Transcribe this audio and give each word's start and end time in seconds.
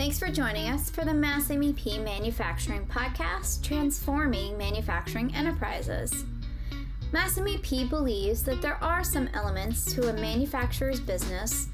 Thanks 0.00 0.18
for 0.18 0.28
joining 0.28 0.70
us 0.70 0.88
for 0.88 1.04
the 1.04 1.12
Mass 1.12 1.48
MEP 1.48 2.02
Manufacturing 2.02 2.86
Podcast, 2.86 3.62
Transforming 3.62 4.56
Manufacturing 4.56 5.34
Enterprises. 5.34 6.24
Mass 7.12 7.38
MEP 7.38 7.90
believes 7.90 8.42
that 8.44 8.62
there 8.62 8.82
are 8.82 9.04
some 9.04 9.28
elements 9.34 9.84
to 9.92 10.08
a 10.08 10.12
manufacturer's 10.14 11.00
business, 11.00 11.68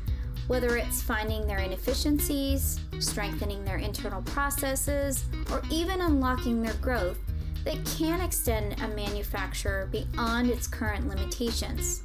whether 0.49 0.77
it's 0.77 1.01
finding 1.01 1.47
their 1.47 1.61
inefficiencies, 1.61 2.81
strengthening 2.99 3.65
their 3.65 3.77
internal 3.77 4.22
processes, 4.22 5.27
or 5.53 5.63
even 5.71 6.01
unlocking 6.01 6.61
their 6.61 6.74
growth, 6.74 7.21
that 7.65 7.79
can 7.97 8.21
extend 8.21 8.72
a 8.83 8.88
manufacturer 8.88 9.88
beyond 9.93 10.51
its 10.51 10.67
current 10.67 11.06
limitations. 11.06 12.03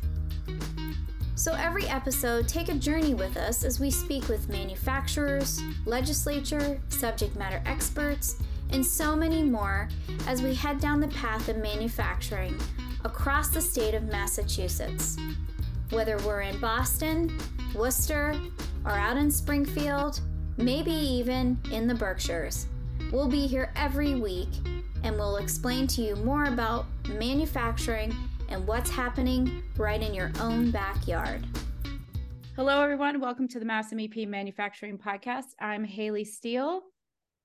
So, 1.35 1.53
every 1.53 1.87
episode, 1.87 2.47
take 2.47 2.69
a 2.69 2.75
journey 2.75 3.13
with 3.13 3.37
us 3.37 3.63
as 3.63 3.79
we 3.79 3.89
speak 3.89 4.27
with 4.27 4.49
manufacturers, 4.49 5.61
legislature, 5.85 6.79
subject 6.89 7.35
matter 7.35 7.63
experts, 7.65 8.35
and 8.71 8.85
so 8.85 9.15
many 9.15 9.41
more 9.41 9.89
as 10.27 10.41
we 10.41 10.53
head 10.53 10.79
down 10.79 10.99
the 10.99 11.07
path 11.07 11.49
of 11.49 11.57
manufacturing 11.57 12.57
across 13.05 13.49
the 13.49 13.61
state 13.61 13.93
of 13.93 14.03
Massachusetts. 14.03 15.17
Whether 15.89 16.17
we're 16.19 16.41
in 16.41 16.59
Boston, 16.59 17.37
Worcester, 17.73 18.39
or 18.85 18.91
out 18.91 19.17
in 19.17 19.31
Springfield, 19.31 20.19
maybe 20.57 20.91
even 20.91 21.57
in 21.71 21.87
the 21.87 21.95
Berkshires, 21.95 22.67
we'll 23.11 23.27
be 23.27 23.47
here 23.47 23.71
every 23.75 24.15
week 24.15 24.49
and 25.03 25.15
we'll 25.15 25.37
explain 25.37 25.87
to 25.87 26.01
you 26.01 26.15
more 26.17 26.45
about 26.45 26.85
manufacturing 27.07 28.15
and 28.51 28.67
what's 28.67 28.89
happening 28.89 29.63
right 29.77 30.01
in 30.01 30.13
your 30.13 30.29
own 30.41 30.71
backyard. 30.71 31.47
Hello, 32.57 32.81
everyone. 32.81 33.21
Welcome 33.21 33.47
to 33.47 33.59
the 33.59 33.65
Mass 33.65 33.93
MEP 33.93 34.27
Manufacturing 34.27 34.97
Podcast. 34.97 35.55
I'm 35.61 35.85
Haley 35.85 36.25
Steele. 36.25 36.81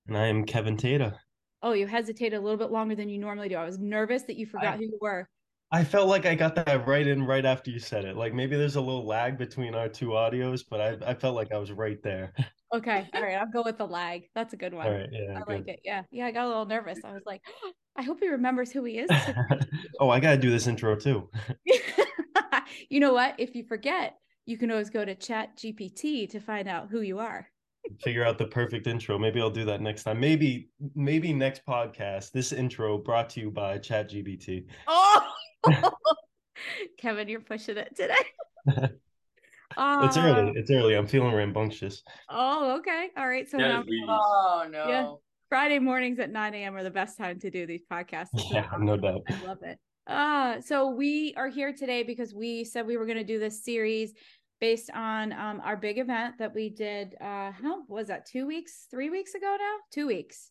And 0.08 0.18
I 0.18 0.26
am 0.26 0.44
Kevin 0.44 0.76
Tata. 0.76 1.16
Oh, 1.62 1.74
you 1.74 1.86
hesitated 1.86 2.36
a 2.36 2.42
little 2.42 2.58
bit 2.58 2.72
longer 2.72 2.96
than 2.96 3.08
you 3.08 3.18
normally 3.18 3.48
do. 3.48 3.54
I 3.54 3.64
was 3.64 3.78
nervous 3.78 4.24
that 4.24 4.34
you 4.34 4.46
forgot 4.46 4.74
I, 4.74 4.76
who 4.78 4.82
you 4.82 4.98
were. 5.00 5.28
I 5.70 5.84
felt 5.84 6.08
like 6.08 6.26
I 6.26 6.34
got 6.34 6.56
that 6.56 6.88
right 6.88 7.06
in 7.06 7.22
right 7.22 7.44
after 7.44 7.70
you 7.70 7.78
said 7.78 8.04
it. 8.04 8.16
Like 8.16 8.34
maybe 8.34 8.56
there's 8.56 8.74
a 8.74 8.80
little 8.80 9.06
lag 9.06 9.38
between 9.38 9.76
our 9.76 9.88
two 9.88 10.08
audios, 10.08 10.64
but 10.68 10.80
I, 10.80 11.10
I 11.10 11.14
felt 11.14 11.36
like 11.36 11.52
I 11.52 11.58
was 11.58 11.70
right 11.70 12.02
there. 12.02 12.32
Okay. 12.74 13.08
All 13.14 13.22
right. 13.22 13.36
I'll 13.36 13.46
go 13.46 13.62
with 13.62 13.78
the 13.78 13.86
lag. 13.86 14.24
That's 14.34 14.52
a 14.52 14.56
good 14.56 14.74
one. 14.74 14.88
All 14.88 14.92
right. 14.92 15.08
Yeah. 15.12 15.36
I 15.36 15.38
good. 15.38 15.48
like 15.48 15.68
it. 15.68 15.80
Yeah. 15.84 16.02
Yeah. 16.10 16.26
I 16.26 16.32
got 16.32 16.46
a 16.46 16.48
little 16.48 16.66
nervous. 16.66 16.98
I 17.04 17.12
was 17.12 17.22
like, 17.24 17.40
I 17.96 18.02
hope 18.02 18.20
he 18.20 18.28
remembers 18.28 18.72
who 18.72 18.84
he 18.84 18.98
is. 18.98 19.10
oh, 20.00 20.10
I 20.10 20.20
got 20.20 20.32
to 20.32 20.36
do 20.38 20.50
this 20.50 20.66
intro 20.66 20.96
too. 20.96 21.28
you 22.88 23.00
know 23.00 23.12
what? 23.12 23.34
If 23.38 23.54
you 23.54 23.64
forget, 23.64 24.16
you 24.44 24.58
can 24.58 24.70
always 24.70 24.90
go 24.90 25.04
to 25.04 25.14
Chat 25.14 25.56
GPT 25.56 26.30
to 26.30 26.40
find 26.40 26.68
out 26.68 26.88
who 26.90 27.00
you 27.00 27.18
are. 27.18 27.48
Figure 28.02 28.24
out 28.24 28.36
the 28.36 28.46
perfect 28.46 28.86
intro. 28.86 29.18
Maybe 29.18 29.40
I'll 29.40 29.50
do 29.50 29.64
that 29.64 29.80
next 29.80 30.02
time. 30.02 30.18
Maybe, 30.18 30.70
maybe 30.94 31.32
next 31.32 31.64
podcast, 31.64 32.32
this 32.32 32.52
intro 32.52 32.98
brought 32.98 33.30
to 33.30 33.40
you 33.40 33.50
by 33.50 33.78
Chat 33.78 34.10
GPT. 34.10 34.66
Oh, 34.88 35.22
Kevin, 36.98 37.28
you're 37.28 37.40
pushing 37.40 37.76
it 37.76 37.94
today. 37.96 38.14
Uh, 39.76 40.00
it's 40.04 40.16
early. 40.16 40.52
It's 40.56 40.70
early. 40.70 40.94
I'm 40.94 41.06
feeling 41.06 41.34
rambunctious. 41.34 42.02
Oh, 42.30 42.76
okay. 42.78 43.08
All 43.16 43.28
right. 43.28 43.48
So 43.48 43.58
now, 43.58 43.84
oh 44.08 44.66
no. 44.70 44.88
Yeah, 44.88 45.12
Friday 45.48 45.78
mornings 45.78 46.18
at 46.18 46.30
9 46.30 46.54
a.m. 46.54 46.74
are 46.74 46.82
the 46.82 46.90
best 46.90 47.16
time 47.16 47.38
to 47.40 47.50
do 47.50 47.66
these 47.66 47.82
podcasts. 47.90 48.28
Yeah, 48.50 48.68
no 48.78 48.96
doubt. 48.96 49.22
I 49.28 49.44
love 49.46 49.62
it. 49.62 49.78
Uh, 50.06 50.60
so 50.60 50.90
we 50.90 51.34
are 51.36 51.48
here 51.48 51.72
today 51.72 52.02
because 52.02 52.34
we 52.34 52.64
said 52.64 52.86
we 52.86 52.96
were 52.96 53.06
going 53.06 53.18
to 53.18 53.24
do 53.24 53.38
this 53.38 53.64
series 53.64 54.12
based 54.60 54.90
on 54.94 55.32
um, 55.32 55.60
our 55.64 55.76
big 55.76 55.98
event 55.98 56.36
that 56.38 56.54
we 56.54 56.70
did. 56.70 57.14
Uh, 57.20 57.52
how 57.52 57.84
was 57.88 58.08
that? 58.08 58.26
Two 58.26 58.46
weeks, 58.46 58.86
three 58.90 59.10
weeks 59.10 59.34
ago 59.34 59.56
now? 59.58 59.74
Two 59.92 60.06
weeks. 60.06 60.50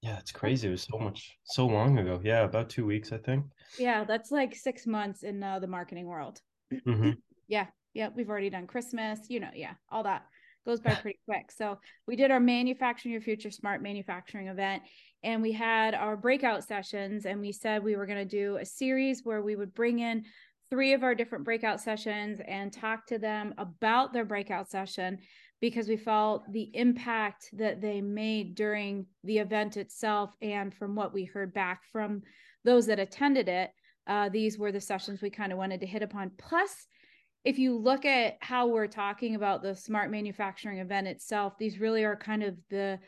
Yeah, 0.00 0.18
it's 0.18 0.32
crazy. 0.32 0.68
It 0.68 0.72
was 0.72 0.82
so 0.90 0.98
much, 0.98 1.36
so 1.44 1.66
long 1.66 1.98
ago. 1.98 2.20
Yeah, 2.22 2.44
about 2.44 2.68
two 2.68 2.84
weeks, 2.84 3.12
I 3.12 3.18
think. 3.18 3.44
Yeah, 3.78 4.04
that's 4.04 4.30
like 4.30 4.54
six 4.54 4.86
months 4.86 5.22
in 5.22 5.42
uh, 5.42 5.58
the 5.58 5.66
marketing 5.66 6.06
world. 6.06 6.40
Mm-hmm. 6.72 7.10
yeah, 7.48 7.66
yeah, 7.94 8.08
we've 8.14 8.28
already 8.28 8.50
done 8.50 8.66
Christmas. 8.66 9.20
You 9.28 9.40
know, 9.40 9.50
yeah, 9.54 9.72
all 9.90 10.02
that 10.02 10.26
goes 10.64 10.80
by 10.80 10.94
pretty 10.94 11.18
quick. 11.26 11.50
So 11.50 11.78
we 12.06 12.16
did 12.16 12.30
our 12.30 12.40
manufacturing 12.40 13.12
your 13.12 13.20
future 13.20 13.50
smart 13.50 13.82
manufacturing 13.82 14.48
event 14.48 14.82
and 15.22 15.40
we 15.40 15.52
had 15.52 15.94
our 15.94 16.16
breakout 16.16 16.64
sessions 16.64 17.26
and 17.26 17.40
we 17.40 17.50
said 17.50 17.82
we 17.82 17.96
were 17.96 18.06
going 18.06 18.18
to 18.18 18.24
do 18.24 18.56
a 18.56 18.64
series 18.64 19.22
where 19.24 19.42
we 19.42 19.56
would 19.56 19.74
bring 19.74 19.98
in 19.98 20.24
three 20.70 20.92
of 20.92 21.02
our 21.02 21.14
different 21.14 21.44
breakout 21.44 21.80
sessions 21.80 22.40
and 22.46 22.72
talk 22.72 23.06
to 23.06 23.18
them 23.18 23.54
about 23.58 24.12
their 24.12 24.24
breakout 24.24 24.70
session 24.70 25.18
because 25.60 25.88
we 25.88 25.96
felt 25.96 26.42
the 26.52 26.70
impact 26.74 27.48
that 27.54 27.80
they 27.80 28.00
made 28.00 28.54
during 28.54 29.06
the 29.24 29.38
event 29.38 29.76
itself 29.76 30.34
and 30.42 30.74
from 30.74 30.94
what 30.94 31.14
we 31.14 31.24
heard 31.24 31.54
back 31.54 31.82
from 31.90 32.22
those 32.64 32.86
that 32.86 32.98
attended 32.98 33.48
it 33.48 33.70
uh, 34.06 34.28
these 34.28 34.58
were 34.58 34.72
the 34.72 34.80
sessions 34.80 35.22
we 35.22 35.30
kind 35.30 35.52
of 35.52 35.58
wanted 35.58 35.80
to 35.80 35.86
hit 35.86 36.02
upon 36.02 36.30
plus 36.38 36.86
if 37.44 37.58
you 37.58 37.76
look 37.78 38.04
at 38.04 38.38
how 38.40 38.66
we're 38.66 38.86
talking 38.86 39.34
about 39.34 39.62
the 39.62 39.76
smart 39.76 40.10
manufacturing 40.10 40.78
event 40.78 41.06
itself, 41.06 41.58
these 41.58 41.78
really 41.78 42.04
are 42.04 42.16
kind 42.16 42.42
of 42.42 42.56
the 42.70 42.98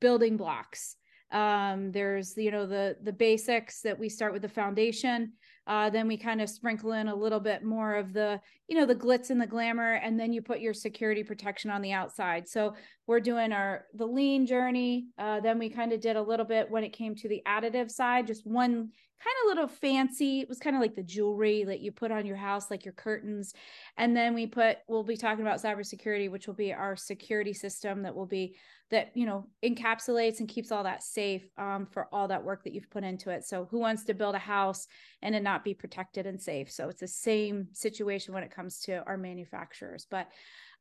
building 0.00 0.36
blocks. 0.36 0.96
Um, 1.30 1.92
there's 1.92 2.36
you 2.36 2.50
know 2.50 2.66
the 2.66 2.96
the 3.02 3.12
basics 3.12 3.82
that 3.82 3.98
we 3.98 4.08
start 4.08 4.32
with 4.32 4.42
the 4.42 4.48
foundation. 4.48 5.32
Uh, 5.66 5.90
then 5.90 6.08
we 6.08 6.16
kind 6.16 6.40
of 6.40 6.48
sprinkle 6.48 6.92
in 6.92 7.08
a 7.08 7.14
little 7.14 7.40
bit 7.40 7.62
more 7.62 7.96
of 7.96 8.14
the 8.14 8.40
you 8.66 8.76
know 8.76 8.86
the 8.86 8.94
glitz 8.94 9.28
and 9.28 9.40
the 9.40 9.46
glamour, 9.46 9.94
and 9.94 10.18
then 10.18 10.32
you 10.32 10.40
put 10.40 10.60
your 10.60 10.72
security 10.72 11.22
protection 11.22 11.70
on 11.70 11.82
the 11.82 11.92
outside. 11.92 12.48
So 12.48 12.74
we're 13.06 13.20
doing 13.20 13.52
our 13.52 13.84
the 13.94 14.06
lean 14.06 14.46
journey. 14.46 15.08
Uh, 15.18 15.40
then 15.40 15.58
we 15.58 15.68
kind 15.68 15.92
of 15.92 16.00
did 16.00 16.16
a 16.16 16.22
little 16.22 16.46
bit 16.46 16.70
when 16.70 16.84
it 16.84 16.94
came 16.94 17.14
to 17.16 17.28
the 17.28 17.42
additive 17.46 17.90
side, 17.90 18.26
just 18.26 18.46
one 18.46 18.90
kind 19.22 19.34
of 19.42 19.48
little 19.48 19.68
fancy. 19.68 20.40
It 20.40 20.48
was 20.48 20.58
kind 20.58 20.76
of 20.76 20.82
like 20.82 20.94
the 20.94 21.02
jewelry 21.02 21.64
that 21.64 21.80
you 21.80 21.90
put 21.92 22.10
on 22.10 22.26
your 22.26 22.36
house, 22.36 22.70
like 22.70 22.84
your 22.84 22.94
curtains. 22.94 23.52
And 23.96 24.16
then 24.16 24.34
we 24.34 24.46
put, 24.46 24.78
we'll 24.86 25.02
be 25.02 25.16
talking 25.16 25.44
about 25.44 25.60
cybersecurity, 25.60 26.30
which 26.30 26.46
will 26.46 26.54
be 26.54 26.72
our 26.72 26.96
security 26.96 27.52
system 27.52 28.02
that 28.02 28.14
will 28.14 28.26
be 28.26 28.56
that, 28.90 29.10
you 29.14 29.26
know, 29.26 29.46
encapsulates 29.62 30.40
and 30.40 30.48
keeps 30.48 30.72
all 30.72 30.84
that 30.84 31.02
safe 31.02 31.50
um, 31.58 31.86
for 31.90 32.08
all 32.12 32.28
that 32.28 32.42
work 32.42 32.64
that 32.64 32.72
you've 32.72 32.90
put 32.90 33.04
into 33.04 33.30
it. 33.30 33.44
So 33.44 33.66
who 33.70 33.78
wants 33.78 34.04
to 34.04 34.14
build 34.14 34.34
a 34.34 34.38
house 34.38 34.86
and 35.20 35.34
it 35.34 35.42
not 35.42 35.64
be 35.64 35.74
protected 35.74 36.26
and 36.26 36.40
safe? 36.40 36.70
So 36.70 36.88
it's 36.88 37.00
the 37.00 37.08
same 37.08 37.68
situation 37.72 38.32
when 38.32 38.44
it 38.44 38.54
comes 38.54 38.80
to 38.82 39.04
our 39.06 39.18
manufacturers. 39.18 40.06
But 40.10 40.28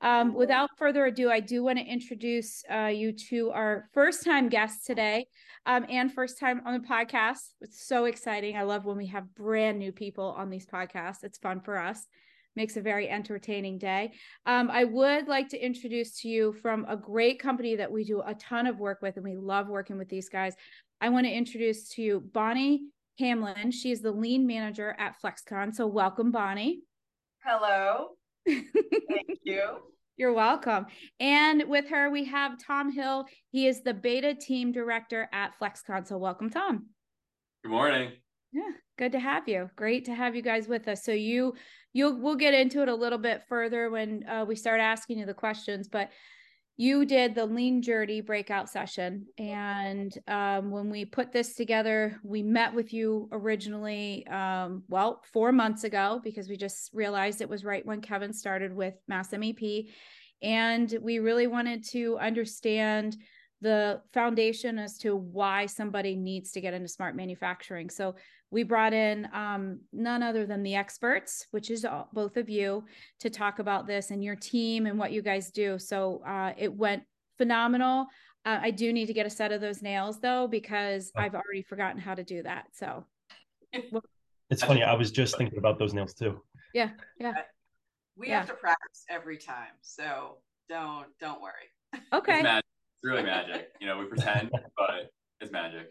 um, 0.01 0.33
without 0.33 0.69
further 0.77 1.05
ado, 1.05 1.31
I 1.31 1.39
do 1.39 1.63
want 1.63 1.79
to 1.79 1.85
introduce 1.85 2.63
uh, 2.71 2.87
you 2.87 3.11
to 3.29 3.51
our 3.51 3.89
first 3.93 4.23
time 4.23 4.47
guest 4.47 4.85
today 4.85 5.25
um, 5.65 5.85
and 5.89 6.13
first 6.13 6.39
time 6.39 6.61
on 6.65 6.73
the 6.73 6.87
podcast. 6.87 7.39
It's 7.61 7.87
so 7.87 8.05
exciting. 8.05 8.55
I 8.55 8.63
love 8.63 8.85
when 8.85 8.97
we 8.97 9.07
have 9.07 9.33
brand 9.33 9.79
new 9.79 9.91
people 9.91 10.35
on 10.37 10.49
these 10.49 10.67
podcasts. 10.67 11.23
It's 11.23 11.39
fun 11.39 11.61
for 11.61 11.77
us. 11.77 12.05
Makes 12.55 12.77
a 12.77 12.81
very 12.81 13.09
entertaining 13.09 13.77
day. 13.77 14.13
Um, 14.45 14.69
I 14.71 14.83
would 14.83 15.27
like 15.27 15.49
to 15.49 15.63
introduce 15.63 16.21
to 16.21 16.27
you 16.27 16.53
from 16.53 16.85
a 16.87 16.97
great 16.97 17.39
company 17.39 17.75
that 17.75 17.91
we 17.91 18.03
do 18.03 18.21
a 18.21 18.35
ton 18.35 18.67
of 18.67 18.79
work 18.79 18.99
with, 19.01 19.15
and 19.15 19.23
we 19.23 19.35
love 19.35 19.67
working 19.67 19.97
with 19.97 20.09
these 20.09 20.29
guys. 20.29 20.55
I 21.01 21.09
want 21.09 21.25
to 21.27 21.31
introduce 21.31 21.89
to 21.89 22.01
you 22.01 22.23
Bonnie 22.33 22.85
Hamlin. 23.19 23.71
She 23.71 23.91
is 23.91 24.01
the 24.01 24.11
lean 24.11 24.47
manager 24.47 24.95
at 24.97 25.15
FlexCon. 25.23 25.73
So, 25.73 25.85
welcome, 25.85 26.31
Bonnie. 26.31 26.81
Hello. 27.43 28.17
Thank 28.47 29.39
you. 29.43 29.77
You're 30.17 30.33
welcome. 30.33 30.87
And 31.19 31.63
with 31.67 31.89
her, 31.89 32.09
we 32.09 32.25
have 32.25 32.57
Tom 32.65 32.91
Hill. 32.91 33.25
He 33.51 33.67
is 33.67 33.83
the 33.83 33.93
beta 33.93 34.33
team 34.33 34.71
director 34.71 35.29
at 35.31 35.53
FlexCon. 35.61 36.07
So 36.07 36.17
welcome, 36.17 36.49
Tom. 36.49 36.87
Good 37.63 37.71
morning. 37.71 38.13
Yeah, 38.51 38.71
good 38.97 39.11
to 39.11 39.19
have 39.19 39.47
you. 39.47 39.69
Great 39.75 40.05
to 40.05 40.15
have 40.15 40.35
you 40.35 40.41
guys 40.41 40.67
with 40.67 40.87
us. 40.87 41.03
So 41.03 41.11
you, 41.11 41.53
you'll, 41.93 42.19
we'll 42.19 42.35
get 42.35 42.55
into 42.55 42.81
it 42.81 42.87
a 42.87 42.95
little 42.95 43.19
bit 43.19 43.43
further 43.47 43.91
when 43.91 44.27
uh, 44.27 44.45
we 44.47 44.55
start 44.55 44.79
asking 44.79 45.19
you 45.19 45.27
the 45.27 45.35
questions. 45.35 45.87
But 45.87 46.09
you 46.79 47.05
did 47.05 47.33
the 47.33 47.45
lean 47.45 47.81
journey 47.81 48.21
breakout 48.21 48.69
session. 48.69 49.25
And 49.39 50.15
um, 50.27 50.69
when 50.69 50.89
we 50.89 51.05
put 51.05 51.31
this 51.31 51.55
together 51.55 52.19
we 52.23 52.43
met 52.43 52.73
with 52.73 52.93
you 52.93 53.27
originally 53.31 54.25
um, 54.27 54.83
well 54.87 55.21
four 55.33 55.51
months 55.51 55.83
ago 55.83 56.21
because 56.23 56.47
we 56.47 56.55
just 56.55 56.91
realized 56.93 57.41
it 57.41 57.49
was 57.49 57.65
right 57.65 57.85
when 57.85 58.01
kevin 58.01 58.33
started 58.33 58.73
with 58.73 58.93
mass 59.07 59.31
mep 59.31 59.59
and 60.41 60.97
we 61.01 61.19
really 61.19 61.47
wanted 61.47 61.83
to 61.83 62.17
understand 62.19 63.17
the 63.61 64.01
foundation 64.13 64.77
as 64.77 64.97
to 64.99 65.15
why 65.15 65.65
somebody 65.65 66.15
needs 66.15 66.51
to 66.51 66.61
get 66.61 66.73
into 66.73 66.87
smart 66.87 67.15
manufacturing. 67.15 67.89
So 67.89 68.15
we 68.49 68.63
brought 68.63 68.93
in 68.93 69.27
um, 69.33 69.79
none 69.91 70.23
other 70.23 70.45
than 70.45 70.63
the 70.63 70.75
experts, 70.75 71.47
which 71.51 71.69
is 71.69 71.83
all, 71.83 72.09
both 72.13 72.37
of 72.37 72.49
you, 72.49 72.85
to 73.19 73.29
talk 73.29 73.59
about 73.59 73.87
this 73.87 74.11
and 74.11 74.23
your 74.23 74.35
team 74.35 74.85
and 74.85 74.97
what 74.97 75.11
you 75.11 75.21
guys 75.21 75.51
do. 75.51 75.77
So 75.77 76.21
uh, 76.25 76.53
it 76.57 76.73
went 76.73 77.03
phenomenal. 77.37 78.07
Uh, 78.45 78.59
I 78.61 78.71
do 78.71 78.93
need 78.93 79.07
to 79.07 79.13
get 79.13 79.25
a 79.25 79.29
set 79.29 79.51
of 79.51 79.59
those 79.59 79.81
nails 79.81 80.21
though, 80.21 80.47
because 80.47 81.11
oh. 81.17 81.21
I've 81.21 81.35
already 81.35 81.61
forgotten 81.61 81.99
how 81.99 82.15
to 82.15 82.23
do 82.23 82.41
that. 82.43 82.67
So 82.73 83.05
it's 84.49 84.63
funny. 84.63 84.83
I 84.83 84.93
was 84.93 85.11
just 85.11 85.37
thinking 85.37 85.59
about 85.59 85.77
those 85.77 85.93
nails 85.93 86.13
too. 86.13 86.41
Yeah. 86.73 86.91
Yeah. 87.19 87.33
We 88.15 88.29
yeah. 88.29 88.39
have 88.39 88.47
to 88.47 88.53
practice 88.53 89.03
every 89.09 89.37
time. 89.37 89.75
So 89.81 90.37
don't, 90.69 91.07
don't 91.19 91.41
worry. 91.41 92.01
Okay. 92.13 92.39
It's 92.39 92.63
really 93.03 93.23
magic. 93.23 93.69
You 93.81 93.87
know, 93.87 93.97
we 93.97 94.05
pretend, 94.05 94.51
but 94.77 95.11
it's 95.41 95.51
magic. 95.51 95.89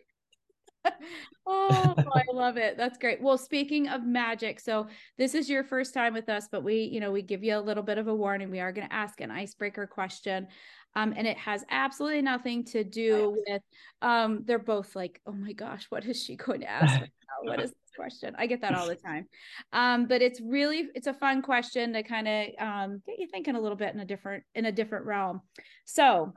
oh, 1.46 1.94
I 1.96 2.22
love 2.32 2.56
it. 2.56 2.76
That's 2.76 2.98
great. 2.98 3.20
Well, 3.20 3.38
speaking 3.38 3.88
of 3.88 4.04
magic, 4.04 4.60
so 4.60 4.86
this 5.18 5.34
is 5.34 5.48
your 5.48 5.64
first 5.64 5.94
time 5.94 6.14
with 6.14 6.28
us, 6.28 6.48
but 6.50 6.62
we, 6.62 6.82
you 6.82 7.00
know, 7.00 7.12
we 7.12 7.22
give 7.22 7.44
you 7.44 7.56
a 7.56 7.60
little 7.60 7.82
bit 7.82 7.98
of 7.98 8.08
a 8.08 8.14
warning. 8.14 8.50
We 8.50 8.60
are 8.60 8.72
going 8.72 8.88
to 8.88 8.94
ask 8.94 9.20
an 9.20 9.30
icebreaker 9.30 9.86
question. 9.86 10.48
Um, 10.94 11.12
and 11.14 11.26
it 11.26 11.36
has 11.36 11.62
absolutely 11.70 12.22
nothing 12.22 12.64
to 12.64 12.82
do 12.82 13.36
with 13.46 13.62
um 14.00 14.42
they're 14.46 14.58
both 14.58 14.96
like, 14.96 15.20
oh 15.26 15.32
my 15.32 15.52
gosh, 15.52 15.86
what 15.90 16.04
is 16.06 16.22
she 16.22 16.36
going 16.36 16.60
to 16.60 16.70
ask 16.70 17.00
right? 17.00 17.10
What 17.42 17.60
is 17.60 17.70
this 17.70 17.90
question? 17.94 18.34
I 18.38 18.46
get 18.46 18.62
that 18.62 18.74
all 18.74 18.86
the 18.88 18.94
time. 19.06 19.26
Um, 19.74 20.06
but 20.06 20.22
it's 20.22 20.40
really 20.40 20.88
it's 20.94 21.06
a 21.06 21.12
fun 21.12 21.42
question 21.42 21.92
to 21.92 22.02
kind 22.02 22.26
of 22.26 22.46
um 22.58 23.02
get 23.06 23.18
you 23.18 23.28
thinking 23.30 23.56
a 23.56 23.60
little 23.60 23.76
bit 23.76 23.92
in 23.92 24.00
a 24.00 24.06
different 24.06 24.44
in 24.54 24.64
a 24.64 24.72
different 24.72 25.04
realm. 25.04 25.42
So 25.84 26.32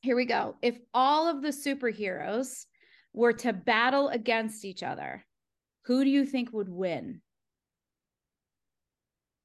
here 0.00 0.16
we 0.16 0.24
go. 0.24 0.56
If 0.62 0.78
all 0.92 1.28
of 1.28 1.42
the 1.42 1.48
superheroes 1.48 2.66
were 3.16 3.32
to 3.32 3.52
battle 3.52 4.08
against 4.10 4.64
each 4.64 4.82
other, 4.84 5.24
who 5.86 6.04
do 6.04 6.10
you 6.10 6.24
think 6.24 6.52
would 6.52 6.68
win? 6.68 7.22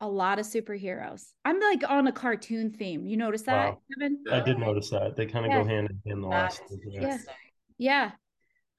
A 0.02 0.08
lot 0.08 0.40
of 0.40 0.46
superheroes. 0.46 1.24
I'm 1.46 1.60
like 1.60 1.88
on 1.90 2.08
a 2.08 2.12
cartoon 2.12 2.72
theme. 2.72 3.06
You 3.08 3.18
notice 3.18 3.44
that, 3.44 3.70
Wow. 3.74 3.82
Kevin? 3.94 4.24
I 4.32 4.42
did 4.42 4.58
notice 4.60 4.90
that. 4.90 5.16
They 5.16 5.26
kind 5.26 5.46
of 5.46 5.52
Yeah. 5.52 5.64
go 5.64 5.68
hand 5.70 5.90
in 5.90 6.02
hand 6.06 6.24
the 6.24 6.30
That 6.30 6.36
last. 6.36 6.62
yeah. 6.90 7.18
Yeah. 7.78 8.12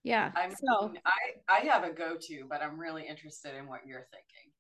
Yeah. 0.05 0.33
I 0.35 0.49
mean, 0.49 0.57
so 0.57 0.93
I 1.07 1.35
I 1.49 1.61
have 1.61 1.85
a 1.85 1.93
go-to, 1.93 2.45
but 2.49 2.61
I'm 2.61 2.79
really 2.79 3.07
interested 3.07 3.55
in 3.55 3.69
what 3.69 3.87
you're 3.87 4.07
thinking. 4.11 4.53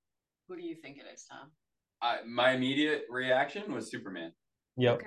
Who 0.49 0.57
do 0.57 0.63
you 0.63 0.77
think 0.77 0.99
it 0.99 1.05
is, 1.13 1.25
Tom? 1.25 1.51
I, 2.01 2.23
my 2.27 2.53
immediate 2.53 3.05
reaction 3.11 3.73
was 3.73 3.91
Superman. 3.91 4.33
Yep. 4.77 4.95
Okay. 4.95 5.07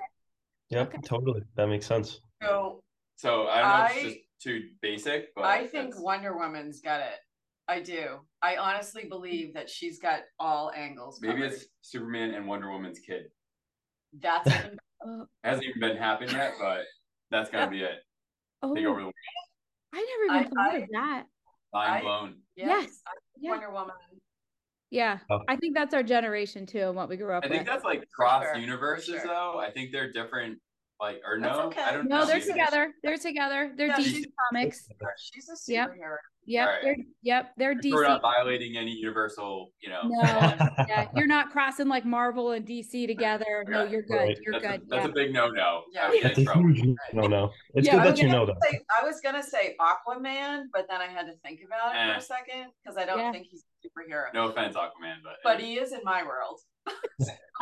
Yep. 0.69 0.87
Okay. 0.89 1.01
Totally. 1.05 1.41
That 1.55 1.67
makes 1.67 1.85
sense. 1.85 2.19
So 2.43 2.83
So 3.15 3.47
I 3.47 3.61
don't 3.61 3.69
know 3.79 3.85
if 3.85 3.91
I- 3.91 3.93
it's 3.95 4.03
just 4.15 4.24
too 4.41 4.69
basic, 4.81 5.33
but 5.35 5.45
I 5.45 5.61
think 5.67 5.89
that's- 5.91 5.99
Wonder 5.99 6.35
Woman's 6.37 6.81
got 6.81 7.01
it. 7.01 7.19
I 7.67 7.79
do. 7.79 8.19
I 8.43 8.57
honestly 8.57 9.05
believe 9.09 9.55
that 9.55 9.69
she's 9.69 9.97
got 9.99 10.19
all 10.39 10.71
angles. 10.75 11.19
maybe 11.21 11.41
covered. 11.41 11.53
it's 11.53 11.65
Superman 11.81 12.35
and 12.35 12.47
Wonder 12.47 12.69
Woman's 12.71 12.99
kid. 12.99 13.25
that's 14.19 14.47
even 14.53 14.77
uh, 15.05 15.25
hasn't 15.43 15.65
even 15.65 15.79
been 15.79 15.97
happened 15.97 16.31
yet, 16.31 16.53
but 16.59 16.81
that's 17.31 17.49
gonna 17.49 17.69
be 17.71 17.81
it. 17.81 17.97
oh, 18.61 18.75
Take 18.75 18.85
over 18.85 18.99
the 18.99 19.05
world. 19.05 19.13
I 19.93 19.97
never 20.29 20.39
even 20.39 20.53
I- 20.57 20.63
thought 20.63 20.75
I- 20.75 20.77
of 20.77 20.89
that. 20.91 21.23
Mind 21.73 21.91
I- 21.95 22.01
blown. 22.01 22.35
Yes. 22.55 22.69
I 22.69 22.79
think 22.83 22.93
Yeah. 23.39 23.51
Wonder 23.51 23.71
Woman. 23.71 23.95
Yeah. 24.91 25.17
Oh. 25.31 25.39
I 25.49 25.55
think 25.57 25.75
that's 25.75 25.93
our 25.95 26.03
generation 26.03 26.65
too 26.67 26.79
and 26.81 26.95
what 26.95 27.09
we 27.09 27.17
grew 27.17 27.33
up 27.33 27.43
I 27.43 27.49
think 27.49 27.61
with. 27.61 27.67
that's 27.67 27.83
like 27.83 28.07
cross 28.15 28.43
sure, 28.43 28.55
universes 28.57 29.15
sure. 29.15 29.25
though. 29.25 29.59
I 29.59 29.71
think 29.71 29.91
they're 29.91 30.11
different. 30.11 30.59
Like 30.99 31.21
or 31.25 31.39
That's 31.41 31.57
no, 31.57 31.63
okay. 31.65 31.81
I 31.81 31.91
don't 31.91 32.07
No, 32.07 32.25
they're 32.25 32.39
She's- 32.39 32.47
together. 32.47 32.93
They're 33.03 33.17
together. 33.17 33.73
They're 33.75 33.87
Yeah, 33.87 33.97
DC 33.97 34.23
comics. 34.49 34.87
She's 35.33 35.49
a 35.49 35.71
Yep. 35.71 35.89
superhero. 35.91 36.15
Yep. 36.47 36.67
Alright. 36.67 36.83
They're 36.83 36.95
yep, 37.23 37.51
they're 37.57 37.73
DC. 37.75 37.91
We're 37.91 38.07
not 38.07 38.21
violating 38.21 38.77
any 38.77 38.91
universal, 38.91 39.71
you 39.81 39.89
know. 39.89 40.01
No, 40.03 40.21
yeah, 40.87 41.07
you're 41.15 41.25
not 41.27 41.49
crossing 41.49 41.87
like 41.89 42.05
Marvel 42.05 42.51
and 42.51 42.65
DC 42.65 43.07
together. 43.07 43.65
No, 43.67 43.83
you're 43.83 44.03
good. 44.03 44.13
Right. 44.15 44.37
You're 44.41 44.59
That's, 44.61 44.77
good. 44.77 44.81
a, 44.83 44.85
that's 44.89 45.05
yeah. 45.05 45.09
a 45.09 45.13
big 45.13 45.33
no-no. 45.33 45.83
Yeah. 45.91 46.05
I 46.05 46.09
would 46.11 46.21
get 46.21 46.35
That's 46.35 46.47
a 46.49 46.53
huge 46.53 46.95
no 47.13 47.27
no. 47.27 47.51
It's 47.73 47.87
Yeah, 47.87 47.95
good 47.97 48.05
that 48.13 48.17
you 48.19 48.27
gonna 48.27 48.37
know 48.37 48.45
that. 48.45 48.55
Say- 48.71 48.79
I 49.01 49.03
was 49.05 49.19
gonna 49.21 49.43
say 49.43 49.75
Aquaman, 49.81 50.65
but 50.71 50.85
then 50.89 51.01
I 51.01 51.07
had 51.07 51.23
to 51.25 51.33
think 51.43 51.59
about 51.65 51.93
it 51.95 51.97
for 52.07 52.13
Eh. 52.13 52.17
a 52.17 52.21
second 52.21 52.71
because 52.83 52.95
I 52.97 53.05
don't 53.05 53.19
Yeah. 53.19 53.31
think 53.33 53.47
he's 53.51 53.63
a 53.83 53.87
superhero. 53.89 54.33
No 54.33 54.47
offense, 54.49 54.75
Aquaman, 54.77 55.17
but 55.23 55.37
But 55.43 55.59
he 55.59 55.77
is 55.79 55.91
in 55.93 56.01
my 56.05 56.23
world. 56.23 56.61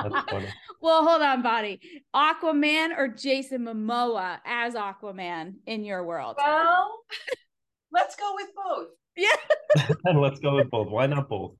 That's 0.02 0.30
funny. 0.30 0.48
Well, 0.82 1.08
hold 1.08 1.22
on, 1.22 1.42
body. 1.42 1.80
Aquaman 2.14 2.90
or 2.98 3.08
Jason 3.08 3.62
Momoa 3.64 4.40
as 4.46 4.74
Aquaman 4.74 5.54
in 5.66 5.86
your 5.86 6.04
world? 6.04 6.36
Well, 6.38 7.00
let's 7.90 8.18
go 8.18 8.34
with 8.36 8.50
both. 8.54 8.88
Yeah. 9.16 9.30
and 10.04 10.20
let's 10.22 10.42
go 10.42 10.56
with 10.56 10.70
both. 10.70 10.90
Why 10.90 11.08
not 11.08 11.30
both? 11.30 11.56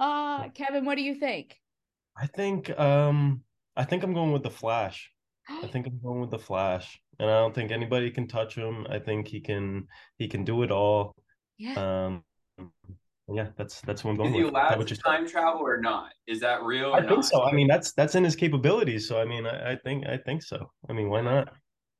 Uh, 0.00 0.48
Kevin, 0.48 0.84
what 0.84 0.96
do 0.96 1.02
you 1.02 1.14
think? 1.14 1.56
I 2.16 2.26
think 2.26 2.76
um 2.76 3.42
I 3.76 3.84
think 3.84 4.02
I'm 4.02 4.14
going 4.14 4.32
with 4.32 4.42
the 4.42 4.50
Flash. 4.50 5.08
I 5.48 5.68
think 5.68 5.86
I'm 5.86 6.00
going 6.02 6.20
with 6.20 6.30
the 6.32 6.40
Flash. 6.40 7.00
And 7.20 7.30
I 7.30 7.38
don't 7.38 7.54
think 7.54 7.70
anybody 7.70 8.10
can 8.10 8.26
touch 8.26 8.56
him. 8.56 8.84
I 8.90 8.98
think 8.98 9.28
he 9.28 9.40
can 9.40 9.86
he 10.18 10.26
can 10.26 10.44
do 10.44 10.64
it 10.64 10.72
all. 10.72 11.14
yeah. 11.56 11.74
Um 12.06 12.24
yeah, 13.28 13.50
that's 13.56 13.80
that's 13.82 14.04
what 14.04 14.12
I'm 14.12 14.16
going 14.16 14.32
he 14.32 14.40
with. 14.40 14.46
Is 14.46 14.68
that 14.68 14.78
allowed 14.78 14.78
what 14.78 14.88
to 14.88 14.90
you 14.90 14.96
said? 14.96 15.02
time 15.04 15.26
travel 15.28 15.62
or 15.62 15.78
not? 15.80 16.12
Is 16.26 16.40
that 16.40 16.62
real 16.62 16.90
or 16.90 17.00
I 17.00 17.02
not? 17.02 17.14
think 17.14 17.24
so. 17.24 17.42
I 17.44 17.52
mean 17.52 17.68
that's 17.68 17.92
that's 17.92 18.14
in 18.14 18.24
his 18.24 18.34
capabilities. 18.36 19.06
So 19.08 19.20
I 19.20 19.24
mean 19.24 19.46
I, 19.46 19.72
I 19.72 19.76
think 19.76 20.06
I 20.06 20.16
think 20.18 20.42
so. 20.42 20.70
I 20.88 20.92
mean 20.92 21.08
why 21.08 21.20
not? 21.20 21.48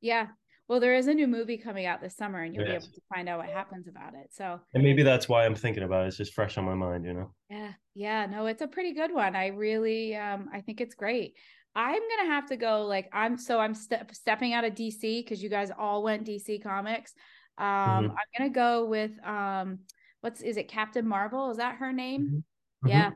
Yeah. 0.01 0.29
Well, 0.69 0.81
there 0.81 0.95
is 0.95 1.07
a 1.07 1.15
new 1.15 1.27
movie 1.29 1.59
coming 1.59 1.87
out 1.87 2.01
this 2.01 2.17
summer, 2.17 2.43
and 2.43 2.55
you'll 2.55 2.65
Yes. 2.65 2.69
be 2.69 2.75
able 2.75 2.89
to 2.95 3.01
find 3.15 3.29
out 3.29 3.39
what 3.39 3.49
happens 3.49 3.87
about 3.87 4.15
it. 4.15 4.33
So, 4.33 4.61
And 4.75 4.83
maybe 4.83 5.03
that's 5.03 5.29
why 5.29 5.45
I'm 5.45 5.55
thinking 5.55 5.83
about 5.83 6.05
it. 6.05 6.09
It's 6.09 6.17
just 6.17 6.35
fresh 6.35 6.57
on 6.59 6.65
my 6.65 6.75
mind, 6.75 7.05
you 7.05 7.15
know. 7.15 7.35
yeah, 7.49 7.73
yeah, 7.95 8.27
no, 8.27 8.47
it's 8.47 8.63
a 8.63 8.67
pretty 8.67 8.93
good 8.93 9.13
one. 9.15 9.37
I 9.37 9.49
really, 9.49 10.17
um, 10.17 10.49
I 10.53 10.61
think 10.61 10.81
it's 10.81 10.95
great. 10.95 11.37
I'm 11.75 12.01
gonna 12.09 12.31
have 12.31 12.47
to 12.49 12.57
go. 12.57 12.85
Like, 12.87 13.09
I'm 13.13 13.37
so 13.39 13.61
I'm 13.61 13.75
step 13.75 14.13
stepping 14.15 14.53
out 14.55 14.65
of 14.65 14.75
DC 14.75 15.23
because 15.23 15.43
you 15.43 15.49
guys 15.51 15.71
all 15.77 16.03
went 16.03 16.25
DC 16.25 16.59
Comics. 16.59 17.15
Um, 17.59 17.65
Mhm. 17.67 18.11
I'm 18.11 18.27
gonna 18.39 18.51
go 18.51 18.87
with 18.87 19.13
um, 19.25 19.81
what's 20.27 20.41
is 20.41 20.57
it 20.57 20.67
Captain 20.67 21.07
Marvel? 21.07 21.53
Is 21.53 21.59
that 21.59 21.77
her 21.77 21.93
name? 21.93 22.43
Mhm. 22.85 22.91
Yeah, 22.91 23.11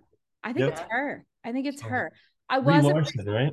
I 0.45 0.53
think 0.53 0.69
Yep. 0.69 0.79
it's 0.79 0.83
her. 0.91 1.27
I 1.45 1.51
think 1.51 1.67
it's 1.67 1.83
So, 1.83 1.89
her. 1.89 2.13
I 2.49 2.59
wasn't 2.61 3.27
right? 3.27 3.53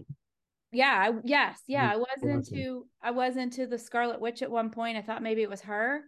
yeah 0.74 1.09
I, 1.09 1.19
yes 1.24 1.62
yeah 1.68 1.89
i 1.94 1.95
was 1.95 2.21
into 2.24 2.86
i 3.01 3.09
was 3.09 3.38
into 3.38 3.68
the 3.68 3.77
scarlet 3.80 4.19
witch 4.19 4.42
at 4.42 4.51
one 4.51 4.69
point 4.69 4.98
i 4.98 5.01
thought 5.01 5.24
maybe 5.24 5.42
it 5.42 5.50
was 5.50 5.62
her 5.62 6.01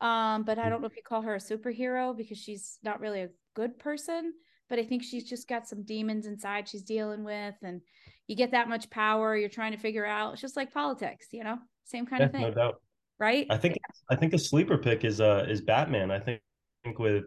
um 0.00 0.44
but 0.44 0.56
i 0.56 0.66
Mhm. 0.66 0.70
don't 0.70 0.82
know 0.82 0.86
if 0.86 0.94
you 0.94 1.02
call 1.02 1.22
her 1.22 1.34
a 1.34 1.38
superhero 1.38 2.16
because 2.16 2.38
she's 2.38 2.78
not 2.84 3.00
really 3.00 3.22
a 3.22 3.30
good 3.54 3.76
person 3.78 4.32
but 4.68 4.78
i 4.78 4.84
think 4.84 5.02
she's 5.02 5.24
just 5.28 5.48
got 5.48 5.66
some 5.66 5.82
demons 5.82 6.26
inside 6.26 6.68
she's 6.68 6.82
dealing 6.82 7.24
with 7.24 7.56
and 7.62 7.80
you 8.28 8.36
get 8.36 8.52
that 8.52 8.68
much 8.68 8.88
power 8.88 9.36
you're 9.36 9.48
trying 9.48 9.72
to 9.72 9.78
figure 9.78 10.06
out 10.06 10.34
it's 10.34 10.40
just 10.42 10.56
like 10.56 10.72
politics 10.72 11.26
you 11.32 11.42
know 11.42 11.58
same 11.84 12.06
kind 12.06 12.20
Yeah, 12.20 12.26
of 12.26 12.32
thing 12.32 12.42
no 12.42 12.50
doubt. 12.52 12.80
right 13.18 13.46
I 13.50 13.56
think 13.56 13.78
I 14.10 14.16
think 14.16 14.32
a 14.32 14.38
sleeper 14.38 14.78
pick 14.78 15.02
is 15.04 15.20
uh 15.20 15.44
is 15.48 15.60
Batman. 15.60 16.10
I 16.10 16.20
think, 16.20 16.40
think 16.84 16.98
with 16.98 17.24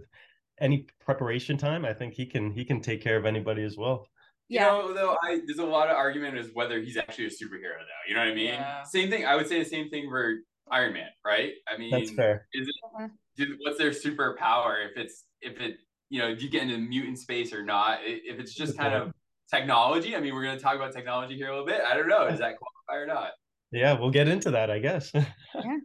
any 0.62 0.86
preparation 1.02 1.58
time, 1.58 1.84
I 1.86 1.94
think 1.94 2.14
he 2.14 2.26
can 2.26 2.52
he 2.52 2.64
can 2.64 2.80
take 2.82 3.02
care 3.02 3.18
of 3.18 3.26
anybody 3.26 3.64
as 3.64 3.76
well. 3.78 4.08
You 4.48 4.60
yeah 4.60 4.68
know, 4.68 4.94
though, 4.94 5.18
I 5.24 5.42
there's 5.46 5.60
a 5.60 5.66
lot 5.66 5.90
of 5.90 5.96
argument 5.98 6.38
as 6.38 6.50
whether 6.54 6.80
he's 6.80 6.98
actually 6.98 7.26
a 7.26 7.30
superhero, 7.30 7.78
though. 7.80 8.04
You 8.08 8.14
know 8.16 8.22
what 8.22 8.30
I 8.30 8.36
mean? 8.36 8.46
Yeah. 8.54 8.84
Same 8.84 9.10
thing. 9.10 9.26
I 9.26 9.36
would 9.36 9.48
say 9.48 9.60
the 9.60 9.70
same 9.70 9.90
thing 9.90 10.10
for 10.10 10.36
Iron 10.72 10.94
Man, 10.94 11.10
right? 11.26 11.54
I 11.68 11.78
mean, 11.78 11.92
That's 11.92 12.12
fair. 12.12 12.48
Is 12.54 12.68
it 12.68 12.76
Uh-huh. 12.86 13.08
do- 13.36 13.58
what's 13.62 13.78
their 13.78 13.92
superpower? 13.92 14.86
If 14.90 14.98
it's 14.98 15.26
if 15.42 15.60
it 15.60 15.78
you 16.10 16.20
know, 16.22 16.34
do 16.34 16.44
you 16.46 16.50
get 16.50 16.62
into 16.64 16.78
mutant 16.78 17.20
space 17.20 17.52
or 17.52 17.64
not? 17.64 18.00
If 18.04 18.40
it's 18.40 18.54
just 18.54 18.78
kind 18.78 18.94
of 18.94 19.12
technology. 19.52 20.16
I 20.16 20.20
mean, 20.22 20.34
we're 20.34 20.44
gonna 20.44 20.60
talk 20.60 20.76
about 20.76 20.94
technology 20.94 21.36
here 21.36 21.48
a 21.48 21.52
little 21.52 21.66
bit. 21.66 21.82
I 21.82 21.96
don't 21.96 22.08
know. 22.08 22.30
Does 22.30 22.40
that 22.40 22.56
qualify 22.58 23.04
or 23.04 23.06
not? 23.06 23.32
Yeah, 23.72 23.94
we'll 24.00 24.12
get 24.12 24.30
into 24.30 24.52
that, 24.52 24.72
I 24.72 24.80
guess. 24.80 25.12
Yeah, 25.56 25.78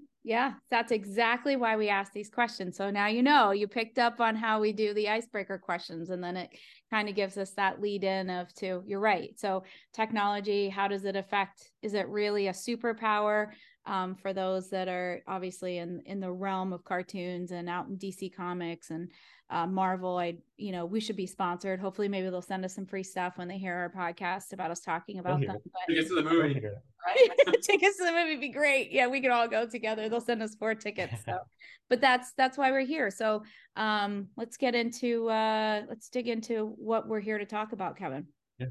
that's 0.70 0.92
exactly 0.92 1.56
why 1.56 1.76
we 1.76 1.88
ask 1.88 2.12
these 2.12 2.30
questions. 2.30 2.76
So 2.76 2.90
now 2.90 3.08
you 3.08 3.22
know 3.22 3.50
you 3.50 3.66
picked 3.66 3.98
up 3.98 4.20
on 4.20 4.36
how 4.36 4.60
we 4.60 4.72
do 4.72 4.94
the 4.94 5.08
icebreaker 5.08 5.58
questions, 5.58 6.10
and 6.10 6.22
then 6.22 6.36
it 6.36 6.50
kind 6.90 7.08
of 7.08 7.16
gives 7.16 7.36
us 7.36 7.50
that 7.52 7.80
lead 7.80 8.04
in 8.04 8.30
of 8.30 8.52
to 8.54 8.82
you're 8.86 9.00
right. 9.00 9.38
So 9.38 9.64
technology, 9.92 10.68
how 10.68 10.86
does 10.86 11.04
it 11.04 11.16
affect? 11.16 11.70
Is 11.82 11.94
it 11.94 12.08
really 12.08 12.48
a 12.48 12.52
superpower? 12.52 13.48
Um, 13.84 14.14
for 14.14 14.32
those 14.32 14.70
that 14.70 14.86
are 14.86 15.24
obviously 15.26 15.78
in 15.78 16.02
in 16.06 16.20
the 16.20 16.30
realm 16.30 16.72
of 16.72 16.84
cartoons 16.84 17.50
and 17.50 17.68
out 17.68 17.88
in 17.88 17.96
DC 17.98 18.32
Comics 18.32 18.90
and 18.90 19.10
uh, 19.52 19.66
Marvel, 19.66 20.16
I 20.16 20.38
you 20.56 20.72
know 20.72 20.86
we 20.86 20.98
should 20.98 21.16
be 21.16 21.26
sponsored. 21.26 21.78
Hopefully, 21.78 22.08
maybe 22.08 22.30
they'll 22.30 22.40
send 22.40 22.64
us 22.64 22.74
some 22.74 22.86
free 22.86 23.02
stuff 23.02 23.36
when 23.36 23.48
they 23.48 23.58
hear 23.58 23.74
our 23.74 23.90
podcast 23.90 24.52
about 24.52 24.70
us 24.70 24.80
talking 24.80 25.18
about 25.18 25.38
hear 25.38 25.48
them. 25.48 25.56
it. 25.56 25.70
But 25.72 25.94
Take 25.94 26.02
us 26.02 26.08
to 26.08 26.14
the 26.14 26.22
movie. 26.22 26.60
Right? 27.06 27.28
tickets 27.62 27.98
to 27.98 28.04
the 28.04 28.12
movie 28.12 28.30
would 28.30 28.40
be 28.40 28.48
great. 28.48 28.90
Yeah, 28.90 29.08
we 29.08 29.20
could 29.20 29.30
all 29.30 29.46
go 29.48 29.66
together. 29.66 30.08
They'll 30.08 30.20
send 30.20 30.42
us 30.42 30.54
four 30.54 30.74
tickets. 30.74 31.14
So, 31.26 31.38
but 31.90 32.00
that's 32.00 32.32
that's 32.36 32.56
why 32.56 32.70
we're 32.70 32.86
here. 32.86 33.10
So, 33.10 33.42
um, 33.76 34.28
let's 34.36 34.56
get 34.56 34.74
into 34.74 35.28
uh, 35.28 35.82
let's 35.88 36.08
dig 36.08 36.28
into 36.28 36.74
what 36.78 37.06
we're 37.06 37.20
here 37.20 37.38
to 37.38 37.46
talk 37.46 37.72
about, 37.72 37.98
Kevin. 37.98 38.26
Yeah, 38.58 38.68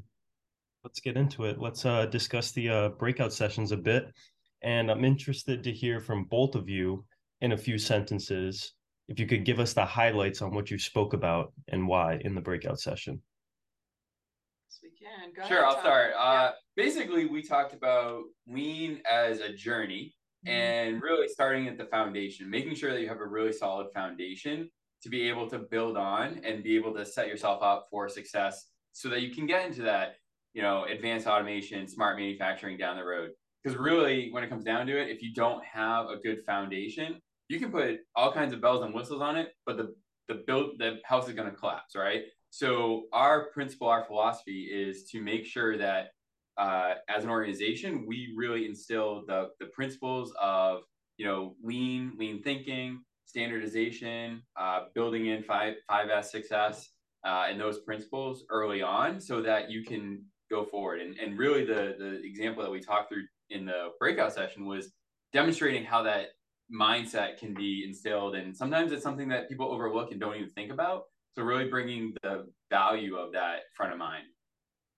let's 0.82 1.00
get 1.00 1.16
into 1.16 1.44
it. 1.44 1.60
Let's 1.60 1.84
uh 1.86 2.06
discuss 2.06 2.50
the 2.50 2.68
uh 2.68 2.88
breakout 2.90 3.32
sessions 3.32 3.70
a 3.70 3.76
bit. 3.76 4.12
And 4.62 4.90
I'm 4.90 5.04
interested 5.04 5.62
to 5.64 5.72
hear 5.72 6.00
from 6.00 6.24
both 6.24 6.54
of 6.54 6.68
you 6.68 7.04
in 7.40 7.52
a 7.52 7.56
few 7.56 7.78
sentences. 7.78 8.72
If 9.12 9.20
you 9.20 9.26
could 9.26 9.44
give 9.44 9.60
us 9.60 9.74
the 9.74 9.84
highlights 9.84 10.40
on 10.40 10.54
what 10.54 10.70
you 10.70 10.78
spoke 10.78 11.12
about 11.12 11.52
and 11.68 11.86
why 11.86 12.18
in 12.22 12.34
the 12.34 12.40
breakout 12.40 12.80
session. 12.80 13.20
Yes, 14.70 14.78
we 14.82 14.88
can. 14.90 15.34
Go 15.36 15.46
Sure, 15.46 15.58
ahead, 15.58 15.68
I'll 15.68 15.74
Tom. 15.74 15.82
start. 15.82 16.10
Yeah. 16.14 16.22
Uh, 16.22 16.52
basically, 16.76 17.26
we 17.26 17.42
talked 17.42 17.74
about 17.74 18.22
lean 18.46 19.02
as 19.10 19.40
a 19.40 19.52
journey 19.52 20.14
Mm-hmm. 20.44 20.56
and 20.58 21.02
really 21.02 21.28
starting 21.28 21.68
at 21.68 21.78
the 21.78 21.84
foundation, 21.84 22.50
making 22.50 22.74
sure 22.74 22.90
that 22.92 23.00
you 23.00 23.06
have 23.06 23.20
a 23.20 23.24
really 23.24 23.52
solid 23.52 23.92
foundation 23.94 24.68
to 25.02 25.08
be 25.08 25.28
able 25.28 25.48
to 25.48 25.60
build 25.60 25.96
on 25.96 26.40
and 26.42 26.64
be 26.64 26.74
able 26.74 26.92
to 26.94 27.06
set 27.06 27.28
yourself 27.28 27.62
up 27.62 27.86
for 27.92 28.08
success 28.08 28.70
so 28.90 29.08
that 29.10 29.22
you 29.22 29.32
can 29.32 29.46
get 29.46 29.64
into 29.64 29.82
that, 29.82 30.16
you 30.52 30.60
know, 30.60 30.84
advanced 30.86 31.28
automation, 31.28 31.86
smart 31.86 32.18
manufacturing 32.18 32.76
down 32.76 32.96
the 32.96 33.04
road. 33.04 33.30
because 33.62 33.78
really, 33.78 34.32
when 34.32 34.42
it 34.42 34.50
comes 34.50 34.64
down 34.64 34.84
to 34.88 35.00
it, 35.00 35.10
if 35.10 35.22
you 35.22 35.32
don't 35.32 35.64
have 35.64 36.06
a 36.06 36.16
good 36.16 36.44
foundation, 36.44 37.20
you 37.52 37.60
can 37.60 37.70
put 37.70 38.00
all 38.16 38.32
kinds 38.32 38.52
of 38.52 38.60
bells 38.60 38.82
and 38.82 38.94
whistles 38.94 39.22
on 39.22 39.36
it, 39.36 39.50
but 39.66 39.76
the 39.76 39.94
the 40.28 40.42
build 40.46 40.78
the 40.78 40.98
house 41.04 41.28
is 41.28 41.34
going 41.34 41.50
to 41.50 41.56
collapse, 41.56 41.94
right? 41.94 42.22
So 42.50 43.04
our 43.12 43.50
principle, 43.50 43.88
our 43.88 44.04
philosophy 44.04 44.68
is 44.72 45.04
to 45.10 45.20
make 45.20 45.44
sure 45.44 45.76
that 45.78 46.08
uh, 46.58 46.94
as 47.08 47.24
an 47.24 47.30
organization, 47.30 48.04
we 48.06 48.34
really 48.36 48.66
instill 48.66 49.24
the 49.26 49.50
the 49.60 49.66
principles 49.66 50.32
of 50.40 50.82
you 51.16 51.26
know 51.26 51.56
lean 51.62 52.12
lean 52.18 52.42
thinking, 52.42 53.02
standardization, 53.24 54.42
uh, 54.58 54.84
building 54.94 55.26
in 55.26 55.42
five 55.42 55.74
five 55.88 56.08
S 56.10 56.30
six 56.32 56.52
S, 56.52 56.90
uh, 57.26 57.46
and 57.48 57.60
those 57.60 57.80
principles 57.80 58.44
early 58.50 58.82
on, 58.82 59.20
so 59.20 59.42
that 59.42 59.70
you 59.70 59.84
can 59.84 60.24
go 60.50 60.64
forward. 60.64 61.00
And 61.00 61.18
and 61.18 61.38
really 61.38 61.64
the 61.64 61.96
the 61.98 62.22
example 62.22 62.62
that 62.62 62.70
we 62.70 62.80
talked 62.80 63.12
through 63.12 63.24
in 63.50 63.64
the 63.66 63.88
breakout 63.98 64.32
session 64.32 64.66
was 64.66 64.92
demonstrating 65.32 65.84
how 65.84 66.02
that 66.02 66.28
mindset 66.72 67.38
can 67.38 67.52
be 67.54 67.84
instilled 67.86 68.34
and 68.34 68.56
sometimes 68.56 68.92
it's 68.92 69.02
something 69.02 69.28
that 69.28 69.48
people 69.48 69.70
overlook 69.70 70.10
and 70.10 70.20
don't 70.20 70.36
even 70.36 70.48
think 70.50 70.72
about 70.72 71.04
so 71.34 71.42
really 71.42 71.68
bringing 71.68 72.14
the 72.22 72.46
value 72.70 73.16
of 73.16 73.32
that 73.32 73.60
front 73.76 73.92
of 73.92 73.98
mind 73.98 74.24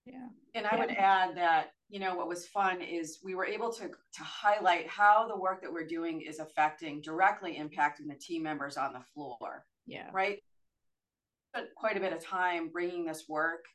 Yeah. 0.05 0.27
And 0.53 0.65
I 0.67 0.77
would 0.77 0.91
add 0.91 1.35
that, 1.35 1.71
you 1.89 1.99
know, 1.99 2.15
what 2.15 2.27
was 2.29 2.47
fun 2.47 2.79
is 2.81 3.19
we 3.23 3.35
were 3.35 3.45
able 3.45 3.71
to 3.73 3.85
to 3.89 4.23
highlight 4.23 4.87
how 4.87 5.27
the 5.27 5.35
work 5.37 5.61
that 5.61 5.73
we're 5.73 5.87
doing 5.97 6.21
is 6.21 6.39
affecting 6.39 7.01
directly 7.01 7.51
impacting 7.63 8.07
the 8.07 8.15
team 8.27 8.41
members 8.43 8.77
on 8.77 8.93
the 8.93 9.01
floor, 9.13 9.65
Yeah. 9.85 10.09
right? 10.13 10.37
Spent 11.53 11.67
quite 11.75 11.97
a 11.97 11.99
bit 11.99 12.13
of 12.13 12.23
time 12.23 12.69
bringing 12.69 13.03
this 13.05 13.25
work 13.27 13.65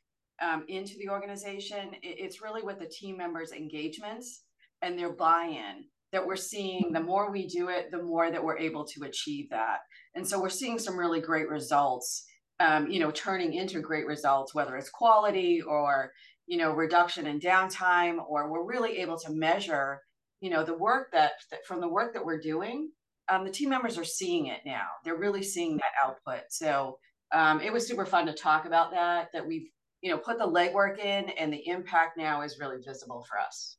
um, 0.41 0.65
into 0.67 0.93
the 0.97 1.09
organization. 1.09 1.93
It- 2.01 2.17
it's 2.23 2.41
really 2.41 2.63
with 2.63 2.79
the 2.79 2.87
team 2.87 3.15
members' 3.17 3.51
engagements 3.51 4.45
and 4.81 4.97
their 4.97 5.11
buy-in 5.11 5.85
that 6.11 6.25
we're 6.25 6.35
seeing. 6.35 6.91
The 6.91 6.99
more 6.99 7.31
we 7.31 7.47
do 7.47 7.69
it, 7.69 7.91
the 7.91 8.03
more 8.03 8.31
that 8.31 8.43
we're 8.43 8.57
able 8.57 8.85
to 8.85 9.03
achieve 9.03 9.49
that. 9.49 9.79
And 10.15 10.27
so 10.27 10.41
we're 10.41 10.49
seeing 10.49 10.79
some 10.79 10.97
really 10.97 11.21
great 11.21 11.49
results. 11.49 12.25
Um, 12.59 12.91
you 12.91 12.99
know, 12.99 13.09
turning 13.09 13.53
into 13.53 13.79
great 13.79 14.05
results, 14.05 14.53
whether 14.53 14.77
it's 14.77 14.89
quality 14.89 15.63
or 15.63 16.11
you 16.51 16.57
know 16.57 16.73
reduction 16.73 17.27
in 17.27 17.39
downtime 17.39 18.17
or 18.27 18.51
we're 18.51 18.65
really 18.65 18.97
able 18.97 19.17
to 19.17 19.31
measure 19.31 20.01
you 20.41 20.49
know 20.49 20.65
the 20.65 20.77
work 20.77 21.07
that, 21.13 21.31
that 21.49 21.65
from 21.65 21.79
the 21.79 21.87
work 21.87 22.13
that 22.13 22.25
we're 22.25 22.41
doing 22.41 22.91
um, 23.29 23.45
the 23.45 23.51
team 23.51 23.69
members 23.69 23.97
are 23.97 24.03
seeing 24.03 24.47
it 24.47 24.59
now 24.65 24.83
they're 25.05 25.17
really 25.17 25.43
seeing 25.43 25.77
that 25.77 25.93
output 26.03 26.43
so 26.49 26.97
um, 27.33 27.61
it 27.61 27.71
was 27.71 27.87
super 27.87 28.05
fun 28.05 28.25
to 28.25 28.33
talk 28.33 28.65
about 28.65 28.91
that 28.91 29.29
that 29.33 29.47
we've 29.47 29.69
you 30.01 30.11
know 30.11 30.17
put 30.17 30.37
the 30.37 30.45
legwork 30.45 30.99
in 30.99 31.29
and 31.29 31.53
the 31.53 31.67
impact 31.67 32.17
now 32.17 32.41
is 32.41 32.59
really 32.59 32.81
visible 32.85 33.25
for 33.29 33.39
us 33.39 33.77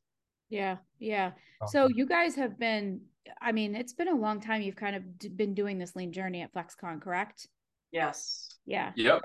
Yeah. 0.53 0.77
Yeah. 0.99 1.31
So 1.67 1.87
you 1.87 2.05
guys 2.05 2.35
have 2.35 2.59
been, 2.59 3.01
I 3.41 3.51
mean, 3.51 3.73
it's 3.73 3.93
been 3.93 4.07
a 4.07 4.15
long 4.15 4.39
time 4.39 4.61
you've 4.61 4.75
kind 4.75 4.95
of 4.95 5.17
d- 5.17 5.29
been 5.29 5.55
doing 5.55 5.79
this 5.79 5.95
lean 5.95 6.11
journey 6.11 6.41
at 6.43 6.53
FlexCon, 6.53 7.01
correct? 7.01 7.47
yes 7.91 8.49
Yeah. 8.65 8.91
yep 8.95 9.21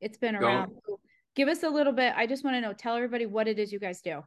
It's 0.00 0.18
been 0.18 0.36
around. 0.36 0.72
So 0.86 1.00
Give 1.34 1.48
us 1.48 1.62
a 1.62 1.68
little 1.68 1.92
bit. 1.92 2.12
I 2.16 2.26
just 2.26 2.44
want 2.44 2.56
to 2.56 2.60
know, 2.60 2.72
tell 2.72 2.94
everybody 2.96 3.26
what 3.26 3.46
it 3.48 3.58
is 3.58 3.72
you 3.72 3.78
guys 3.78 4.00
do. 4.00 4.22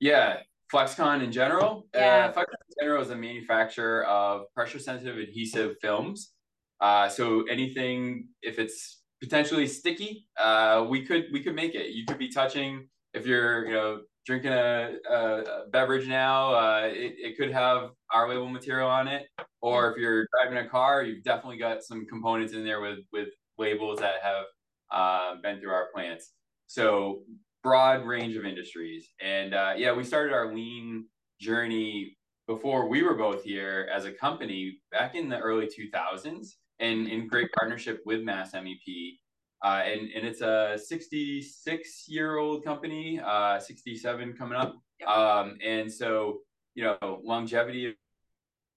Yeah, 0.00 0.38
FlexCon 0.72 1.22
in 1.22 1.30
general. 1.32 1.86
Yeah. 1.94 2.26
Uh, 2.26 2.32
FlexCon 2.32 2.62
in 2.68 2.74
general 2.80 3.02
is 3.02 3.10
a 3.10 3.16
manufacturer 3.16 4.04
of 4.06 4.52
pressure 4.54 4.78
sensitive 4.78 5.18
adhesive 5.18 5.76
films. 5.80 6.32
Uh, 6.80 7.08
so 7.08 7.44
anything, 7.50 8.28
if 8.42 8.58
it's 8.58 9.02
potentially 9.20 9.66
sticky, 9.66 10.26
uh, 10.38 10.84
we 10.88 11.04
could 11.04 11.24
we 11.32 11.40
could 11.42 11.54
make 11.54 11.74
it. 11.74 11.90
You 11.90 12.04
could 12.06 12.18
be 12.18 12.28
touching 12.28 12.88
if 13.12 13.26
you're 13.26 13.66
you 13.66 13.74
know 13.74 14.00
drinking 14.26 14.52
a, 14.52 14.92
a, 15.10 15.68
beverage 15.70 16.08
now. 16.08 16.54
Uh, 16.54 16.82
it, 16.86 17.14
it 17.18 17.36
could 17.36 17.50
have 17.50 17.90
our 18.12 18.28
label 18.28 18.48
material 18.48 18.88
on 18.88 19.08
it. 19.08 19.26
Or 19.60 19.90
if 19.90 19.98
you're 19.98 20.26
driving 20.32 20.64
a 20.64 20.68
car, 20.68 21.02
you've 21.02 21.24
definitely 21.24 21.58
got 21.58 21.82
some 21.82 22.06
components 22.06 22.52
in 22.52 22.64
there 22.64 22.80
with 22.80 23.00
with 23.12 23.28
labels 23.58 24.00
that 24.00 24.16
have 24.22 24.44
uh, 24.92 25.34
been 25.42 25.60
through 25.60 25.72
our 25.72 25.88
plants. 25.94 26.32
So 26.66 27.22
broad 27.62 28.04
range 28.04 28.36
of 28.36 28.44
industries. 28.44 29.08
And 29.20 29.54
uh, 29.54 29.74
yeah, 29.76 29.92
we 29.92 30.04
started 30.04 30.34
our 30.34 30.54
lean 30.54 31.06
journey 31.40 32.16
before 32.46 32.88
we 32.88 33.02
were 33.02 33.14
both 33.14 33.42
here 33.42 33.88
as 33.92 34.04
a 34.04 34.12
company 34.12 34.78
back 34.92 35.14
in 35.14 35.28
the 35.28 35.38
early 35.38 35.66
2000s 35.66 36.48
and 36.78 37.08
in 37.08 37.26
great 37.26 37.50
partnership 37.58 38.00
with 38.04 38.22
Mass 38.22 38.52
MEP. 38.52 39.18
Uh, 39.64 39.82
and, 39.86 40.10
and 40.14 40.26
it's 40.26 40.42
a 40.42 40.78
66 40.78 42.04
year 42.06 42.36
old 42.36 42.62
company, 42.62 43.18
uh, 43.24 43.58
67 43.58 44.34
coming 44.34 44.58
up. 44.58 44.76
Yep. 45.00 45.08
Um, 45.08 45.56
and 45.64 45.90
so, 45.90 46.40
you 46.74 46.84
know, 46.84 47.20
longevity 47.24 47.96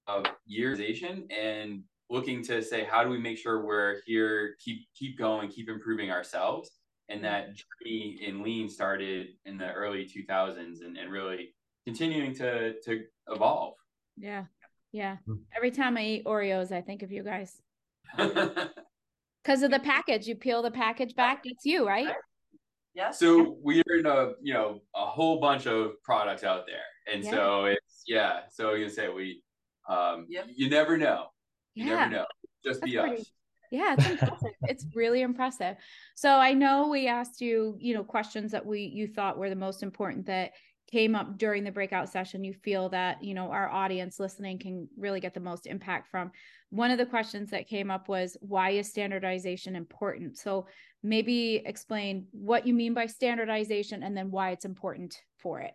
of 0.08 0.26
yearization 0.50 1.30
and 1.30 1.84
looking 2.10 2.42
to 2.46 2.62
say, 2.62 2.86
how 2.90 3.04
do 3.04 3.10
we 3.10 3.18
make 3.18 3.38
sure 3.38 3.66
we're 3.66 3.98
here, 4.06 4.56
keep, 4.64 4.88
keep 4.96 5.18
going, 5.18 5.50
keep 5.50 5.68
improving 5.68 6.10
ourselves 6.10 6.72
and 7.10 7.22
that 7.24 7.48
journey 7.48 8.20
in 8.26 8.42
lean 8.42 8.70
started 8.70 9.28
in 9.46 9.58
the 9.58 9.72
early 9.74 10.06
2000s 10.06 10.86
and, 10.86 10.98
and 10.98 11.12
really 11.12 11.54
continuing 11.86 12.34
to 12.36 12.80
to 12.82 13.04
evolve 13.30 13.74
Yeah. 14.18 14.46
Yeah. 14.92 15.18
Hmm. 15.26 15.36
Every 15.56 15.72
time 15.72 15.98
I 15.98 16.06
eat 16.06 16.26
Oreos, 16.26 16.72
I 16.72 16.82
think 16.82 17.04
of 17.04 17.12
you 17.12 17.24
guys 17.24 17.62
because 19.48 19.64
of 19.64 19.72
the 19.72 19.80
package. 19.80 20.28
You 20.28 20.36
peel 20.36 20.62
the 20.62 20.72
package 20.72 21.16
back. 21.16 21.42
It's 21.46 21.66
you, 21.66 21.88
right? 21.88 22.14
yes 22.94 23.20
so 23.20 23.56
we 23.64 23.80
are 23.88 23.96
in 24.00 24.08
a 24.08 24.32
you 24.42 24.52
know 24.56 24.80
a 24.96 25.06
whole 25.06 25.40
bunch 25.40 25.68
of 25.68 25.92
products 26.04 26.44
out 26.44 26.64
there 26.66 26.88
and 27.14 27.24
Yeah. 27.24 27.30
so 27.30 27.66
it's 27.66 28.02
yeah 28.08 28.40
so 28.50 28.74
you 28.74 28.90
say 28.90 29.08
we 29.08 29.44
um 29.88 30.26
Yep. 30.28 30.46
you 30.56 30.68
never 30.68 30.98
know 30.98 31.28
you 31.76 31.86
Yeah. 31.86 31.96
never 31.96 32.12
know 32.12 32.26
just 32.66 32.82
That's 32.82 32.92
be 32.92 32.98
pretty- 32.98 33.22
us 33.22 33.32
Yeah, 33.70 33.94
it's 34.00 34.10
impressive. 34.10 34.54
it's 34.64 34.86
really 34.96 35.22
impressive. 35.22 35.76
So 36.16 36.30
I 36.50 36.54
know 36.54 36.88
we 36.88 37.08
asked 37.08 37.40
you, 37.42 37.76
you 37.80 37.94
know, 37.94 38.04
questions 38.04 38.52
that 38.54 38.66
we 38.66 38.80
you 38.82 39.06
thought 39.08 39.38
were 39.38 39.50
the 39.52 39.56
most 39.68 39.84
important 39.84 40.26
that 40.26 40.54
came 40.92 41.16
up 41.16 41.38
during 41.38 41.64
the 41.64 41.72
breakout 41.72 42.10
session. 42.10 42.44
You 42.44 42.54
feel 42.54 42.90
that, 42.90 43.24
you 43.24 43.34
know, 43.34 43.52
our 43.52 43.70
audience 43.70 44.20
listening 44.20 44.60
can 44.60 44.88
really 44.98 45.20
get 45.20 45.34
the 45.34 45.40
most 45.40 45.68
impact 45.68 46.10
from. 46.10 46.32
One 46.70 46.92
of 46.92 46.98
the 46.98 47.06
questions 47.06 47.50
that 47.52 47.68
came 47.68 47.92
up 47.92 48.08
was 48.10 48.38
why 48.42 48.72
is 48.72 48.90
standardization 48.90 49.76
important? 49.76 50.38
So 50.38 50.68
maybe 51.04 51.62
explain 51.66 52.28
what 52.32 52.66
you 52.66 52.74
mean 52.74 52.94
by 52.94 53.06
standardization 53.06 54.04
and 54.04 54.16
then 54.16 54.32
why 54.32 54.52
it's 54.52 54.66
important 54.66 55.16
for 55.38 55.62
it. 55.62 55.74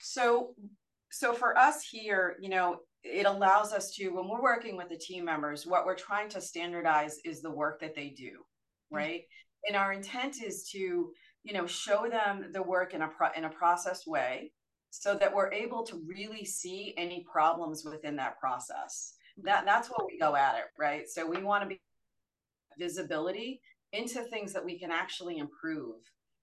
so 0.00 0.54
so 1.10 1.32
for 1.32 1.56
us 1.56 1.82
here 1.82 2.36
you 2.40 2.48
know 2.48 2.78
it 3.02 3.26
allows 3.26 3.72
us 3.72 3.94
to 3.94 4.08
when 4.08 4.28
we're 4.28 4.42
working 4.42 4.76
with 4.76 4.88
the 4.88 4.96
team 4.96 5.24
members 5.24 5.66
what 5.66 5.86
we're 5.86 5.94
trying 5.94 6.28
to 6.28 6.40
standardize 6.40 7.18
is 7.24 7.40
the 7.40 7.50
work 7.50 7.80
that 7.80 7.94
they 7.94 8.08
do 8.08 8.30
mm-hmm. 8.30 8.96
right 8.96 9.22
and 9.68 9.76
our 9.76 9.92
intent 9.92 10.42
is 10.42 10.68
to 10.72 11.12
you 11.44 11.52
know 11.52 11.66
show 11.66 12.08
them 12.08 12.46
the 12.52 12.62
work 12.62 12.94
in 12.94 13.02
a 13.02 13.08
pro- 13.08 13.32
in 13.36 13.44
a 13.44 13.50
processed 13.50 14.06
way 14.06 14.52
so 14.90 15.14
that 15.14 15.32
we're 15.34 15.52
able 15.52 15.84
to 15.84 16.02
really 16.06 16.44
see 16.44 16.94
any 16.96 17.24
problems 17.30 17.84
within 17.84 18.16
that 18.16 18.38
process. 18.40 19.14
That 19.42 19.64
that's 19.64 19.88
what 19.88 20.06
we 20.06 20.18
go 20.18 20.34
at 20.36 20.56
it 20.56 20.64
right? 20.78 21.08
So 21.08 21.26
we 21.26 21.42
want 21.42 21.62
to 21.62 21.68
be 21.68 21.80
visibility 22.78 23.60
into 23.92 24.22
things 24.22 24.52
that 24.52 24.64
we 24.64 24.78
can 24.78 24.90
actually 24.90 25.38
improve. 25.38 25.96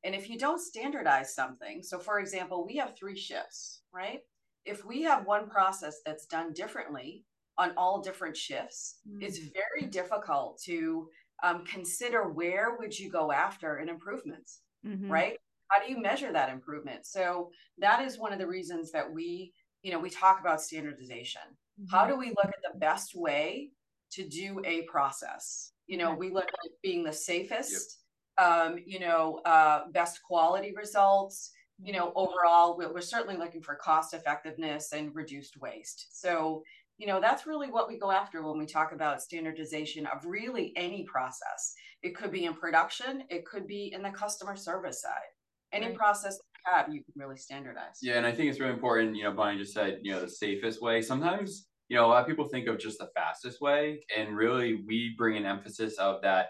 And 0.03 0.13
if 0.13 0.29
you 0.29 0.37
don't 0.37 0.61
standardize 0.61 1.33
something, 1.33 1.81
so 1.83 1.99
for 1.99 2.19
example, 2.19 2.65
we 2.65 2.75
have 2.77 2.95
three 2.95 3.17
shifts, 3.17 3.81
right? 3.93 4.19
If 4.65 4.85
we 4.85 5.01
have 5.03 5.25
one 5.25 5.49
process 5.49 6.01
that's 6.05 6.25
done 6.25 6.53
differently 6.53 7.23
on 7.57 7.71
all 7.77 8.01
different 8.01 8.37
shifts, 8.37 8.99
Mm. 9.09 9.23
it's 9.23 9.39
very 9.39 9.89
difficult 9.89 10.61
to 10.65 11.09
um, 11.43 11.65
consider 11.65 12.29
where 12.29 12.75
would 12.77 12.97
you 12.97 13.09
go 13.09 13.31
after 13.31 13.77
an 13.77 13.89
improvement, 13.89 14.49
Mhm. 14.87 15.09
right? 15.09 15.37
How 15.69 15.83
do 15.83 15.91
you 15.91 15.99
measure 15.99 16.31
that 16.31 16.49
improvement? 16.49 17.05
So 17.05 17.51
that 17.77 18.01
is 18.05 18.17
one 18.17 18.31
of 18.33 18.39
the 18.39 18.47
reasons 18.47 18.91
that 18.91 19.11
we, 19.11 19.53
you 19.81 19.91
know, 19.91 19.99
we 19.99 20.09
talk 20.09 20.39
about 20.39 20.61
standardization. 20.61 21.41
How 21.89 22.05
Mhm. 22.05 22.09
do 22.09 22.15
we 22.17 22.29
look 22.29 22.47
at 22.47 22.61
the 22.73 22.79
best 22.79 23.15
way 23.15 23.71
to 24.11 24.27
do 24.27 24.61
a 24.65 24.83
process? 24.83 25.73
You 25.87 25.97
know, 25.97 26.13
we 26.13 26.29
look 26.29 26.45
at 26.47 26.65
it 26.65 26.81
being 26.81 27.03
the 27.03 27.13
safest, 27.13 28.03
um, 28.37 28.77
you 28.85 28.99
know, 28.99 29.39
uh, 29.45 29.87
best 29.89 30.23
quality 30.23 30.73
results. 30.73 31.51
You 31.79 31.93
know, 31.93 32.11
overall, 32.15 32.75
we're, 32.77 32.91
we're 32.91 33.01
certainly 33.01 33.37
looking 33.37 33.61
for 33.61 33.75
cost 33.75 34.13
effectiveness 34.13 34.93
and 34.93 35.13
reduced 35.13 35.57
waste. 35.57 36.19
So, 36.19 36.63
you 36.97 37.05
know, 37.07 37.21
that's 37.21 37.45
really 37.45 37.69
what 37.69 37.87
we 37.87 37.97
go 37.97 38.11
after 38.11 38.41
when 38.41 38.57
we 38.57 38.65
talk 38.65 38.91
about 38.91 39.21
standardization 39.21 40.07
of 40.07 40.25
really 40.25 40.73
any 40.75 41.03
process. 41.03 41.73
It 42.01 42.15
could 42.15 42.31
be 42.31 42.45
in 42.45 42.53
production, 42.55 43.23
it 43.29 43.45
could 43.45 43.67
be 43.67 43.91
in 43.93 44.01
the 44.01 44.09
customer 44.09 44.55
service 44.55 45.01
side. 45.01 45.29
Any 45.71 45.87
Right. 45.87 45.95
process 45.95 46.33
you 46.35 46.71
have, 46.71 46.91
you 46.93 47.03
can 47.03 47.13
really 47.15 47.37
standardize. 47.37 47.99
Yeah, 48.01 48.17
and 48.17 48.25
I 48.25 48.31
think 48.31 48.49
it's 48.49 48.59
really 48.59 48.73
important, 48.73 49.15
you 49.15 49.23
know, 49.23 49.31
Bonnie 49.31 49.57
just 49.59 49.73
said, 49.73 49.99
you 50.01 50.11
know, 50.11 50.21
the 50.21 50.29
safest 50.29 50.81
way. 50.81 51.01
Sometimes, 51.01 51.67
you 51.89 51.97
know, 51.97 52.05
a 52.05 52.07
lot 52.07 52.21
of 52.21 52.27
people 52.27 52.47
think 52.47 52.67
of 52.67 52.79
just 52.79 52.97
the 52.97 53.09
fastest 53.15 53.61
way, 53.61 54.03
and 54.15 54.35
really 54.35 54.83
we 54.87 55.13
bring 55.17 55.37
an 55.37 55.45
emphasis 55.45 55.97
of 55.99 56.21
that 56.23 56.47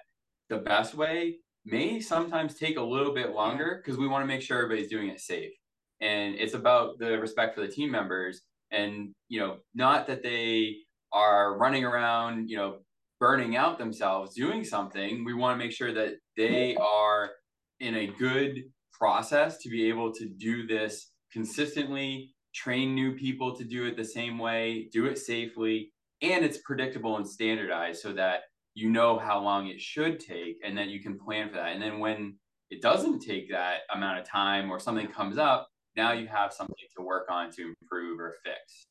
the 0.49 0.57
best 0.57 0.95
way 0.95 1.39
may 1.65 1.99
sometimes 1.99 2.55
take 2.55 2.77
a 2.77 2.81
little 2.81 3.13
bit 3.13 3.31
longer 3.31 3.81
because 3.83 3.97
we 3.99 4.07
want 4.07 4.23
to 4.23 4.27
make 4.27 4.41
sure 4.41 4.63
everybody's 4.63 4.89
doing 4.89 5.09
it 5.09 5.19
safe. 5.19 5.51
and 5.99 6.35
it's 6.35 6.53
about 6.53 6.99
the 6.99 7.17
respect 7.19 7.55
for 7.55 7.61
the 7.61 7.67
team 7.67 7.89
members 7.91 8.43
and 8.71 9.09
you 9.29 9.39
know 9.39 9.57
not 9.73 10.07
that 10.07 10.23
they 10.23 10.75
are 11.13 11.57
running 11.57 11.83
around 11.83 12.49
you 12.49 12.57
know 12.57 12.77
burning 13.19 13.55
out 13.55 13.77
themselves 13.77 14.35
doing 14.35 14.63
something 14.63 15.25
we 15.25 15.33
want 15.33 15.57
to 15.57 15.63
make 15.63 15.73
sure 15.73 15.93
that 15.93 16.13
they 16.35 16.75
are 16.75 17.31
in 17.79 17.95
a 17.95 18.07
good 18.19 18.63
process 18.91 19.57
to 19.59 19.69
be 19.69 19.87
able 19.87 20.11
to 20.11 20.27
do 20.37 20.67
this 20.67 21.11
consistently 21.31 22.33
train 22.53 22.95
new 22.95 23.13
people 23.15 23.55
to 23.55 23.63
do 23.63 23.85
it 23.85 23.95
the 23.95 24.03
same 24.03 24.37
way 24.37 24.87
do 24.91 25.05
it 25.05 25.17
safely 25.17 25.91
and 26.21 26.43
it's 26.43 26.59
predictable 26.59 27.17
and 27.17 27.27
standardized 27.27 28.01
so 28.01 28.13
that 28.13 28.41
you 28.73 28.91
know 28.91 29.17
how 29.17 29.41
long 29.41 29.67
it 29.67 29.81
should 29.81 30.19
take 30.19 30.57
and 30.63 30.77
that 30.77 30.87
you 30.87 31.01
can 31.01 31.17
plan 31.17 31.49
for 31.49 31.55
that. 31.55 31.73
And 31.73 31.81
then 31.81 31.99
when 31.99 32.37
it 32.69 32.81
doesn't 32.81 33.21
take 33.21 33.49
that 33.49 33.79
amount 33.93 34.19
of 34.19 34.29
time 34.29 34.69
or 34.69 34.79
something 34.79 35.07
comes 35.07 35.39
up 35.39 35.67
now 35.97 36.13
you 36.13 36.27
have 36.27 36.53
something 36.53 36.75
to 36.95 37.03
work 37.03 37.27
on 37.29 37.51
to 37.51 37.73
improve 37.81 38.19
or 38.19 38.35
fix. 38.43 38.85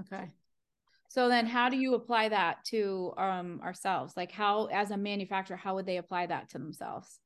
Okay. 0.00 0.30
So 1.08 1.28
then 1.28 1.46
how 1.46 1.70
do 1.70 1.78
you 1.78 1.94
apply 1.94 2.28
that 2.28 2.64
to 2.66 3.14
um 3.16 3.60
ourselves? 3.64 4.14
Like 4.16 4.32
how 4.32 4.66
as 4.66 4.90
a 4.90 4.96
manufacturer 4.96 5.56
how 5.56 5.76
would 5.76 5.86
they 5.86 5.96
apply 5.96 6.26
that 6.26 6.50
to 6.50 6.58
themselves? 6.58 7.20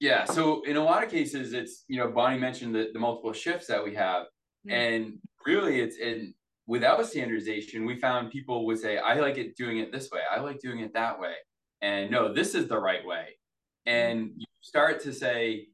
Yeah 0.00 0.24
so 0.24 0.62
in 0.64 0.76
a 0.76 0.82
lot 0.82 1.02
of 1.04 1.10
cases 1.10 1.52
it's 1.52 1.84
you 1.88 1.98
know 1.98 2.08
bonnie 2.08 2.38
mentioned 2.38 2.74
the, 2.74 2.90
the 2.92 2.98
multiple 2.98 3.32
shifts 3.32 3.68
that 3.68 3.82
we 3.82 3.94
have 3.94 4.24
mm-hmm. 4.24 4.72
and 4.72 5.18
really 5.46 5.80
it's 5.80 5.96
in 5.98 6.34
without 6.66 7.06
standardization 7.06 7.86
we 7.86 7.96
found 7.96 8.30
people 8.30 8.66
would 8.66 8.78
say 8.78 8.98
i 8.98 9.14
like 9.14 9.38
it 9.38 9.56
doing 9.56 9.78
it 9.78 9.92
this 9.92 10.10
way. 10.10 10.20
I 10.30 10.40
like 10.40 10.58
doing 10.60 10.80
it 10.80 10.92
that 10.94 11.18
way. 11.18 11.34
And 11.80 12.10
no 12.10 12.34
this 12.34 12.54
is 12.54 12.68
the 12.68 12.78
right 12.78 13.06
way. 13.06 13.38
And 13.86 14.32
you 14.36 14.46
start 14.60 15.00
to 15.02 15.12
say 15.12 15.68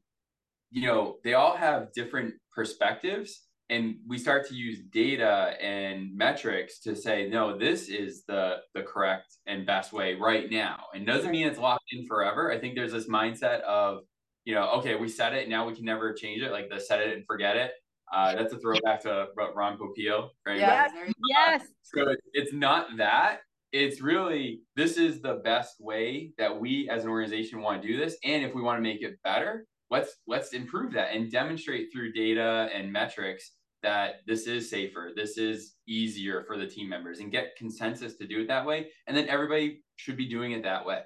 you 0.71 0.87
know 0.87 1.17
they 1.23 1.33
all 1.33 1.55
have 1.55 1.91
different 1.93 2.33
perspectives 2.53 3.41
and 3.69 3.95
we 4.05 4.17
start 4.17 4.47
to 4.49 4.53
use 4.53 4.79
data 4.91 5.53
and 5.61 6.15
metrics 6.15 6.79
to 6.79 6.95
say 6.95 7.29
no 7.29 7.57
this 7.57 7.87
is 7.87 8.23
the 8.27 8.57
the 8.73 8.83
correct 8.83 9.37
and 9.47 9.65
best 9.65 9.93
way 9.93 10.15
right 10.15 10.51
now. 10.51 10.85
And 10.93 11.05
doesn't 11.05 11.31
mean 11.31 11.47
it's 11.47 11.57
locked 11.57 11.85
in 11.91 12.05
forever. 12.05 12.51
I 12.51 12.59
think 12.59 12.75
there's 12.75 12.91
this 12.91 13.07
mindset 13.07 13.61
of 13.61 13.99
you 14.45 14.53
know 14.55 14.69
okay 14.79 14.95
we 14.95 15.07
said 15.07 15.33
it 15.33 15.49
now 15.49 15.67
we 15.67 15.73
can 15.73 15.85
never 15.85 16.13
change 16.13 16.41
it 16.41 16.51
like 16.51 16.69
the 16.69 16.79
set 16.79 16.99
it 16.99 17.15
and 17.15 17.25
forget 17.25 17.55
it. 17.55 17.71
Uh, 18.13 18.35
that's 18.35 18.51
a 18.51 18.59
throwback 18.59 19.01
to 19.01 19.27
Ron 19.55 19.77
Popeil, 19.77 20.31
right? 20.45 20.57
Yes, 20.57 20.91
yes. 21.29 21.61
So 21.81 22.13
it's 22.33 22.51
not 22.51 22.97
that. 22.97 23.39
It's 23.71 24.01
really 24.01 24.63
this 24.75 24.97
is 24.97 25.21
the 25.21 25.35
best 25.45 25.79
way 25.79 26.33
that 26.37 26.59
we 26.59 26.89
as 26.89 27.05
an 27.05 27.09
organization 27.09 27.61
want 27.61 27.81
to 27.81 27.87
do 27.87 27.97
this, 27.97 28.17
and 28.25 28.43
if 28.43 28.53
we 28.53 28.61
want 28.61 28.77
to 28.77 28.81
make 28.81 29.01
it 29.01 29.17
better, 29.23 29.65
let's 29.91 30.15
let's 30.25 30.53
improve 30.53 30.93
that 30.93 31.13
and 31.13 31.31
demonstrate 31.31 31.91
through 31.91 32.13
data 32.13 32.69
and 32.73 32.91
metrics 32.91 33.51
that 33.83 34.21
this 34.27 34.47
is 34.47 34.69
safer, 34.69 35.11
this 35.15 35.37
is 35.37 35.75
easier 35.87 36.43
for 36.45 36.57
the 36.57 36.67
team 36.67 36.87
members, 36.87 37.19
and 37.19 37.31
get 37.31 37.55
consensus 37.57 38.15
to 38.15 38.27
do 38.27 38.41
it 38.41 38.47
that 38.47 38.65
way, 38.65 38.87
and 39.07 39.17
then 39.17 39.27
everybody 39.27 39.83
should 39.97 40.17
be 40.17 40.29
doing 40.29 40.53
it 40.53 40.63
that 40.63 40.85
way. 40.85 41.01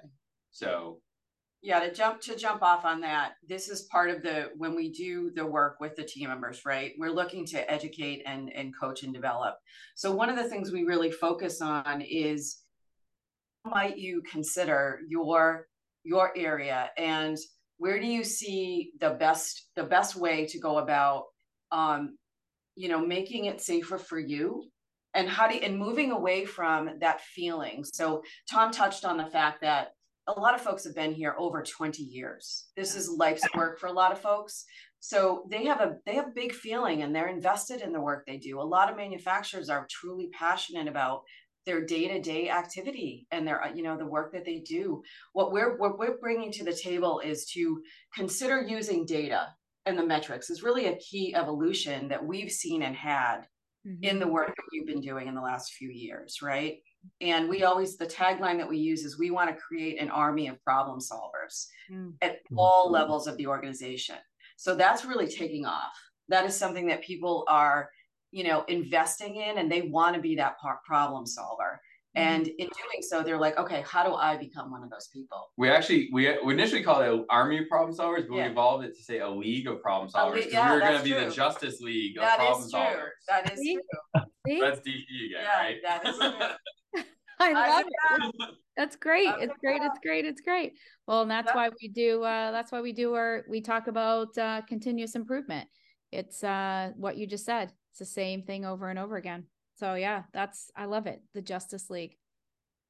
So 0.50 1.00
yeah 1.62 1.80
to 1.80 1.92
jump 1.92 2.20
to 2.20 2.36
jump 2.36 2.62
off 2.62 2.84
on 2.84 3.00
that 3.00 3.32
this 3.48 3.68
is 3.68 3.88
part 3.90 4.10
of 4.10 4.22
the 4.22 4.50
when 4.56 4.76
we 4.76 4.92
do 4.92 5.32
the 5.34 5.44
work 5.44 5.78
with 5.80 5.96
the 5.96 6.04
team 6.04 6.28
members 6.28 6.64
right? 6.64 6.92
We're 6.98 7.10
looking 7.10 7.44
to 7.46 7.70
educate 7.70 8.22
and 8.26 8.52
and 8.54 8.72
coach 8.78 9.02
and 9.02 9.12
develop. 9.12 9.56
So 9.96 10.12
one 10.12 10.28
of 10.28 10.36
the 10.36 10.48
things 10.48 10.70
we 10.70 10.84
really 10.84 11.10
focus 11.10 11.60
on 11.60 12.02
is 12.02 12.58
might 13.64 13.98
you 13.98 14.22
consider 14.30 15.00
your 15.08 15.66
your 16.04 16.32
area? 16.36 16.90
And 16.96 17.36
where 17.78 18.00
do 18.00 18.06
you 18.06 18.24
see 18.24 18.92
the 19.00 19.10
best 19.10 19.68
the 19.76 19.84
best 19.84 20.16
way 20.16 20.46
to 20.46 20.58
go 20.58 20.78
about 20.78 21.24
um 21.72 22.16
you 22.74 22.88
know 22.88 23.04
making 23.04 23.46
it 23.46 23.60
safer 23.60 23.98
for 23.98 24.18
you 24.18 24.64
and 25.14 25.28
how 25.28 25.48
do 25.48 25.54
you, 25.54 25.62
and 25.62 25.78
moving 25.78 26.12
away 26.12 26.44
from 26.44 26.90
that 27.00 27.20
feeling 27.20 27.84
so 27.84 28.22
tom 28.50 28.70
touched 28.70 29.04
on 29.04 29.16
the 29.16 29.26
fact 29.26 29.60
that 29.60 29.92
a 30.26 30.40
lot 30.40 30.54
of 30.54 30.60
folks 30.60 30.84
have 30.84 30.94
been 30.94 31.12
here 31.12 31.34
over 31.38 31.62
20 31.62 32.02
years. 32.02 32.66
This 32.76 32.96
is 32.96 33.08
life's 33.08 33.46
work 33.54 33.78
for 33.78 33.86
a 33.86 33.92
lot 33.92 34.12
of 34.12 34.20
folks. 34.20 34.64
So 34.98 35.46
they 35.50 35.64
have 35.66 35.80
a 35.80 35.96
they 36.04 36.14
have 36.14 36.34
big 36.34 36.52
feeling 36.52 37.02
and 37.02 37.14
they're 37.14 37.28
invested 37.28 37.80
in 37.80 37.92
the 37.92 38.00
work 38.00 38.24
they 38.26 38.38
do. 38.38 38.60
A 38.60 38.62
lot 38.62 38.90
of 38.90 38.96
manufacturers 38.96 39.68
are 39.68 39.86
truly 39.88 40.28
passionate 40.32 40.88
about 40.88 41.22
their 41.66 41.84
day-to-day 41.84 42.48
activity 42.48 43.26
and 43.30 43.46
their 43.46 43.60
you 43.74 43.82
know 43.82 43.96
the 43.96 44.06
work 44.06 44.32
that 44.32 44.44
they 44.44 44.60
do. 44.60 45.02
What 45.32 45.52
we're 45.52 45.76
what 45.76 45.98
we're 45.98 46.18
bringing 46.18 46.52
to 46.52 46.64
the 46.64 46.72
table 46.72 47.20
is 47.20 47.44
to 47.52 47.82
consider 48.14 48.62
using 48.62 49.04
data 49.04 49.48
and 49.84 49.98
the 49.98 50.06
metrics 50.06 50.50
is 50.50 50.62
really 50.62 50.86
a 50.86 50.96
key 50.96 51.34
evolution 51.34 52.08
that 52.08 52.24
we've 52.24 52.50
seen 52.50 52.82
and 52.82 52.96
had 52.96 53.42
mm-hmm. 53.86 54.02
in 54.02 54.18
the 54.18 54.28
work 54.28 54.48
that 54.48 54.64
you've 54.72 54.86
been 54.86 55.00
doing 55.00 55.28
in 55.28 55.34
the 55.34 55.40
last 55.40 55.74
few 55.74 55.90
years, 55.90 56.38
right? 56.42 56.78
and 57.20 57.48
we 57.48 57.62
always 57.62 57.96
the 57.96 58.06
tagline 58.06 58.58
that 58.58 58.68
we 58.68 58.78
use 58.78 59.04
is 59.04 59.18
we 59.18 59.30
want 59.30 59.50
to 59.50 59.56
create 59.56 60.00
an 60.00 60.10
army 60.10 60.48
of 60.48 60.62
problem 60.62 60.98
solvers 60.98 61.66
mm. 61.90 62.12
at 62.22 62.38
all 62.56 62.90
levels 62.90 63.26
of 63.26 63.36
the 63.36 63.46
organization 63.46 64.16
so 64.56 64.74
that's 64.74 65.04
really 65.04 65.28
taking 65.28 65.64
off 65.64 65.92
that 66.28 66.44
is 66.44 66.56
something 66.56 66.86
that 66.86 67.02
people 67.02 67.44
are 67.48 67.88
you 68.36 68.44
know 68.44 68.64
investing 68.68 69.36
in 69.36 69.58
and 69.58 69.70
they 69.70 69.82
want 69.82 70.14
to 70.14 70.20
be 70.20 70.36
that 70.36 70.56
problem 70.84 71.24
solver 71.24 71.80
mm. 72.16 72.20
and 72.20 72.46
in 72.46 72.66
doing 72.66 73.00
so 73.00 73.22
they're 73.22 73.38
like 73.38 73.56
okay 73.56 73.82
how 73.86 74.06
do 74.06 74.14
i 74.14 74.36
become 74.36 74.70
one 74.70 74.82
of 74.82 74.90
those 74.90 75.08
people 75.12 75.50
we 75.56 75.70
actually 75.70 76.08
we, 76.12 76.36
we 76.44 76.52
initially 76.52 76.82
called 76.82 77.02
it 77.02 77.26
army 77.30 77.58
of 77.58 77.68
problem 77.68 77.96
solvers 77.96 78.28
but 78.28 78.36
yeah. 78.36 78.46
we 78.46 78.50
evolved 78.52 78.84
it 78.84 78.94
to 78.94 79.02
say 79.02 79.20
a 79.20 79.28
league 79.28 79.66
of 79.66 79.80
problem 79.80 80.10
solvers 80.10 80.34
because 80.34 80.52
yeah, 80.52 80.68
we 80.68 80.74
were 80.74 80.80
going 80.80 80.98
to 80.98 81.04
be 81.04 81.12
the 81.12 81.30
justice 81.30 81.80
league 81.80 82.16
of 82.18 82.22
that 82.22 82.38
problem 82.38 82.68
solvers 82.68 83.10
that 83.28 83.50
is 83.52 83.58
true 83.58 84.22
that's 84.60 84.80
DC 84.80 85.04
again, 85.26 85.42
yeah, 85.42 85.58
right? 85.58 85.76
That 85.82 86.06
is 86.06 86.16
true. 86.16 87.02
I 87.40 87.52
love 87.52 87.84
it. 87.86 88.54
That's 88.76 88.96
great. 88.96 89.28
It's 89.40 89.52
great. 89.60 89.82
It's 89.82 89.98
great. 90.02 90.24
It's 90.24 90.40
great. 90.40 90.72
Well, 91.06 91.22
and 91.22 91.30
that's 91.30 91.54
why 91.54 91.68
we 91.80 91.88
do. 91.88 92.22
Uh, 92.22 92.50
that's 92.50 92.72
why 92.72 92.80
we 92.80 92.92
do 92.92 93.14
our. 93.14 93.44
We 93.48 93.60
talk 93.60 93.88
about 93.88 94.36
uh, 94.38 94.62
continuous 94.62 95.14
improvement. 95.14 95.68
It's 96.12 96.42
uh, 96.42 96.92
what 96.96 97.16
you 97.16 97.26
just 97.26 97.44
said. 97.44 97.72
It's 97.96 98.10
the 98.10 98.14
same 98.14 98.42
thing 98.42 98.66
over 98.66 98.90
and 98.90 98.98
over 98.98 99.16
again. 99.16 99.44
So 99.76 99.94
yeah, 99.94 100.24
that's 100.34 100.70
I 100.76 100.84
love 100.84 101.06
it. 101.06 101.22
The 101.32 101.40
Justice 101.40 101.88
League. 101.88 102.14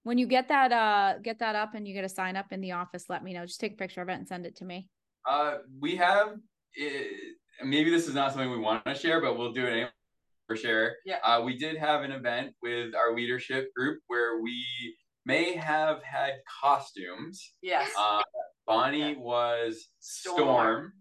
When 0.02 0.18
you 0.18 0.26
get 0.26 0.48
that 0.48 0.72
uh 0.72 1.20
get 1.22 1.38
that 1.38 1.54
up 1.54 1.74
and 1.74 1.86
you 1.86 1.94
get 1.94 2.02
a 2.02 2.08
sign 2.08 2.34
up 2.34 2.46
in 2.50 2.60
the 2.60 2.72
office, 2.72 3.04
let 3.08 3.22
me 3.22 3.32
know. 3.32 3.46
Just 3.46 3.60
take 3.60 3.74
a 3.74 3.76
picture 3.76 4.02
of 4.02 4.08
it 4.08 4.14
and 4.14 4.26
send 4.26 4.46
it 4.46 4.56
to 4.56 4.64
me. 4.64 4.88
Uh, 5.24 5.58
we 5.80 5.94
have. 5.94 6.30
Uh, 6.30 7.64
maybe 7.64 7.88
this 7.88 8.08
is 8.08 8.16
not 8.16 8.32
something 8.32 8.50
we 8.50 8.58
want 8.58 8.84
to 8.84 8.96
share, 8.96 9.20
but 9.20 9.38
we'll 9.38 9.52
do 9.52 9.64
it 9.64 9.70
anyway 9.70 9.90
for 10.48 10.56
sure. 10.56 10.94
Yeah. 11.04 11.18
Uh, 11.22 11.40
we 11.44 11.56
did 11.56 11.76
have 11.76 12.02
an 12.02 12.10
event 12.10 12.54
with 12.60 12.96
our 12.96 13.14
leadership 13.14 13.72
group 13.76 14.00
where 14.08 14.42
we 14.42 14.66
may 15.24 15.54
have 15.54 16.02
had 16.02 16.34
costumes. 16.60 17.52
Yes. 17.62 17.92
Uh, 17.96 18.22
Bonnie 18.66 19.12
yeah. 19.12 19.18
was 19.18 19.86
Storm. 20.00 20.36
Storm. 20.36 20.92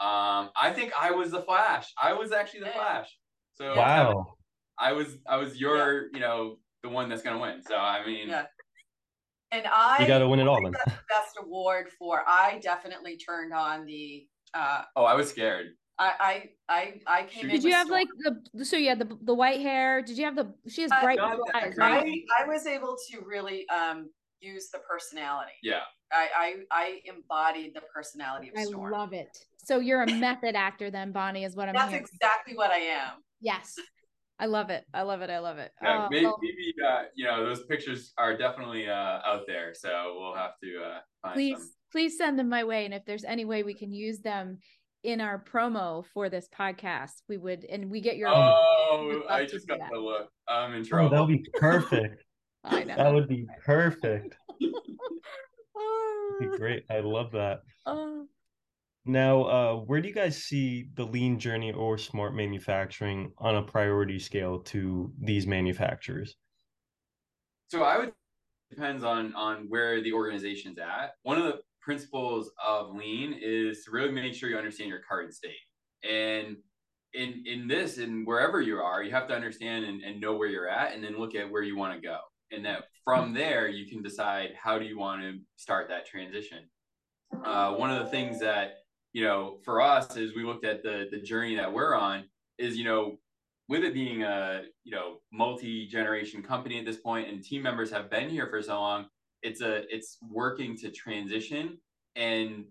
um, 0.00 0.50
I 0.60 0.72
think 0.74 0.92
I 1.00 1.12
was 1.12 1.30
the 1.30 1.42
Flash. 1.42 1.92
I 1.96 2.12
was 2.14 2.32
actually 2.32 2.60
the 2.60 2.66
yeah. 2.66 2.72
Flash. 2.72 3.16
So 3.60 3.76
wow. 3.76 4.36
I 4.78 4.92
was 4.92 5.18
I 5.28 5.36
was 5.36 5.60
your 5.60 6.04
yeah. 6.04 6.08
you 6.14 6.20
know 6.20 6.56
the 6.82 6.88
one 6.88 7.10
that's 7.10 7.22
gonna 7.22 7.38
win. 7.38 7.62
So 7.62 7.76
I 7.76 8.04
mean. 8.06 8.28
Yeah. 8.28 8.46
And 9.52 9.66
I 9.66 10.00
you 10.00 10.06
got 10.06 10.18
to 10.18 10.28
win 10.28 10.38
it 10.38 10.46
all 10.46 10.62
then. 10.62 10.70
The 10.72 10.92
best 11.08 11.36
award 11.40 11.88
for 11.98 12.22
I 12.26 12.60
definitely 12.62 13.16
turned 13.16 13.52
on 13.52 13.84
the. 13.84 14.26
Uh, 14.54 14.82
oh, 14.94 15.04
I 15.04 15.14
was 15.14 15.28
scared. 15.28 15.66
I 15.98 16.50
I 16.68 17.00
I 17.06 17.24
came 17.24 17.48
Did 17.48 17.64
you 17.64 17.72
have 17.72 17.88
storm. 17.88 18.00
like 18.00 18.42
the 18.54 18.64
so 18.64 18.76
you 18.76 18.88
had 18.88 19.00
the 19.00 19.18
the 19.22 19.34
white 19.34 19.60
hair? 19.60 20.02
Did 20.02 20.16
you 20.16 20.24
have 20.24 20.36
the 20.36 20.54
she 20.68 20.82
has 20.82 20.90
bright 21.02 21.18
uh, 21.18 21.36
eyes, 21.52 21.74
right? 21.76 22.06
I, 22.38 22.44
I 22.44 22.46
was 22.46 22.66
able 22.66 22.96
to 23.10 23.20
really 23.26 23.68
um 23.68 24.08
use 24.40 24.70
the 24.70 24.78
personality. 24.88 25.52
Yeah. 25.62 25.80
I 26.12 26.28
I, 26.36 26.54
I 26.70 27.00
embodied 27.04 27.74
the 27.74 27.82
personality 27.94 28.50
of 28.54 28.62
Storm. 28.64 28.92
I 28.92 28.98
love 28.98 29.12
it. 29.12 29.38
So 29.58 29.78
you're 29.78 30.02
a 30.02 30.12
method 30.14 30.54
actor 30.54 30.90
then, 30.90 31.12
Bonnie, 31.12 31.44
is 31.44 31.54
what 31.54 31.68
I'm 31.68 31.74
That's 31.74 31.90
hearing. 31.90 32.04
exactly 32.04 32.54
what 32.56 32.70
I 32.70 32.78
am. 32.78 33.12
Yes. 33.40 33.76
I 34.40 34.46
love 34.46 34.70
it. 34.70 34.84
I 34.94 35.02
love 35.02 35.20
it. 35.20 35.28
I 35.28 35.38
love 35.38 35.58
it. 35.58 35.70
Yeah, 35.82 36.04
uh, 36.04 36.08
maybe, 36.10 36.24
well, 36.24 36.38
maybe 36.40 36.74
uh, 36.86 37.02
you 37.14 37.26
know 37.26 37.44
those 37.44 37.64
pictures 37.64 38.14
are 38.16 38.34
definitely 38.34 38.88
uh, 38.88 39.20
out 39.24 39.42
there, 39.46 39.74
so 39.74 40.16
we'll 40.18 40.34
have 40.34 40.52
to 40.62 40.82
uh, 40.82 40.98
find 41.20 41.34
please, 41.34 41.58
some. 41.58 41.68
Please 41.92 42.16
send 42.16 42.38
them 42.38 42.48
my 42.48 42.64
way, 42.64 42.86
and 42.86 42.94
if 42.94 43.04
there's 43.04 43.24
any 43.24 43.44
way 43.44 43.62
we 43.62 43.74
can 43.74 43.92
use 43.92 44.20
them 44.20 44.58
in 45.04 45.20
our 45.20 45.44
promo 45.44 46.06
for 46.14 46.30
this 46.30 46.48
podcast, 46.58 47.20
we 47.28 47.36
would, 47.36 47.66
and 47.66 47.90
we 47.90 48.00
get 48.00 48.16
your. 48.16 48.28
Oh, 48.28 49.22
I 49.28 49.44
just 49.44 49.68
got 49.68 49.78
the 49.92 49.98
look. 49.98 50.30
I'm 50.48 50.72
in 50.72 50.86
trouble. 50.86 51.08
Oh, 51.08 51.10
that 51.10 51.20
would 51.20 51.42
be 51.42 51.50
perfect. 51.54 52.24
I 52.64 52.84
know. 52.84 52.96
That 52.96 53.12
would 53.12 53.28
be 53.28 53.46
perfect. 53.64 54.36
That'd 56.38 56.52
be 56.52 56.58
great. 56.58 56.84
I 56.90 57.00
love 57.00 57.32
that. 57.32 57.62
Oh. 57.86 58.26
Now, 59.06 59.44
uh, 59.44 59.74
where 59.76 60.00
do 60.00 60.08
you 60.08 60.14
guys 60.14 60.42
see 60.42 60.88
the 60.94 61.04
lean 61.04 61.38
journey 61.38 61.72
or 61.72 61.96
smart 61.96 62.34
manufacturing 62.34 63.32
on 63.38 63.56
a 63.56 63.62
priority 63.62 64.18
scale 64.18 64.60
to 64.60 65.12
these 65.18 65.46
manufacturers? 65.46 66.36
So 67.68 67.82
I 67.82 67.98
would 67.98 68.12
depends 68.70 69.02
on 69.02 69.34
on 69.34 69.66
where 69.68 70.02
the 70.02 70.12
organization's 70.12 70.78
at. 70.78 71.14
One 71.22 71.38
of 71.38 71.44
the 71.44 71.60
principles 71.80 72.50
of 72.64 72.94
lean 72.94 73.34
is 73.40 73.84
to 73.84 73.90
really 73.90 74.12
make 74.12 74.34
sure 74.34 74.48
you 74.48 74.56
understand 74.56 74.90
your 74.90 75.00
current 75.00 75.34
state. 75.34 75.54
And 76.08 76.56
in 77.14 77.42
in 77.46 77.66
this 77.66 77.98
and 77.98 78.26
wherever 78.26 78.60
you 78.60 78.78
are, 78.78 79.02
you 79.02 79.10
have 79.10 79.26
to 79.28 79.34
understand 79.34 79.84
and, 79.84 80.02
and 80.02 80.20
know 80.20 80.36
where 80.36 80.48
you're 80.48 80.68
at, 80.68 80.94
and 80.94 81.02
then 81.02 81.18
look 81.18 81.34
at 81.34 81.50
where 81.50 81.62
you 81.62 81.76
want 81.76 81.94
to 81.94 82.06
go, 82.06 82.18
and 82.50 82.64
that 82.64 82.84
from 83.04 83.32
there 83.32 83.68
you 83.68 83.86
can 83.86 84.02
decide 84.02 84.50
how 84.60 84.78
do 84.78 84.84
you 84.84 84.98
want 84.98 85.22
to 85.22 85.38
start 85.56 85.88
that 85.88 86.06
transition. 86.06 86.68
Uh, 87.44 87.74
one 87.74 87.90
of 87.90 88.04
the 88.04 88.10
things 88.10 88.40
that 88.40 88.78
you 89.12 89.24
know 89.24 89.58
for 89.64 89.80
us 89.80 90.16
is 90.16 90.34
we 90.34 90.44
looked 90.44 90.64
at 90.64 90.82
the 90.82 91.06
the 91.10 91.20
journey 91.20 91.56
that 91.56 91.72
we're 91.72 91.94
on 91.94 92.24
is 92.58 92.76
you 92.76 92.84
know 92.84 93.18
with 93.68 93.84
it 93.84 93.94
being 93.94 94.22
a 94.22 94.62
you 94.84 94.92
know 94.92 95.18
multi 95.32 95.86
generation 95.86 96.42
company 96.42 96.78
at 96.78 96.84
this 96.84 96.98
point 96.98 97.28
and 97.28 97.42
team 97.42 97.62
members 97.62 97.90
have 97.90 98.10
been 98.10 98.28
here 98.28 98.48
for 98.48 98.62
so 98.62 98.78
long 98.78 99.06
it's 99.42 99.60
a 99.60 99.82
it's 99.94 100.18
working 100.28 100.76
to 100.76 100.90
transition 100.90 101.78
and 102.16 102.64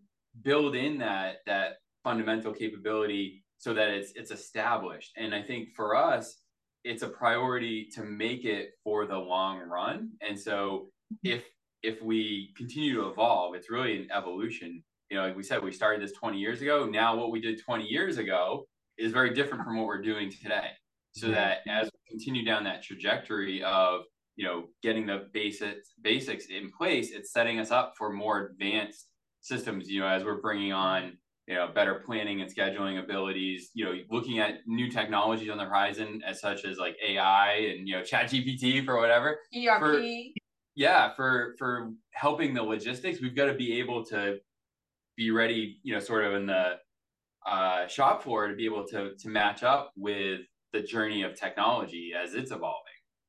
build 0.44 0.76
in 0.76 0.98
that 0.98 1.38
that 1.46 1.78
fundamental 2.04 2.54
capability 2.54 3.44
so 3.58 3.74
that 3.74 3.90
it's 3.90 4.12
it's 4.16 4.32
established 4.32 5.12
and 5.18 5.34
i 5.34 5.42
think 5.42 5.70
for 5.76 5.96
us 5.96 6.42
it's 6.84 7.04
a 7.04 7.08
priority 7.08 7.90
to 7.96 8.04
make 8.04 8.46
it 8.46 8.72
for 8.84 9.06
the 9.06 9.18
long 9.18 9.60
run. 9.60 10.12
And 10.28 10.40
so 10.40 10.90
mm-hmm. 11.14 11.36
if 11.36 11.44
if 11.82 12.02
we 12.02 12.54
continue 12.58 12.94
to 12.96 13.08
evolve 13.08 13.56
it's 13.56 13.70
really 13.70 13.98
an 13.98 14.10
evolution. 14.16 14.84
You 15.10 15.18
know 15.18 15.28
like 15.28 15.36
we 15.36 15.44
said 15.44 15.64
we 15.64 15.72
started 15.72 16.02
this 16.02 16.14
20 16.14 16.38
years 16.38 16.62
ago. 16.62 16.86
Now 16.86 17.16
what 17.16 17.32
we 17.32 17.42
did 17.42 17.62
20 17.64 17.86
years 17.86 18.18
ago 18.18 18.66
is 18.98 19.12
very 19.12 19.34
different 19.34 19.64
from 19.64 19.78
what 19.78 19.88
we're 19.88 20.02
doing 20.02 20.32
today. 20.32 20.70
So 21.12 21.30
that 21.30 21.60
as 21.68 21.90
we 21.92 22.16
continue 22.16 22.46
down 22.46 22.64
that 22.66 22.84
trajectory 22.84 23.64
of 23.64 24.02
you 24.36 24.46
know 24.46 24.66
getting 24.82 25.06
the 25.06 25.28
basics 25.34 25.94
basics 26.02 26.46
in 26.46 26.70
place 26.70 27.12
it's 27.12 27.34
setting 27.34 27.60
us 27.60 27.72
up 27.72 27.94
for 27.98 28.10
more 28.12 28.46
advanced 28.48 29.08
systems 29.42 29.90
you 29.90 30.00
know 30.00 30.08
as 30.08 30.24
we're 30.24 30.40
bringing 30.40 30.70
mm-hmm. 30.70 30.78
on 30.80 31.18
you 31.50 31.56
know 31.56 31.68
better 31.68 31.96
planning 32.06 32.42
and 32.42 32.56
scheduling 32.56 33.04
abilities 33.04 33.72
you 33.74 33.84
know 33.84 33.94
looking 34.10 34.40
at 34.40 34.60
new 34.68 34.90
technologies 34.90 35.50
on 35.50 35.58
the 35.58 35.66
horizon 35.66 36.22
as 36.26 36.40
such 36.40 36.64
as 36.64 36.78
like 36.78 36.96
ai 37.06 37.54
and 37.54 37.88
you 37.88 37.96
know 37.96 38.04
chat 38.04 38.28
gpt 38.30 38.86
for 38.86 38.98
whatever. 38.98 39.40
Erp 39.56 39.80
for, 39.80 40.02
yeah 40.76 41.14
for 41.16 41.56
for 41.58 41.92
helping 42.12 42.54
the 42.54 42.62
logistics 42.62 43.20
we've 43.20 43.36
got 43.36 43.48
to 43.48 43.56
be 43.56 43.80
able 43.80 44.06
to 44.06 44.38
be 45.18 45.32
ready 45.32 45.80
you 45.84 45.94
know 45.94 46.00
sort 46.00 46.24
of 46.24 46.34
in 46.34 46.46
the 46.46 46.76
uh, 47.46 47.88
shop 47.88 48.24
floor 48.24 48.48
to 48.48 48.56
be 48.56 48.66
able 48.66 48.86
to 48.86 49.16
to 49.18 49.28
match 49.28 49.64
up 49.64 49.92
with 49.98 50.42
the 50.72 50.82
journey 50.82 51.24
of 51.24 51.36
technology 51.36 52.12
as 52.16 52.36
it's 52.36 52.52
evolving. 52.52 52.84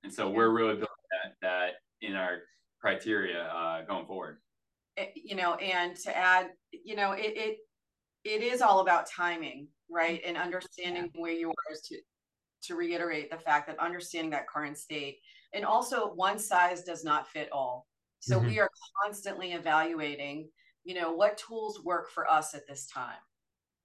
And 0.04 0.12
so 0.12 0.28
we're 0.28 0.50
really 0.50 0.74
building 0.74 0.88
that, 1.11 1.33
that 1.40 1.70
in 2.02 2.14
our 2.14 2.38
criteria 2.80 3.44
uh, 3.44 3.83
going 3.87 4.06
forward. 4.06 4.38
Eh, 4.98 5.06
you 5.14 5.37
know 5.37 5.54
and 5.54 5.96
to 5.96 6.16
add 6.16 6.48
you 6.72 6.96
know 6.96 7.12
it, 7.12 7.33
it 7.37 7.56
it 8.24 8.42
is 8.42 8.61
all 8.62 8.80
about 8.80 9.09
timing 9.09 9.68
right? 9.90 10.20
And 10.24 10.37
understanding 10.37 11.11
yeah. 11.14 11.20
where 11.20 11.33
you 11.33 11.48
are 11.50 11.76
to 11.88 11.96
to 12.62 12.74
reiterate 12.74 13.30
the 13.30 13.38
fact 13.38 13.66
that 13.66 13.78
understanding 13.78 14.30
that 14.30 14.46
current 14.46 14.76
state 14.76 15.18
and 15.54 15.64
also 15.64 16.12
one 16.12 16.38
size 16.38 16.85
does 16.85 17.04
not 17.04 17.26
fit 17.26 17.48
all. 17.52 17.87
So 18.18 18.37
mm-hmm. 18.37 18.48
we 18.48 18.61
are 18.61 18.68
constantly 19.02 19.52
evaluating 19.52 20.48
you 20.85 20.94
know 20.94 21.12
what 21.12 21.38
tools 21.38 21.83
work 21.85 22.11
for 22.11 22.30
us 22.30 22.54
at 22.54 22.66
this 22.68 22.87
time? 22.87 23.18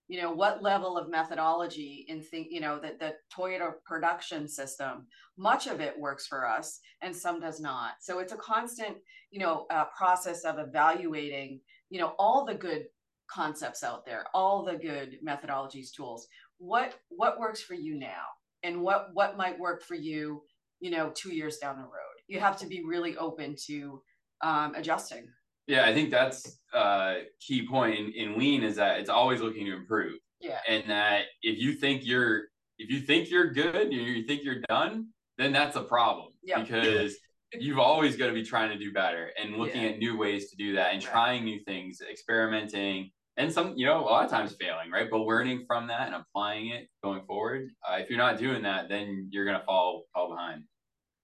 You 0.08 0.22
know 0.22 0.32
what 0.32 0.62
level 0.62 0.98
of 0.98 1.10
methodology 1.10 2.06
in 2.08 2.22
think 2.22 2.48
you 2.52 2.62
know 2.62 2.80
that 2.80 3.00
the 3.00 3.16
toyota 3.36 3.74
production 3.86 4.48
system 4.48 5.08
much 5.38 5.68
of 5.68 5.82
it 5.82 6.00
works 6.00 6.28
for 6.28 6.48
us 6.48 6.80
and 7.02 7.14
some 7.16 7.40
does 7.40 7.60
not. 7.60 7.96
So 8.02 8.20
it's 8.20 8.34
a 8.34 8.38
constant 8.38 8.98
you 9.32 9.40
know 9.40 9.66
uh, 9.72 9.86
process 9.98 10.44
of 10.44 10.60
evaluating 10.60 11.60
you 11.90 12.00
know 12.00 12.14
all 12.20 12.46
the 12.46 12.56
good 12.56 12.86
concepts 13.30 13.84
out 13.84 14.06
there 14.06 14.26
all 14.34 14.64
the 14.64 14.78
good 14.78 15.18
methodologies 15.26 15.92
tools 15.92 16.28
what 16.58 16.96
what 17.10 17.40
works 17.40 17.62
for 17.62 17.74
you 17.74 17.98
now 17.98 18.24
and 18.64 18.82
what 18.82 19.10
what 19.14 19.38
might 19.38 19.60
work 19.60 19.84
for 19.84 19.96
you 19.96 20.42
you 20.80 20.92
know 20.92 21.12
two 21.16 21.34
years 21.34 21.58
down 21.58 21.78
the 21.78 21.84
road 21.84 22.16
you 22.28 22.40
have 22.40 22.58
to 22.58 22.68
be 22.68 22.84
really 22.86 23.18
open 23.18 23.56
to 23.68 24.02
um, 24.42 24.76
adjusting 24.76 25.28
yeah, 25.68 25.86
I 25.86 25.94
think 25.94 26.12
that's 26.12 26.60
a 26.74 27.22
key 27.40 27.68
point 27.68 27.98
in, 27.98 28.12
in 28.14 28.38
lean 28.38 28.64
is 28.64 28.76
that 28.76 29.00
it's 29.00 29.10
always 29.10 29.42
looking 29.42 29.66
to 29.66 29.74
improve. 29.74 30.20
Yeah. 30.40 30.60
And 30.68 30.84
that 30.90 31.24
if 31.42 31.58
you 31.58 31.74
think 31.74 32.06
you're 32.06 32.44
if 32.78 32.90
you 32.92 33.00
think 33.00 33.32
you're 33.32 33.52
good 33.52 33.92
you 33.92 34.26
think 34.26 34.44
you're 34.44 34.62
done, 34.70 35.08
then 35.38 35.52
that's 35.52 35.76
a 35.76 35.82
problem. 35.82 36.28
Yeah. 36.44 36.62
Because 36.62 37.16
you've 37.54 37.80
always 37.80 38.16
got 38.16 38.28
to 38.28 38.34
be 38.34 38.44
trying 38.44 38.70
to 38.70 38.78
do 38.78 38.92
better 38.92 39.32
and 39.42 39.56
looking 39.56 39.82
yeah. 39.82 39.90
at 39.90 39.98
new 39.98 40.18
ways 40.18 40.50
to 40.52 40.56
do 40.56 40.76
that 40.76 40.94
and 40.94 41.04
right. 41.04 41.12
trying 41.12 41.46
new 41.46 41.60
things, 41.66 42.00
experimenting, 42.02 43.10
and 43.38 43.52
some, 43.52 43.74
you 43.76 43.86
know, 43.86 44.00
a 44.00 44.06
lot 44.06 44.26
of 44.26 44.32
times 44.32 44.56
failing, 44.60 44.92
right? 44.92 45.08
But 45.10 45.20
learning 45.20 45.66
from 45.68 45.88
that 45.88 46.08
and 46.08 46.16
applying 46.16 46.70
it 46.70 46.88
going 47.04 47.26
forward. 47.26 47.70
Uh, 47.88 47.98
if 47.98 48.10
you're 48.10 48.18
not 48.18 48.40
doing 48.40 48.64
that, 48.64 48.90
then 48.90 49.28
you're 49.32 49.46
gonna 49.46 49.64
fall 49.66 50.06
fall 50.14 50.30
behind 50.30 50.64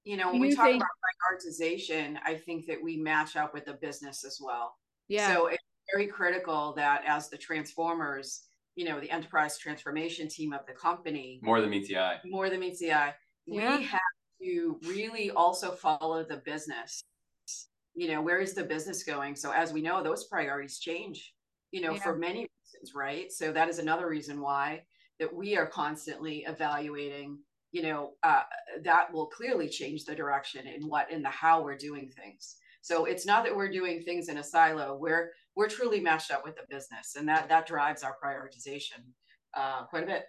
you 0.04 0.18
know, 0.18 0.32
when 0.32 0.42
we 0.42 0.56
talk 0.56 0.66
think- 0.66 0.84
about 0.84 0.90
prioritization, 1.32 2.18
I 2.26 2.36
think 2.36 2.66
that 2.68 2.82
we 2.82 2.98
match 2.98 3.36
up 3.36 3.54
with 3.54 3.66
the 3.66 3.74
business 3.74 4.24
as 4.24 4.40
well. 4.42 4.78
Yeah. 5.08 5.34
So 5.34 5.48
it's 5.48 5.64
very 5.92 6.08
critical 6.08 6.74
that 6.74 7.04
as 7.06 7.30
the 7.30 7.38
transformers, 7.38 8.48
you 8.76 8.86
know, 8.86 9.00
the 9.00 9.12
enterprise 9.12 9.58
transformation 9.58 10.28
team 10.28 10.54
of 10.54 10.66
the 10.66 10.74
company, 10.74 11.40
more 11.44 11.62
than 11.62 11.70
meets 11.70 11.90
the 11.90 11.98
eye, 11.98 12.20
more 12.26 12.50
than 12.50 12.60
meets 12.60 12.80
the 12.80 12.94
eye, 12.94 13.14
yeah. 13.46 13.78
we 13.78 13.84
have 13.84 14.00
to 14.42 14.80
really 14.88 15.30
also 15.32 15.72
follow 15.72 16.24
the 16.24 16.38
business. 16.38 17.04
You 17.94 18.08
know, 18.08 18.22
where 18.22 18.40
is 18.40 18.54
the 18.54 18.64
business 18.64 19.04
going? 19.04 19.36
So 19.36 19.52
as 19.52 19.74
we 19.74 19.82
know, 19.82 20.02
those 20.02 20.24
priorities 20.24 20.80
change, 20.80 21.34
you 21.72 21.82
know, 21.82 21.94
yeah. 21.94 22.02
for 22.02 22.16
many 22.16 22.48
reasons, 22.74 22.96
right? 22.96 23.32
So 23.32 23.52
that 23.52 23.70
is 23.70 23.80
another 23.80 24.08
reason 24.08 24.42
why 24.42 24.84
that 25.20 25.34
we 25.34 25.56
are 25.56 25.68
constantly 25.68 26.44
evaluating 26.48 27.38
you 27.72 27.84
know 27.84 28.12
uh, 28.24 28.44
that 28.84 29.12
will 29.14 29.28
clearly 29.28 29.70
change 29.70 30.04
the 30.04 30.16
direction 30.16 30.68
in 30.68 30.88
what 30.88 31.10
in 31.12 31.22
the 31.22 31.30
how 31.30 31.64
we're 31.64 31.78
doing 31.78 32.10
things 32.10 32.58
so 32.82 33.06
it's 33.06 33.26
not 33.26 33.44
that 33.44 33.56
we're 33.56 33.72
doing 33.72 34.02
things 34.02 34.30
in 34.30 34.38
a 34.38 34.44
silo 34.44 34.98
we're 35.00 35.32
we're 35.56 35.68
truly 35.68 36.00
matched 36.00 36.32
up 36.32 36.44
with 36.44 36.56
the 36.56 36.64
business 36.70 37.16
and 37.18 37.28
that 37.28 37.48
that 37.48 37.66
drives 37.66 38.04
our 38.04 38.18
prioritization 38.24 39.00
uh, 39.54 39.84
quite 39.86 40.04
a 40.04 40.08
bit 40.08 40.24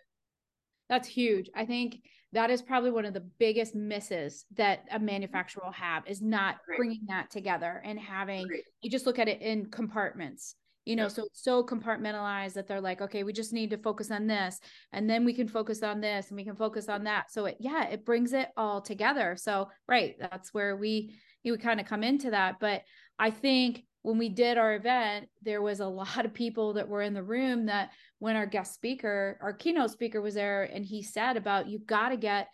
that's 0.88 1.08
huge 1.08 1.50
i 1.56 1.64
think 1.64 1.96
that 2.34 2.50
is 2.50 2.62
probably 2.62 2.90
one 2.90 3.04
of 3.04 3.12
the 3.12 3.28
biggest 3.38 3.74
misses 3.74 4.46
that 4.56 4.84
a 4.90 4.98
manufacturer 4.98 5.62
will 5.64 5.72
have 5.72 6.06
is 6.06 6.22
not 6.22 6.56
Great. 6.64 6.78
bringing 6.78 7.04
that 7.08 7.30
together 7.30 7.82
and 7.84 7.98
having 7.98 8.46
Great. 8.46 8.64
you 8.82 8.90
just 8.90 9.06
look 9.06 9.18
at 9.18 9.28
it 9.28 9.42
in 9.42 9.66
compartments 9.66 10.56
you 10.84 10.96
know 10.96 11.08
so 11.08 11.24
it's 11.24 11.42
so 11.42 11.62
compartmentalized 11.62 12.54
that 12.54 12.66
they're 12.66 12.80
like 12.80 13.00
okay 13.00 13.22
we 13.22 13.32
just 13.32 13.52
need 13.52 13.70
to 13.70 13.78
focus 13.78 14.10
on 14.10 14.26
this 14.26 14.58
and 14.92 15.08
then 15.08 15.24
we 15.24 15.32
can 15.32 15.46
focus 15.46 15.82
on 15.82 16.00
this 16.00 16.28
and 16.28 16.36
we 16.36 16.44
can 16.44 16.56
focus 16.56 16.88
on 16.88 17.04
that. 17.04 17.30
So 17.30 17.46
it 17.46 17.56
yeah 17.60 17.88
it 17.88 18.04
brings 18.04 18.32
it 18.32 18.48
all 18.56 18.80
together. 18.80 19.36
So 19.36 19.68
right 19.88 20.16
that's 20.18 20.52
where 20.52 20.76
we 20.76 21.14
you 21.42 21.52
would 21.52 21.62
kind 21.62 21.80
of 21.80 21.86
come 21.86 22.02
into 22.02 22.30
that. 22.30 22.56
But 22.60 22.82
i 23.18 23.30
think 23.30 23.84
when 24.02 24.18
we 24.18 24.28
did 24.28 24.58
our 24.58 24.74
event 24.74 25.28
there 25.42 25.62
was 25.62 25.80
a 25.80 25.86
lot 26.02 26.24
of 26.24 26.34
people 26.34 26.72
that 26.74 26.88
were 26.88 27.02
in 27.02 27.14
the 27.14 27.22
room 27.22 27.66
that 27.66 27.90
when 28.18 28.36
our 28.36 28.46
guest 28.46 28.74
speaker 28.74 29.38
our 29.40 29.52
keynote 29.52 29.90
speaker 29.90 30.20
was 30.20 30.34
there 30.34 30.64
and 30.64 30.84
he 30.84 31.02
said 31.02 31.36
about 31.36 31.68
you 31.68 31.78
got 31.78 32.08
to 32.08 32.16
get 32.16 32.48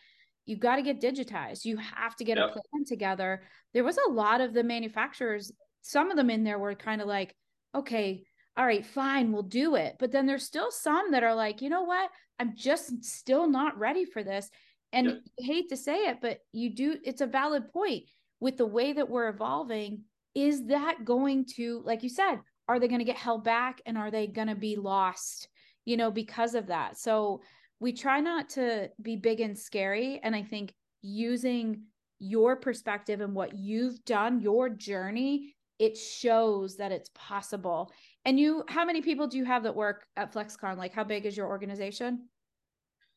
you 0.44 0.56
got 0.56 0.76
to 0.76 0.82
get 0.82 0.98
digitized. 0.98 1.66
You 1.66 1.76
have 1.76 2.16
to 2.16 2.24
get 2.24 2.38
yep. 2.38 2.48
a 2.48 2.52
plan 2.52 2.84
together. 2.86 3.42
There 3.74 3.84
was 3.84 3.98
a 3.98 4.10
lot 4.10 4.40
of 4.40 4.54
the 4.54 4.64
manufacturers 4.64 5.52
some 5.82 6.10
of 6.10 6.16
them 6.16 6.30
in 6.30 6.44
there 6.44 6.58
were 6.58 6.74
kind 6.74 7.00
of 7.00 7.08
like 7.08 7.34
okay, 7.74 8.24
all 8.56 8.66
right, 8.66 8.84
fine, 8.84 9.30
we'll 9.30 9.42
do 9.42 9.76
it. 9.76 9.96
But 9.98 10.10
then 10.10 10.26
there's 10.26 10.44
still 10.44 10.70
some 10.70 11.12
that 11.12 11.22
are 11.22 11.34
like, 11.34 11.62
you 11.62 11.70
know 11.70 11.82
what? 11.82 12.10
I'm 12.40 12.54
just 12.56 13.04
still 13.04 13.48
not 13.48 13.78
ready 13.78 14.04
for 14.04 14.22
this. 14.22 14.50
And 14.92 15.20
hate 15.38 15.68
to 15.68 15.76
say 15.76 16.06
it, 16.06 16.18
but 16.22 16.38
you 16.52 16.74
do, 16.74 16.96
it's 17.04 17.20
a 17.20 17.26
valid 17.26 17.70
point 17.72 18.04
with 18.40 18.56
the 18.56 18.66
way 18.66 18.92
that 18.94 19.08
we're 19.08 19.28
evolving. 19.28 20.02
Is 20.34 20.66
that 20.66 21.04
going 21.04 21.44
to, 21.56 21.82
like 21.84 22.02
you 22.02 22.08
said, 22.08 22.36
are 22.68 22.80
they 22.80 22.88
going 22.88 23.00
to 23.00 23.04
get 23.04 23.16
held 23.16 23.44
back 23.44 23.80
and 23.86 23.98
are 23.98 24.10
they 24.10 24.26
going 24.26 24.48
to 24.48 24.54
be 24.54 24.76
lost, 24.76 25.48
you 25.84 25.96
know, 25.96 26.10
because 26.10 26.54
of 26.54 26.68
that? 26.68 26.98
So 26.98 27.42
we 27.80 27.92
try 27.92 28.20
not 28.20 28.50
to 28.50 28.90
be 29.00 29.16
big 29.16 29.40
and 29.40 29.58
scary. 29.58 30.20
And 30.22 30.34
I 30.34 30.42
think 30.42 30.72
using 31.02 31.82
your 32.18 32.56
perspective 32.56 33.20
and 33.20 33.34
what 33.34 33.56
you've 33.56 34.04
done, 34.04 34.40
your 34.40 34.68
journey 34.68 35.54
it 35.78 35.96
shows 35.96 36.76
that 36.76 36.92
it's 36.92 37.10
possible. 37.14 37.92
And 38.24 38.38
you, 38.38 38.64
how 38.68 38.84
many 38.84 39.00
people 39.00 39.26
do 39.26 39.38
you 39.38 39.44
have 39.44 39.62
that 39.62 39.74
work 39.74 40.06
at 40.16 40.32
FlexCon? 40.32 40.76
Like, 40.76 40.92
how 40.92 41.04
big 41.04 41.26
is 41.26 41.36
your 41.36 41.46
organization? 41.46 42.28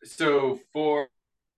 So 0.04 0.60
for 0.74 1.08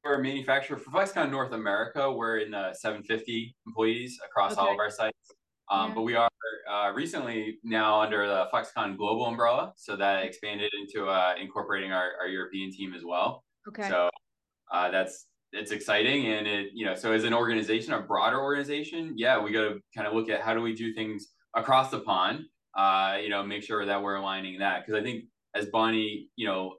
for 0.03 0.17
manufacturer 0.17 0.77
for 0.77 0.91
FlexCon 0.91 1.31
North 1.31 1.53
America, 1.53 2.11
we're 2.11 2.39
in 2.39 2.51
the 2.51 2.73
750 2.73 3.55
employees 3.65 4.19
across 4.25 4.53
okay. 4.53 4.61
all 4.61 4.73
of 4.73 4.77
our 4.77 4.89
sites. 4.89 5.31
Um, 5.71 5.89
yeah. 5.89 5.95
But 5.95 6.01
we 6.01 6.15
are 6.15 6.29
uh, 6.69 6.91
recently 6.91 7.59
now 7.63 8.01
under 8.01 8.27
the 8.27 8.47
FlexCon 8.53 8.97
Global 8.97 9.27
umbrella, 9.27 9.73
so 9.77 9.95
that 9.95 10.25
expanded 10.25 10.71
into 10.77 11.07
uh, 11.07 11.35
incorporating 11.41 11.93
our, 11.93 12.11
our 12.19 12.27
European 12.27 12.71
team 12.71 12.93
as 12.93 13.03
well. 13.05 13.45
Okay. 13.67 13.87
So 13.87 14.09
uh, 14.73 14.91
that's 14.91 15.27
it's 15.53 15.71
exciting 15.71 16.25
and 16.27 16.47
it 16.47 16.67
you 16.73 16.85
know 16.85 16.95
so 16.95 17.11
as 17.11 17.23
an 17.23 17.33
organization 17.33 17.93
a 17.93 18.01
broader 18.01 18.41
organization 18.41 19.13
yeah 19.15 19.41
we 19.41 19.51
got 19.51 19.61
to 19.61 19.79
kind 19.95 20.07
of 20.07 20.13
look 20.13 20.29
at 20.29 20.41
how 20.41 20.53
do 20.53 20.61
we 20.61 20.73
do 20.73 20.93
things 20.93 21.27
across 21.55 21.91
the 21.91 21.99
pond 21.99 22.39
uh 22.75 23.17
you 23.21 23.29
know 23.29 23.43
make 23.43 23.63
sure 23.63 23.85
that 23.85 24.01
we're 24.01 24.15
aligning 24.15 24.59
that 24.59 24.85
because 24.85 24.99
i 24.99 25.03
think 25.03 25.25
as 25.55 25.67
bonnie 25.67 26.27
you 26.35 26.47
know 26.47 26.73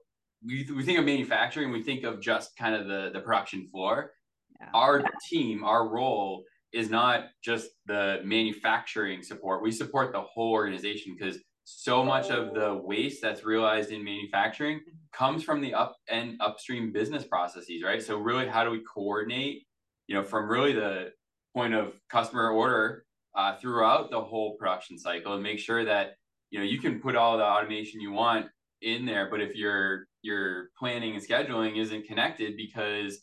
we, 0.44 0.66
we 0.74 0.82
think 0.82 0.98
of 0.98 1.04
manufacturing, 1.04 1.70
we 1.70 1.82
think 1.82 2.04
of 2.04 2.20
just 2.20 2.56
kind 2.56 2.74
of 2.74 2.86
the, 2.86 3.10
the 3.12 3.20
production 3.20 3.68
floor. 3.70 4.12
Yeah. 4.60 4.68
Our 4.74 5.04
team, 5.28 5.64
our 5.64 5.88
role 5.88 6.44
is 6.72 6.90
not 6.90 7.26
just 7.42 7.68
the 7.86 8.20
manufacturing 8.24 9.22
support. 9.22 9.62
We 9.62 9.72
support 9.72 10.12
the 10.12 10.20
whole 10.20 10.52
organization 10.52 11.16
because 11.18 11.38
so 11.64 12.04
much 12.04 12.30
of 12.30 12.54
the 12.54 12.74
waste 12.74 13.22
that's 13.22 13.44
realized 13.44 13.90
in 13.90 14.04
manufacturing 14.04 14.80
comes 15.12 15.42
from 15.42 15.60
the 15.60 15.72
up 15.72 15.96
and 16.08 16.36
upstream 16.40 16.92
business 16.92 17.24
processes, 17.24 17.82
right? 17.82 18.02
So 18.02 18.18
really, 18.18 18.46
how 18.46 18.64
do 18.64 18.70
we 18.70 18.82
coordinate, 18.82 19.66
you 20.06 20.14
know, 20.14 20.22
from 20.22 20.48
really 20.48 20.74
the 20.74 21.12
point 21.54 21.74
of 21.74 21.98
customer 22.10 22.50
order 22.50 23.04
uh, 23.34 23.56
throughout 23.56 24.10
the 24.10 24.20
whole 24.20 24.56
production 24.56 24.98
cycle 24.98 25.34
and 25.34 25.42
make 25.42 25.58
sure 25.58 25.84
that 25.84 26.16
you 26.50 26.58
know 26.58 26.64
you 26.64 26.78
can 26.78 27.00
put 27.00 27.16
all 27.16 27.38
the 27.38 27.44
automation 27.44 28.00
you 28.00 28.12
want 28.12 28.46
in 28.82 29.06
there, 29.06 29.28
but 29.30 29.40
if 29.40 29.56
your 29.56 30.06
your 30.22 30.70
planning 30.78 31.14
and 31.14 31.26
scheduling 31.26 31.78
isn't 31.78 32.06
connected 32.06 32.56
because 32.56 33.20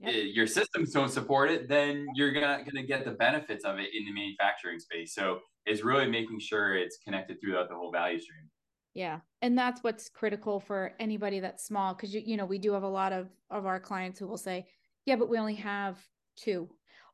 yep. 0.00 0.14
it, 0.14 0.34
your 0.34 0.46
systems 0.46 0.92
don't 0.92 1.10
support 1.10 1.50
it, 1.50 1.68
then 1.68 2.06
you're 2.14 2.32
not 2.32 2.64
going 2.64 2.76
to 2.76 2.82
get 2.82 3.04
the 3.04 3.12
benefits 3.12 3.64
of 3.64 3.78
it 3.78 3.90
in 3.94 4.04
the 4.04 4.12
manufacturing 4.12 4.78
space. 4.78 5.14
So 5.14 5.40
it's 5.70 5.84
really 5.84 6.08
making 6.08 6.40
sure 6.40 6.74
it's 6.74 6.98
connected 6.98 7.40
throughout 7.40 7.68
the 7.68 7.76
whole 7.76 7.92
value 7.92 8.18
stream. 8.18 8.50
Yeah. 8.92 9.20
And 9.40 9.56
that's 9.56 9.84
what's 9.84 10.08
critical 10.08 10.58
for 10.58 10.92
anybody 10.98 11.38
that's 11.38 11.64
small. 11.64 11.94
Cause 11.94 12.12
you, 12.12 12.22
you 12.24 12.36
know, 12.36 12.44
we 12.44 12.58
do 12.58 12.72
have 12.72 12.82
a 12.82 12.88
lot 12.88 13.12
of, 13.12 13.28
of 13.50 13.66
our 13.66 13.78
clients 13.78 14.18
who 14.18 14.26
will 14.26 14.36
say, 14.36 14.66
yeah, 15.06 15.14
but 15.14 15.28
we 15.28 15.38
only 15.38 15.54
have 15.54 15.96
two, 16.36 16.68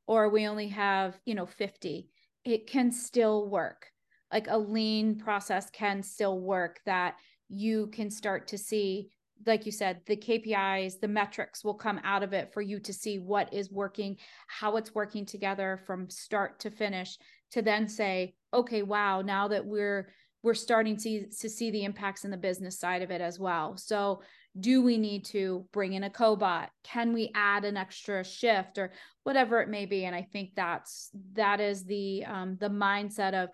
or 0.06 0.30
we 0.30 0.48
only 0.48 0.68
have, 0.68 1.18
you 1.26 1.34
know, 1.34 1.44
50. 1.44 2.08
It 2.46 2.66
can 2.66 2.90
still 2.90 3.46
work. 3.46 3.88
Like 4.32 4.46
a 4.48 4.56
lean 4.56 5.18
process 5.18 5.68
can 5.68 6.02
still 6.02 6.40
work 6.40 6.80
that 6.86 7.16
you 7.48 7.88
can 7.88 8.10
start 8.10 8.48
to 8.48 8.58
see 8.58 9.10
like 9.44 9.66
you 9.66 9.72
said, 9.72 10.00
the 10.06 10.16
KPIs, 10.16 11.00
the 11.00 11.08
metrics 11.08 11.62
will 11.62 11.74
come 11.74 12.00
out 12.04 12.22
of 12.22 12.32
it 12.32 12.52
for 12.52 12.62
you 12.62 12.78
to 12.80 12.92
see 12.92 13.18
what 13.18 13.52
is 13.52 13.70
working, 13.70 14.16
how 14.46 14.76
it's 14.76 14.94
working 14.94 15.26
together 15.26 15.80
from 15.86 16.08
start 16.08 16.58
to 16.60 16.70
finish, 16.70 17.18
to 17.52 17.62
then 17.62 17.88
say, 17.88 18.34
okay, 18.52 18.82
wow, 18.82 19.22
now 19.22 19.48
that 19.48 19.66
we're 19.66 20.08
we're 20.42 20.54
starting 20.54 20.96
to, 20.96 21.26
to 21.40 21.48
see 21.50 21.72
the 21.72 21.82
impacts 21.82 22.24
in 22.24 22.30
the 22.30 22.36
business 22.36 22.78
side 22.78 23.02
of 23.02 23.10
it 23.10 23.20
as 23.20 23.36
well. 23.36 23.76
So 23.76 24.22
do 24.58 24.80
we 24.80 24.96
need 24.96 25.24
to 25.26 25.66
bring 25.72 25.94
in 25.94 26.04
a 26.04 26.10
cobot? 26.10 26.68
Can 26.84 27.12
we 27.12 27.32
add 27.34 27.64
an 27.64 27.76
extra 27.76 28.22
shift 28.22 28.78
or 28.78 28.92
whatever 29.24 29.60
it 29.60 29.68
may 29.68 29.86
be? 29.86 30.04
And 30.04 30.14
I 30.14 30.22
think 30.22 30.50
that's 30.54 31.10
that 31.32 31.60
is 31.60 31.84
the 31.84 32.24
um, 32.26 32.56
the 32.60 32.70
mindset 32.70 33.34
of 33.34 33.48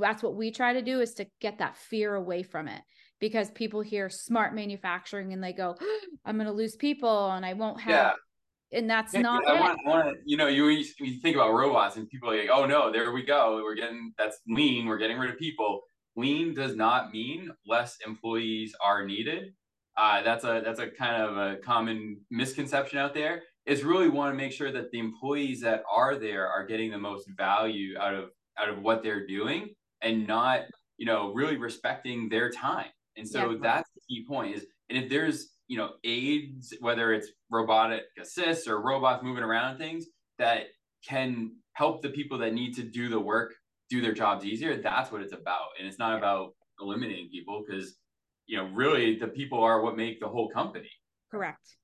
that's 0.00 0.22
what 0.22 0.36
we 0.36 0.52
try 0.52 0.74
to 0.74 0.82
do 0.82 1.00
is 1.00 1.14
to 1.14 1.26
get 1.40 1.58
that 1.58 1.76
fear 1.76 2.14
away 2.14 2.44
from 2.44 2.68
it 2.68 2.82
because 3.20 3.50
people 3.50 3.80
hear 3.80 4.08
smart 4.08 4.54
manufacturing 4.54 5.32
and 5.32 5.42
they 5.42 5.52
go, 5.52 5.76
I'm 6.24 6.36
going 6.36 6.46
to 6.46 6.52
lose 6.52 6.76
people 6.76 7.30
and 7.30 7.44
I 7.44 7.54
won't 7.54 7.80
have. 7.80 7.90
Yeah. 7.90 8.12
And 8.72 8.88
that's 8.88 9.14
yeah, 9.14 9.22
not. 9.22 9.46
I 9.46 9.58
want, 9.58 9.78
I 9.86 9.88
want, 9.88 10.18
you 10.26 10.36
know, 10.36 10.46
you, 10.46 10.66
you 10.66 11.20
think 11.20 11.36
about 11.36 11.52
robots 11.52 11.96
and 11.96 12.08
people 12.08 12.30
are 12.30 12.38
like, 12.38 12.50
oh 12.52 12.66
no, 12.66 12.92
there 12.92 13.12
we 13.12 13.22
go. 13.22 13.60
We're 13.62 13.74
getting 13.74 14.12
that's 14.18 14.38
lean. 14.46 14.86
We're 14.86 14.98
getting 14.98 15.18
rid 15.18 15.30
of 15.30 15.38
people. 15.38 15.80
Lean 16.16 16.54
does 16.54 16.76
not 16.76 17.10
mean 17.12 17.50
less 17.66 17.96
employees 18.06 18.74
are 18.84 19.06
needed. 19.06 19.54
Uh, 19.96 20.22
that's 20.22 20.44
a 20.44 20.62
that's 20.64 20.80
a 20.80 20.88
kind 20.88 21.22
of 21.22 21.36
a 21.36 21.56
common 21.56 22.20
misconception 22.30 22.98
out 22.98 23.14
there. 23.14 23.42
Is 23.66 23.84
really 23.84 24.08
want 24.08 24.32
to 24.32 24.36
make 24.36 24.52
sure 24.52 24.72
that 24.72 24.90
the 24.90 24.98
employees 24.98 25.60
that 25.62 25.82
are 25.90 26.16
there 26.16 26.48
are 26.48 26.66
getting 26.66 26.90
the 26.90 26.98
most 26.98 27.28
value 27.36 27.96
out 27.98 28.14
of 28.14 28.30
out 28.58 28.68
of 28.68 28.82
what 28.82 29.02
they're 29.02 29.26
doing 29.26 29.70
and 30.02 30.26
not 30.26 30.62
you 30.98 31.06
know 31.06 31.32
really 31.32 31.56
respecting 31.56 32.28
their 32.28 32.50
time 32.50 32.88
and 33.18 33.28
so 33.28 33.50
yeah. 33.50 33.56
that's 33.60 33.90
the 33.94 34.00
key 34.08 34.24
point 34.26 34.56
is, 34.56 34.64
and 34.88 35.02
if 35.02 35.10
there's, 35.10 35.50
you 35.68 35.76
know, 35.76 35.90
aids, 36.02 36.74
whether 36.80 37.12
it's 37.12 37.28
robotic 37.50 38.02
assists 38.20 38.66
or 38.66 38.80
robots 38.80 39.22
moving 39.22 39.44
around 39.44 39.78
things 39.78 40.06
that 40.38 40.64
can 41.06 41.52
help 41.74 42.02
the 42.02 42.08
people 42.08 42.38
that 42.38 42.54
need 42.54 42.74
to 42.74 42.82
do 42.82 43.08
the 43.08 43.20
work 43.20 43.52
do 43.88 44.00
their 44.00 44.12
jobs 44.12 44.44
easier, 44.44 44.80
that's 44.80 45.12
what 45.12 45.22
it's 45.22 45.32
about. 45.32 45.68
And 45.78 45.86
it's 45.86 45.98
not 45.98 46.12
yeah. 46.12 46.18
about 46.18 46.54
eliminating 46.80 47.28
people 47.30 47.64
because, 47.66 47.96
you 48.46 48.56
know, 48.56 48.68
really 48.74 49.16
the 49.16 49.28
people 49.28 49.62
are 49.62 49.82
what 49.82 49.96
make 49.96 50.20
the 50.20 50.28
whole 50.28 50.48
company. 50.48 50.90
Correct. 51.30 51.76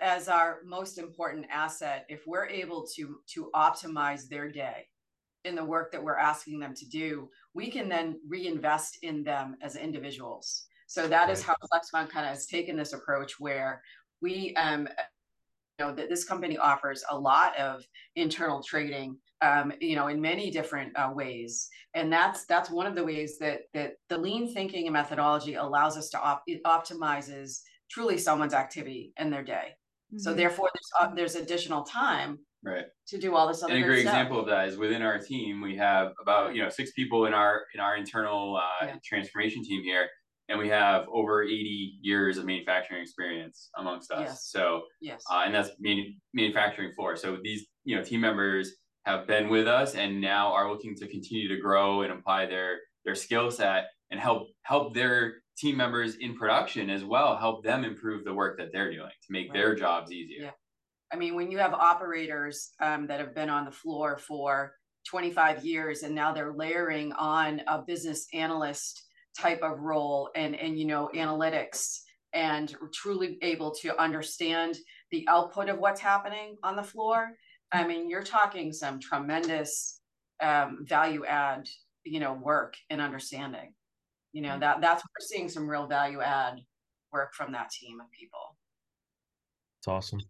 As 0.00 0.28
our 0.28 0.60
most 0.64 0.98
important 0.98 1.46
asset, 1.50 2.06
if 2.08 2.22
we're 2.26 2.46
able 2.46 2.86
to 2.96 3.16
to 3.34 3.50
optimize 3.54 4.28
their 4.28 4.50
day 4.50 4.86
in 5.44 5.54
the 5.54 5.64
work 5.64 5.92
that 5.92 6.02
we're 6.02 6.16
asking 6.16 6.58
them 6.58 6.74
to 6.74 6.88
do, 6.88 7.28
we 7.52 7.70
can 7.70 7.88
then 7.88 8.18
reinvest 8.26 8.98
in 9.02 9.22
them 9.22 9.56
as 9.60 9.76
individuals. 9.76 10.66
So 10.86 11.08
that 11.08 11.30
is 11.30 11.42
how 11.42 11.54
FlexCon 11.54 12.08
kind 12.08 12.26
of 12.26 12.34
has 12.34 12.46
taken 12.46 12.76
this 12.76 12.92
approach 12.92 13.40
where 13.40 13.82
we, 14.20 14.54
um, 14.56 14.88
you 15.78 15.86
know, 15.86 15.94
that 15.94 16.08
this 16.08 16.24
company 16.24 16.56
offers 16.56 17.02
a 17.10 17.18
lot 17.18 17.56
of 17.58 17.84
internal 18.16 18.62
trading, 18.62 19.16
um, 19.40 19.72
you 19.80 19.96
know, 19.96 20.08
in 20.08 20.20
many 20.20 20.50
different 20.50 20.96
uh, 20.96 21.10
ways, 21.12 21.68
and 21.94 22.12
that's 22.12 22.44
that's 22.46 22.70
one 22.70 22.86
of 22.86 22.94
the 22.94 23.04
ways 23.04 23.38
that 23.38 23.62
that 23.72 23.94
the 24.08 24.16
lean 24.16 24.52
thinking 24.52 24.86
and 24.86 24.92
methodology 24.92 25.54
allows 25.54 25.96
us 25.96 26.10
to 26.10 26.20
op- 26.20 26.44
it 26.46 26.62
optimizes 26.64 27.60
truly 27.90 28.16
someone's 28.18 28.54
activity 28.54 29.12
in 29.18 29.30
their 29.30 29.42
day. 29.42 29.70
Mm-hmm. 30.12 30.18
So 30.18 30.32
therefore, 30.32 30.70
there's 30.72 30.90
uh, 31.00 31.14
there's 31.14 31.34
additional 31.34 31.82
time 31.82 32.38
right 32.64 32.84
to 33.06 33.18
do 33.18 33.34
all 33.34 33.46
this 33.46 33.62
other 33.62 33.74
and 33.74 33.84
a 33.84 33.86
great 33.86 34.02
stuff. 34.02 34.14
example 34.14 34.40
of 34.40 34.46
that 34.46 34.68
is 34.68 34.76
within 34.76 35.02
our 35.02 35.18
team 35.18 35.60
we 35.60 35.76
have 35.76 36.12
about 36.20 36.54
you 36.54 36.62
know 36.62 36.68
six 36.68 36.92
people 36.92 37.26
in 37.26 37.34
our 37.34 37.62
in 37.74 37.80
our 37.80 37.96
internal 37.96 38.56
uh, 38.56 38.86
yeah. 38.86 38.94
transformation 39.04 39.62
team 39.62 39.82
here 39.82 40.08
and 40.48 40.58
we 40.58 40.68
have 40.68 41.06
over 41.12 41.42
80 41.42 41.98
years 42.02 42.38
of 42.38 42.44
manufacturing 42.44 43.02
experience 43.02 43.70
amongst 43.78 44.10
us. 44.10 44.28
Yes. 44.28 44.46
so 44.50 44.82
yes. 45.00 45.22
uh, 45.30 45.42
and 45.44 45.54
that's 45.54 45.70
man- 45.80 46.16
manufacturing 46.32 46.92
floor. 46.92 47.16
So 47.16 47.38
these 47.42 47.66
you 47.84 47.96
know 47.96 48.02
team 48.02 48.20
members 48.20 48.72
have 49.04 49.26
been 49.26 49.48
with 49.48 49.66
us 49.66 49.94
and 49.94 50.20
now 50.20 50.52
are 50.52 50.70
looking 50.70 50.94
to 50.96 51.06
continue 51.08 51.48
to 51.48 51.56
grow 51.58 52.02
and 52.02 52.12
apply 52.12 52.46
their 52.46 52.78
their 53.04 53.14
skill 53.14 53.50
set 53.50 53.86
and 54.10 54.20
help 54.20 54.48
help 54.62 54.94
their 54.94 55.34
team 55.56 55.76
members 55.76 56.16
in 56.16 56.36
production 56.36 56.90
as 56.90 57.04
well 57.04 57.36
help 57.36 57.62
them 57.62 57.84
improve 57.84 58.24
the 58.24 58.34
work 58.34 58.58
that 58.58 58.70
they're 58.72 58.90
doing 58.90 59.10
to 59.24 59.32
make 59.32 59.48
right. 59.48 59.54
their 59.54 59.74
jobs 59.74 60.12
easier. 60.12 60.44
Yeah. 60.44 60.50
I 61.12 61.16
mean, 61.16 61.36
when 61.36 61.50
you 61.50 61.58
have 61.58 61.74
operators 61.74 62.72
um, 62.80 63.06
that 63.06 63.20
have 63.20 63.34
been 63.34 63.48
on 63.48 63.64
the 63.64 63.70
floor 63.70 64.18
for 64.18 64.74
25 65.06 65.64
years 65.64 66.02
and 66.02 66.14
now 66.14 66.32
they're 66.32 66.54
layering 66.54 67.12
on 67.12 67.60
a 67.68 67.82
business 67.82 68.26
analyst 68.32 69.04
type 69.38 69.62
of 69.62 69.80
role 69.80 70.30
and 70.34 70.54
and 70.54 70.78
you 70.78 70.86
know 70.86 71.10
analytics 71.14 72.00
and 72.32 72.74
truly 72.92 73.38
able 73.42 73.72
to 73.72 74.00
understand 74.00 74.76
the 75.10 75.26
output 75.28 75.68
of 75.68 75.78
what's 75.78 76.00
happening 76.00 76.56
on 76.62 76.76
the 76.76 76.82
floor. 76.82 77.32
I 77.72 77.86
mean 77.86 78.08
you're 78.08 78.22
talking 78.22 78.72
some 78.72 79.00
tremendous 79.00 80.00
um, 80.42 80.84
value 80.88 81.24
add 81.24 81.68
you 82.04 82.20
know 82.20 82.34
work 82.34 82.74
and 82.90 83.00
understanding. 83.00 83.74
You 84.32 84.42
know 84.42 84.58
that 84.58 84.80
that's 84.80 85.02
we're 85.02 85.26
seeing 85.26 85.48
some 85.48 85.68
real 85.68 85.86
value 85.86 86.20
add 86.20 86.60
work 87.12 87.34
from 87.34 87.52
that 87.52 87.70
team 87.70 88.00
of 88.00 88.10
people. 88.10 88.56
It's 89.78 89.88
awesome. 89.88 90.20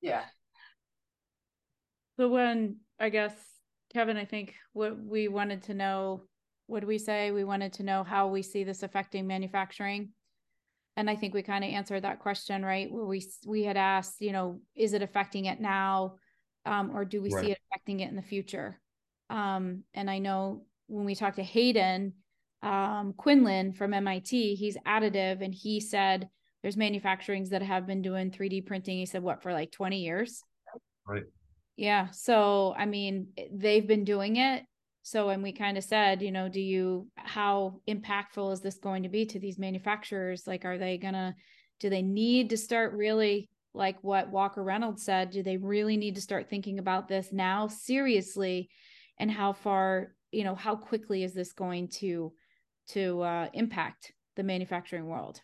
Yeah. 0.00 0.24
So 2.18 2.28
when 2.28 2.78
I 2.98 3.10
guess 3.10 3.34
Kevin, 3.92 4.16
I 4.16 4.24
think 4.24 4.54
what 4.72 4.98
we 4.98 5.28
wanted 5.28 5.62
to 5.64 5.74
know, 5.74 6.22
what 6.66 6.80
do 6.80 6.86
we 6.86 6.98
say? 6.98 7.30
We 7.30 7.44
wanted 7.44 7.74
to 7.74 7.82
know 7.82 8.04
how 8.04 8.28
we 8.28 8.42
see 8.42 8.64
this 8.64 8.82
affecting 8.82 9.26
manufacturing. 9.26 10.10
And 10.96 11.10
I 11.10 11.16
think 11.16 11.34
we 11.34 11.42
kind 11.42 11.64
of 11.64 11.70
answered 11.70 12.02
that 12.02 12.20
question, 12.20 12.64
right? 12.64 12.90
Where 12.90 13.04
we 13.04 13.22
we 13.46 13.64
had 13.64 13.76
asked, 13.76 14.20
you 14.20 14.32
know, 14.32 14.60
is 14.74 14.94
it 14.94 15.02
affecting 15.02 15.44
it 15.44 15.60
now, 15.60 16.16
um, 16.64 16.90
or 16.94 17.04
do 17.04 17.20
we 17.20 17.30
right. 17.30 17.44
see 17.44 17.50
it 17.52 17.58
affecting 17.70 18.00
it 18.00 18.08
in 18.08 18.16
the 18.16 18.22
future? 18.22 18.80
Um, 19.28 19.82
and 19.92 20.10
I 20.10 20.18
know 20.18 20.64
when 20.86 21.04
we 21.04 21.14
talked 21.14 21.36
to 21.36 21.42
Haden 21.42 22.14
um, 22.62 23.12
Quinlan 23.16 23.72
from 23.72 23.92
MIT, 23.92 24.54
he's 24.54 24.76
additive, 24.86 25.42
and 25.42 25.54
he 25.54 25.80
said 25.80 26.28
there's 26.62 26.76
manufacturings 26.76 27.50
that 27.50 27.62
have 27.62 27.86
been 27.86 28.02
doing 28.02 28.30
3D 28.30 28.66
printing. 28.66 28.98
He 28.98 29.06
said, 29.06 29.22
what, 29.22 29.42
for 29.42 29.52
like 29.52 29.70
20 29.72 29.98
years? 29.98 30.42
Right. 31.06 31.24
Yeah. 31.76 32.10
So, 32.10 32.74
I 32.76 32.86
mean, 32.86 33.28
they've 33.52 33.86
been 33.86 34.04
doing 34.04 34.36
it. 34.36 34.64
So, 35.06 35.28
and 35.28 35.40
we 35.40 35.52
kind 35.52 35.78
of 35.78 35.84
said, 35.84 36.20
you 36.20 36.32
know, 36.32 36.48
do 36.48 36.60
you, 36.60 37.06
how 37.14 37.80
impactful 37.88 38.52
is 38.52 38.60
this 38.60 38.78
going 38.78 39.04
to 39.04 39.08
be 39.08 39.24
to 39.26 39.38
these 39.38 39.56
manufacturers? 39.56 40.48
Like, 40.48 40.64
are 40.64 40.78
they 40.78 40.98
going 40.98 41.14
to, 41.14 41.32
do 41.78 41.88
they 41.88 42.02
need 42.02 42.50
to 42.50 42.56
start 42.56 42.92
really, 42.92 43.48
like 43.72 44.02
what 44.02 44.32
Walker 44.32 44.64
Reynolds 44.64 45.04
said, 45.04 45.30
do 45.30 45.44
they 45.44 45.58
really 45.58 45.96
need 45.96 46.16
to 46.16 46.20
start 46.20 46.50
thinking 46.50 46.80
about 46.80 47.06
this 47.06 47.32
now 47.32 47.68
seriously? 47.68 48.68
And 49.20 49.30
how 49.30 49.52
far, 49.52 50.08
you 50.32 50.42
know, 50.42 50.56
how 50.56 50.74
quickly 50.74 51.22
is 51.22 51.34
this 51.34 51.52
going 51.52 51.86
to, 52.00 52.32
to 52.88 53.22
uh, 53.22 53.48
impact 53.54 54.10
the 54.34 54.42
manufacturing 54.42 55.06
world? 55.06 55.40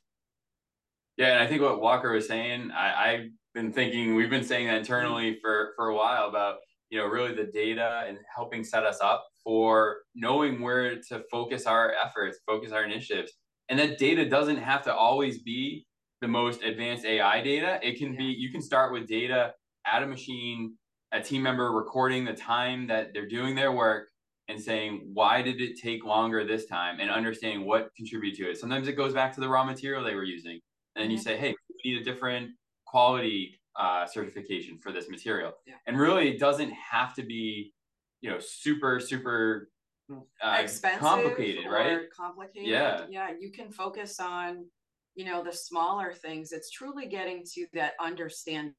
Yeah, 1.16 1.34
and 1.34 1.38
I 1.38 1.46
think 1.46 1.62
what 1.62 1.80
Walker 1.80 2.10
was 2.10 2.26
saying, 2.26 2.72
I, 2.72 3.12
I've 3.12 3.30
been 3.54 3.72
thinking 3.72 4.16
we've 4.16 4.28
been 4.28 4.42
saying 4.42 4.66
that 4.66 4.78
internally 4.78 5.38
for 5.40 5.74
for 5.76 5.90
a 5.90 5.94
while 5.94 6.26
about 6.26 6.56
you 6.90 6.98
know 6.98 7.06
really 7.06 7.34
the 7.34 7.44
data 7.44 8.04
and 8.08 8.16
helping 8.34 8.64
set 8.64 8.82
us 8.82 8.98
up 9.02 9.26
for 9.44 9.98
knowing 10.14 10.60
where 10.60 10.96
to 11.08 11.22
focus 11.30 11.66
our 11.66 11.94
efforts, 12.04 12.38
focus 12.46 12.72
our 12.72 12.84
initiatives, 12.84 13.32
and 13.68 13.78
that 13.78 13.98
data 13.98 14.28
doesn't 14.28 14.58
have 14.58 14.82
to 14.84 14.94
always 14.94 15.42
be 15.42 15.86
the 16.20 16.28
most 16.28 16.62
advanced 16.62 17.04
AI 17.04 17.42
data. 17.42 17.80
It 17.82 17.98
can 17.98 18.16
be 18.16 18.24
you 18.24 18.50
can 18.50 18.62
start 18.62 18.92
with 18.92 19.08
data 19.08 19.54
at 19.86 20.02
a 20.02 20.06
machine, 20.06 20.74
a 21.12 21.20
team 21.20 21.42
member 21.42 21.72
recording 21.72 22.24
the 22.24 22.34
time 22.34 22.86
that 22.86 23.12
they're 23.12 23.28
doing 23.28 23.54
their 23.54 23.72
work 23.72 24.08
and 24.48 24.60
saying 24.60 25.10
why 25.12 25.42
did 25.42 25.60
it 25.60 25.80
take 25.80 26.04
longer 26.04 26.44
this 26.44 26.66
time 26.66 27.00
and 27.00 27.10
understanding 27.10 27.66
what 27.66 27.88
contributed 27.96 28.38
to 28.38 28.50
it. 28.50 28.58
Sometimes 28.58 28.88
it 28.88 28.92
goes 28.92 29.14
back 29.14 29.34
to 29.34 29.40
the 29.40 29.48
raw 29.48 29.64
material 29.64 30.04
they 30.04 30.14
were 30.14 30.24
using. 30.24 30.60
And 30.94 31.04
then 31.04 31.10
you 31.10 31.18
say, 31.18 31.36
hey, 31.36 31.54
we 31.68 31.92
need 31.92 32.00
a 32.00 32.04
different 32.04 32.50
quality 32.86 33.58
uh, 33.78 34.06
certification 34.06 34.78
for 34.78 34.92
this 34.92 35.08
material. 35.08 35.52
Yeah. 35.66 35.74
And 35.86 35.98
really, 35.98 36.28
it 36.28 36.38
doesn't 36.38 36.72
have 36.72 37.14
to 37.14 37.22
be, 37.22 37.72
you 38.22 38.30
know, 38.30 38.38
super 38.40 38.98
super 39.00 39.68
uh, 40.10 40.56
expensive 40.58 41.00
complicated, 41.00 41.66
or 41.66 41.72
right? 41.72 42.00
complicated. 42.16 42.68
Yeah. 42.70 43.06
yeah 43.10 43.30
you 43.38 43.50
can 43.52 43.70
focus 43.70 44.18
on 44.20 44.64
you 45.14 45.24
know 45.26 45.42
the 45.44 45.52
smaller 45.52 46.12
things. 46.12 46.52
It's 46.52 46.70
truly 46.70 47.06
getting 47.06 47.44
to 47.54 47.66
that 47.74 47.92
understanding 48.00 48.74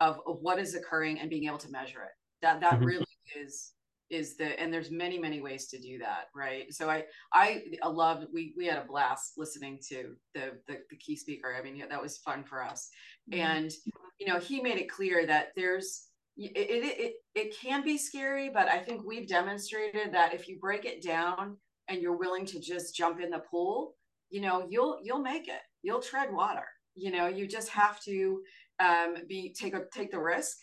of, 0.00 0.20
of 0.26 0.38
what 0.40 0.58
is 0.58 0.74
occurring 0.74 1.20
and 1.20 1.30
being 1.30 1.44
able 1.44 1.58
to 1.58 1.70
measure 1.70 2.02
it. 2.02 2.10
That 2.40 2.60
that 2.60 2.80
Mhm. 2.80 2.86
really 2.86 3.06
is 3.36 3.72
is 4.10 4.36
the 4.36 4.60
and 4.60 4.72
there's 4.72 4.90
many 4.90 5.18
many 5.18 5.40
ways 5.40 5.68
to 5.68 5.78
do 5.78 5.98
that 5.98 6.26
right? 6.34 6.72
So 6.72 6.90
i 6.90 7.04
i 7.32 7.62
love 7.86 8.24
we 8.32 8.52
we 8.56 8.66
had 8.66 8.78
a 8.78 8.84
blast 8.84 9.34
listening 9.38 9.78
to 9.88 10.14
the 10.34 10.58
the, 10.66 10.78
the 10.90 10.96
key 10.96 11.16
speaker. 11.16 11.54
I 11.58 11.62
mean 11.62 11.76
yeah, 11.76 11.86
that 11.88 12.02
was 12.02 12.18
fun 12.18 12.44
for 12.44 12.62
us. 12.62 12.88
And 13.32 13.70
you 14.18 14.26
know 14.26 14.38
he 14.38 14.60
made 14.60 14.78
it 14.78 14.90
clear 14.90 15.26
that 15.26 15.48
there's 15.56 16.08
it, 16.36 16.52
it 16.56 16.84
it 16.98 17.12
it 17.34 17.56
can 17.56 17.82
be 17.84 17.98
scary 17.98 18.48
but 18.48 18.68
i 18.68 18.78
think 18.78 19.02
we've 19.04 19.28
demonstrated 19.28 20.12
that 20.12 20.32
if 20.34 20.48
you 20.48 20.58
break 20.58 20.84
it 20.84 21.02
down 21.02 21.56
and 21.88 22.00
you're 22.00 22.16
willing 22.16 22.46
to 22.46 22.58
just 22.60 22.94
jump 22.96 23.20
in 23.20 23.30
the 23.30 23.40
pool 23.50 23.94
you 24.30 24.40
know 24.40 24.66
you'll 24.70 24.98
you'll 25.02 25.20
make 25.20 25.46
it 25.48 25.60
you'll 25.82 26.00
tread 26.00 26.32
water 26.32 26.64
you 26.94 27.10
know 27.10 27.26
you 27.26 27.46
just 27.46 27.68
have 27.68 28.00
to 28.00 28.40
um 28.80 29.14
be 29.28 29.54
take 29.58 29.74
a 29.74 29.82
take 29.92 30.10
the 30.10 30.18
risk 30.18 30.56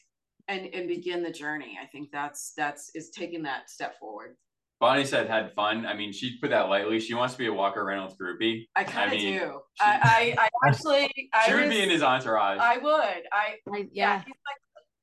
and 0.48 0.74
and 0.74 0.88
begin 0.88 1.22
the 1.22 1.32
journey 1.32 1.78
i 1.82 1.86
think 1.86 2.10
that's 2.12 2.54
that's 2.58 2.90
is 2.96 3.12
taking 3.12 3.44
that 3.44 3.70
step 3.70 3.98
forward 4.00 4.36
Bonnie 4.82 5.04
said 5.04 5.28
had 5.28 5.52
fun. 5.56 5.86
I 5.86 5.94
mean, 5.94 6.14
she 6.14 6.38
put 6.40 6.52
that 6.52 6.70
lightly. 6.70 7.02
She 7.02 7.14
wants 7.14 7.34
to 7.34 7.38
be 7.38 7.48
a 7.48 7.54
Walker 7.54 7.84
Reynolds 7.84 8.16
groupie. 8.16 8.64
i 8.78 8.86
kind 8.86 9.12
of 9.12 9.20
mean, 9.20 9.34
do 9.38 9.60
she- 9.74 9.84
I, 9.86 10.36
I 10.40 10.48
i 10.64 10.70
actually 10.70 11.30
i 11.34 11.48
She 11.48 11.54
would 11.54 11.66
was- 11.66 11.70
be 11.76 11.82
in 11.84 11.90
his 11.90 12.02
entourage. 12.02 12.60
i 12.62 12.78
would 12.78 12.94
i 12.94 13.56
I, 13.74 13.78
yeah 13.78 13.86
yeah. 13.92 14.18
he's 14.20 14.36
my 14.46 14.54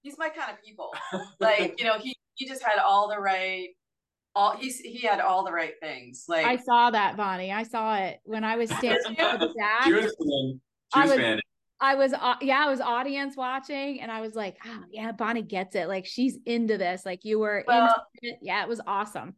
he's 0.06 0.18
my 0.18 0.28
kind 0.28 0.50
of 0.52 0.62
people 0.64 0.90
like 1.40 1.74
you 1.78 1.84
know 1.84 1.98
he 1.98 2.14
he 2.34 2.46
just 2.46 2.62
had 2.62 2.78
all 2.78 3.08
the 3.08 3.18
right 3.18 3.68
all 4.34 4.56
he's 4.56 4.78
he 4.80 5.00
had 5.06 5.20
all 5.20 5.44
the 5.44 5.52
right 5.52 5.74
things 5.80 6.24
like 6.28 6.44
I 6.46 6.56
saw 6.56 6.90
that, 6.90 7.16
Bonnie. 7.16 7.52
I 7.52 7.62
saw 7.62 7.96
it 7.96 8.20
when 8.24 8.44
I 8.44 8.56
was 8.56 8.68
standing 8.70 9.00
for 9.18 9.38
the 9.38 9.48
she 9.48 9.58
back. 9.58 9.86
was 9.86 10.14
fan. 10.18 10.60
She 10.94 11.00
I 11.00 11.06
was 11.06 11.18
was- 11.18 11.40
I 11.78 11.94
was, 11.94 12.14
uh, 12.14 12.36
yeah, 12.40 12.64
I 12.66 12.70
was 12.70 12.80
audience 12.80 13.36
watching, 13.36 14.00
and 14.00 14.10
I 14.10 14.22
was 14.22 14.34
like, 14.34 14.56
oh, 14.64 14.84
yeah, 14.90 15.12
Bonnie 15.12 15.42
gets 15.42 15.74
it. 15.76 15.88
Like 15.88 16.06
she's 16.06 16.38
into 16.46 16.78
this. 16.78 17.04
Like 17.04 17.20
you 17.24 17.38
were 17.38 17.64
Well- 17.66 17.84
into 18.22 18.34
it. 18.34 18.38
Yeah, 18.40 18.62
it 18.62 18.68
was 18.68 18.80
awesome. 18.86 19.34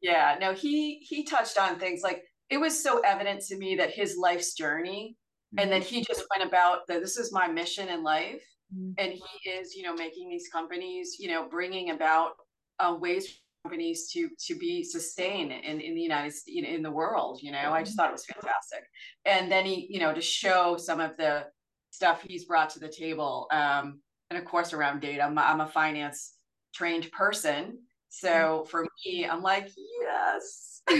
yeah 0.00 0.36
no 0.40 0.52
he 0.54 0.96
he 1.08 1.24
touched 1.24 1.58
on 1.58 1.78
things 1.78 2.02
like 2.02 2.22
it 2.50 2.58
was 2.58 2.82
so 2.82 3.00
evident 3.00 3.40
to 3.48 3.56
me 3.56 3.76
that 3.76 3.90
his 3.90 4.16
life's 4.16 4.54
journey 4.54 5.16
and 5.58 5.70
that 5.72 5.82
he 5.82 6.02
just 6.04 6.24
went 6.34 6.46
about 6.48 6.86
that 6.88 7.00
this 7.02 7.16
is 7.18 7.30
my 7.32 7.46
mission 7.48 7.88
in 7.88 8.02
life 8.02 8.42
Mhm. 8.72 8.94
and 8.98 9.12
he 9.12 9.50
is 9.50 9.74
you 9.74 9.82
know 9.82 9.94
making 9.94 10.28
these 10.28 10.48
companies 10.48 11.16
you 11.18 11.28
know 11.28 11.48
bringing 11.48 11.90
about 11.90 12.32
uh, 12.78 12.96
ways 12.98 13.28
for 13.28 13.34
companies 13.64 14.10
to 14.12 14.28
to 14.46 14.54
be 14.54 14.82
sustained 14.82 15.52
in 15.52 15.80
in 15.80 15.94
the 15.94 16.00
united 16.00 16.32
states 16.32 16.56
in, 16.58 16.64
in 16.64 16.82
the 16.82 16.90
world 16.90 17.40
you 17.42 17.52
know? 17.52 17.72
I 17.72 17.82
just 17.82 17.96
thought 17.96 18.08
it 18.08 18.12
was 18.12 18.24
fantastic. 18.26 18.84
And 19.24 19.50
then 19.52 19.64
he 19.66 19.86
you 19.90 20.00
know 20.00 20.12
to 20.14 20.20
show 20.20 20.76
some 20.76 21.00
of 21.00 21.16
the 21.16 21.46
stuff 21.90 22.22
he's 22.26 22.44
brought 22.46 22.70
to 22.70 22.80
the 22.80 22.88
table 22.88 23.46
um 23.52 24.00
and 24.30 24.38
of 24.38 24.44
course 24.46 24.72
around 24.72 25.00
data 25.00 25.22
i'm, 25.22 25.38
I'm 25.38 25.60
a 25.60 25.68
finance 25.68 26.34
trained 26.74 27.10
person. 27.12 27.78
So 28.08 28.64
for 28.70 28.86
me 29.04 29.26
i'm 29.26 29.42
like 29.42 29.70
yes. 30.00 30.82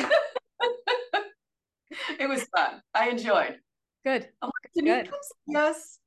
It 2.18 2.28
was 2.28 2.44
fun. 2.56 2.80
I 2.94 3.10
enjoyed. 3.10 3.58
Good. 4.04 4.28
"Can 4.74 4.84
Good. 4.84 5.10
us 5.56 5.98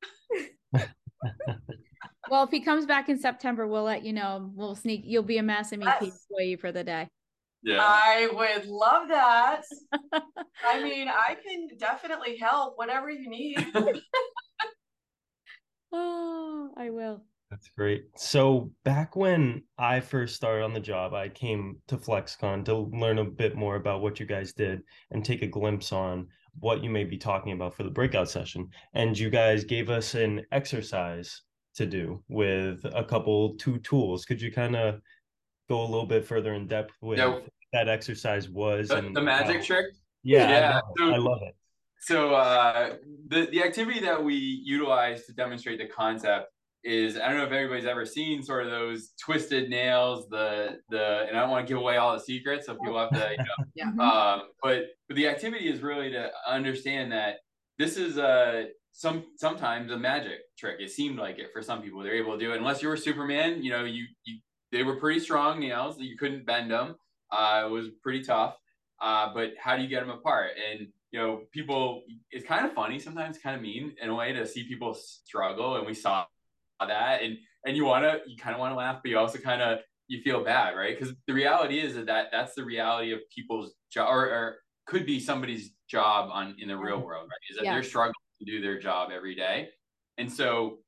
Well, 2.29 2.43
if 2.43 2.49
he 2.49 2.61
comes 2.61 2.85
back 2.85 3.09
in 3.09 3.19
September, 3.19 3.67
we'll 3.67 3.83
let 3.83 4.03
you 4.03 4.11
know. 4.13 4.51
We'll 4.55 4.75
sneak. 4.75 5.01
You'll 5.05 5.23
be 5.23 5.37
a 5.37 5.43
Mass 5.43 5.71
MEP 5.71 5.83
Yes. 6.01 6.25
employee 6.29 6.55
for 6.55 6.71
the 6.71 6.83
day. 6.83 7.07
Yeah. 7.61 7.79
I 7.81 8.29
would 8.31 8.65
love 8.67 9.09
that. 9.09 9.61
I 10.65 10.83
mean, 10.83 11.07
I 11.07 11.35
can 11.35 11.67
definitely 11.77 12.37
help 12.37 12.77
whatever 12.77 13.09
you 13.09 13.29
need. 13.29 13.57
Oh, 15.97 16.71
I 16.75 16.89
will. 16.89 17.23
That's 17.49 17.69
great. 17.69 18.05
So 18.17 18.71
back 18.83 19.15
when 19.15 19.63
I 19.77 20.01
first 20.01 20.35
started 20.35 20.63
on 20.63 20.73
the 20.73 20.79
job, 20.79 21.13
I 21.13 21.29
came 21.29 21.77
to 21.87 21.95
FlexCon 21.97 22.65
to 22.65 22.75
learn 22.75 23.19
a 23.19 23.23
bit 23.23 23.55
more 23.55 23.77
about 23.77 24.01
what 24.01 24.19
you 24.19 24.25
guys 24.25 24.51
did 24.51 24.81
and 25.11 25.23
take 25.23 25.41
a 25.41 25.47
glimpse 25.47 25.93
on 25.93 26.27
what 26.59 26.83
you 26.83 26.89
may 26.89 27.03
be 27.03 27.17
talking 27.17 27.51
about 27.53 27.75
for 27.75 27.83
the 27.83 27.89
breakout 27.89 28.29
session. 28.29 28.69
And 28.93 29.17
you 29.17 29.29
guys 29.29 29.63
gave 29.63 29.89
us 29.89 30.15
an 30.15 30.45
exercise 30.51 31.41
to 31.75 31.85
do 31.85 32.23
with 32.29 32.85
a 32.93 33.03
couple 33.03 33.55
two 33.55 33.77
tools. 33.79 34.25
Could 34.25 34.41
you 34.41 34.51
kind 34.51 34.75
of 34.75 35.01
go 35.69 35.81
a 35.81 35.85
little 35.87 36.05
bit 36.05 36.25
further 36.25 36.53
in 36.53 36.67
depth 36.67 36.93
with 37.01 37.19
Yeah. 37.19 37.39
that 37.73 37.89
exercise 37.89 38.49
was 38.49 38.87
The, 38.89 38.97
and 38.97 39.15
the 39.15 39.21
magic 39.21 39.57
how- 39.57 39.63
trick. 39.63 39.85
Yeah, 40.23 40.49
Yeah, 40.49 40.79
I, 40.79 40.81
love 40.81 40.83
it. 40.97 41.03
I 41.13 41.17
so- 41.17 41.21
love 41.29 41.41
it. 41.43 41.55
So 41.99 42.33
uh, 42.35 42.95
the 43.29 43.47
the 43.47 43.63
activity 43.63 43.99
that 44.01 44.23
we 44.23 44.35
utilize 44.35 45.25
to 45.25 45.33
demonstrate 45.33 45.79
the 45.79 45.87
concept 45.87 46.51
is 46.85 47.17
I 47.17 47.27
don't 47.27 47.37
know 47.37 47.45
if 47.45 47.51
everybody's 47.51 47.85
ever 47.85 48.05
seen 48.05 48.43
sort 48.43 48.63
of 48.63 48.71
those 48.71 49.11
twisted 49.21 49.69
nails, 49.69 50.29
the 50.29 50.79
the 50.89 51.25
and 51.27 51.37
I 51.37 51.41
don't 51.41 51.49
want 51.49 51.67
to 51.67 51.71
give 51.73 51.79
away 51.81 51.97
all 51.97 52.13
the 52.13 52.19
secrets, 52.19 52.67
so 52.67 52.75
people 52.75 52.97
have 52.99 53.09
to 53.09 53.31
you 53.31 53.37
know, 53.37 53.65
Yeah. 53.75 53.85
Mhm. 53.91 53.99
um, 53.99 54.49
but 54.61 54.85
but 55.07 55.15
the 55.17 55.27
activity 55.27 55.67
is 55.67 55.81
really 55.81 56.11
to 56.11 56.31
understand 56.47 57.11
that 57.11 57.37
this 57.79 57.97
is 57.97 58.17
a 58.17 58.67
some 58.91 59.25
sometimes 59.35 59.91
a 59.91 59.97
magic 59.97 60.39
trick. 60.57 60.77
It 60.79 60.91
seemed 60.91 61.17
like 61.17 61.39
it 61.39 61.49
for 61.51 61.61
some 61.61 61.81
people. 61.81 62.01
They're 62.03 62.13
able 62.15 62.33
to 62.33 62.39
do 62.39 62.53
it 62.53 62.57
unless 62.57 62.81
you 62.81 62.87
were 62.89 62.97
Superman. 62.97 63.63
You 63.63 63.71
know, 63.71 63.83
you 63.83 64.05
you 64.23 64.39
they 64.71 64.83
were 64.83 64.95
pretty 64.97 65.19
strong 65.19 65.59
nails. 65.59 65.99
You 65.99 66.17
couldn't 66.17 66.45
bend 66.45 66.69
them. 66.71 66.95
Uh, 67.31 67.63
it 67.65 67.69
was 67.71 67.87
pretty 68.03 68.23
tough. 68.23 68.55
Uh, 69.01 69.33
but 69.33 69.51
how 69.59 69.75
do 69.75 69.81
you 69.83 69.89
get 69.89 70.01
them 70.01 70.09
apart? 70.11 70.51
And 70.69 70.87
you 71.11 71.19
know, 71.19 71.41
people. 71.51 72.03
It's 72.31 72.45
kind 72.45 72.65
of 72.65 72.73
funny 72.73 72.99
sometimes, 72.99 73.37
kind 73.39 73.55
of 73.55 73.61
mean 73.61 73.95
in 74.01 74.09
a 74.09 74.15
way 74.15 74.31
to 74.33 74.45
see 74.45 74.67
people 74.67 74.93
struggle. 74.93 75.77
And 75.77 75.85
we 75.87 75.93
saw 75.93 76.25
that, 76.79 77.21
and 77.21 77.37
and 77.65 77.75
you 77.75 77.85
wanna 77.85 78.19
you 78.27 78.37
kind 78.37 78.53
of 78.53 78.59
want 78.59 78.71
to 78.71 78.77
laugh, 78.77 78.99
but 79.03 79.09
you 79.09 79.17
also 79.17 79.39
kind 79.39 79.61
of 79.61 79.79
you 80.07 80.21
feel 80.21 80.43
bad, 80.43 80.75
right? 80.75 80.97
Because 80.97 81.15
the 81.27 81.33
reality 81.33 81.79
is 81.79 81.95
that, 81.95 82.05
that 82.05 82.27
that's 82.31 82.53
the 82.55 82.63
reality 82.63 83.11
of 83.11 83.19
people's 83.33 83.73
job, 83.91 84.07
or, 84.09 84.25
or 84.25 84.57
could 84.85 85.05
be 85.05 85.19
somebody's 85.19 85.71
job 85.89 86.29
on 86.31 86.55
in 86.59 86.67
the 86.67 86.77
real 86.77 86.97
mm-hmm. 86.97 87.05
world, 87.05 87.23
right? 87.29 87.51
Is 87.51 87.57
that 87.57 87.65
Yeah. 87.65 87.73
they're 87.73 87.83
struggling 87.83 88.13
to 88.39 88.45
do 88.45 88.61
their 88.61 88.79
job 88.79 89.09
every 89.11 89.35
day, 89.35 89.69
and 90.17 90.31
so 90.31 90.79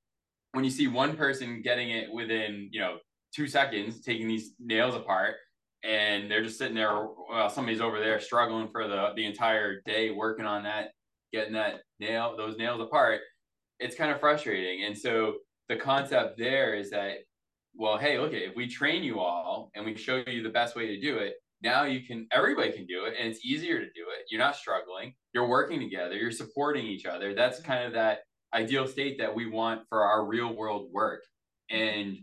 when 0.54 0.64
you 0.64 0.72
see 0.72 0.88
one 0.88 1.16
person 1.16 1.62
getting 1.62 1.92
it 1.92 2.12
within 2.12 2.70
you 2.72 2.80
know 2.80 3.00
two 3.36 3.48
seconds, 3.48 4.02
taking 4.02 4.28
these 4.28 4.54
nails 4.60 4.96
apart, 4.96 5.36
and 5.84 6.30
they're 6.30 6.44
just 6.44 6.58
sitting 6.58 6.76
there 6.76 6.94
while 6.94 7.50
somebody's 7.50 7.82
over 7.82 8.00
there 8.00 8.20
struggling 8.20 8.68
for 8.70 8.88
the 8.88 9.14
the 9.16 9.26
entire 9.26 9.82
day 9.86 10.12
working 10.12 10.46
on 10.46 10.64
that, 10.64 10.92
getting 11.34 11.54
that 11.54 11.82
nail 12.00 12.36
those 12.38 12.58
nails 12.58 12.82
apart, 12.82 13.22
it's 13.80 13.96
kind 13.96 14.12
of 14.12 14.20
frustrating. 14.20 14.86
And 14.86 14.98
so 14.98 15.36
the 15.70 15.76
concept 15.76 16.38
there 16.38 16.76
is 16.76 16.90
that 16.92 17.18
well, 17.78 17.98
hey, 17.98 18.18
look, 18.18 18.34
if 18.34 18.56
we 18.56 18.68
train 18.68 19.04
you 19.04 19.20
all 19.20 19.70
and 19.76 19.86
we 19.86 19.96
show 19.96 20.24
you 20.28 20.42
the 20.42 20.50
best 20.50 20.76
way 20.76 20.88
to 20.88 21.00
do 21.00 21.18
it, 21.18 21.36
now 21.62 21.84
you 21.84 22.02
can, 22.02 22.28
everybody 22.32 22.72
can 22.72 22.86
do 22.86 23.06
it 23.06 23.14
and 23.20 23.30
it's 23.30 23.46
easier 23.46 23.80
to 23.80 23.86
do 23.86 24.06
it. 24.18 24.26
You're 24.30 24.42
not 24.42 24.56
struggling, 24.56 25.14
you're 25.34 25.48
working 25.48 25.80
together, 25.80 26.16
you're 26.16 26.32
supporting 26.32 26.86
each 26.86 27.06
other. 27.06 27.34
That's 27.34 27.60
kind 27.62 27.86
of 27.86 27.94
that 27.94 28.20
ideal 28.54 28.88
state 28.88 29.18
that 29.20 29.34
we 29.34 29.48
want 29.48 29.82
for 29.90 30.04
our 30.04 30.26
real 30.26 30.56
world 30.56 30.90
work. 30.92 31.24
And 31.70 32.18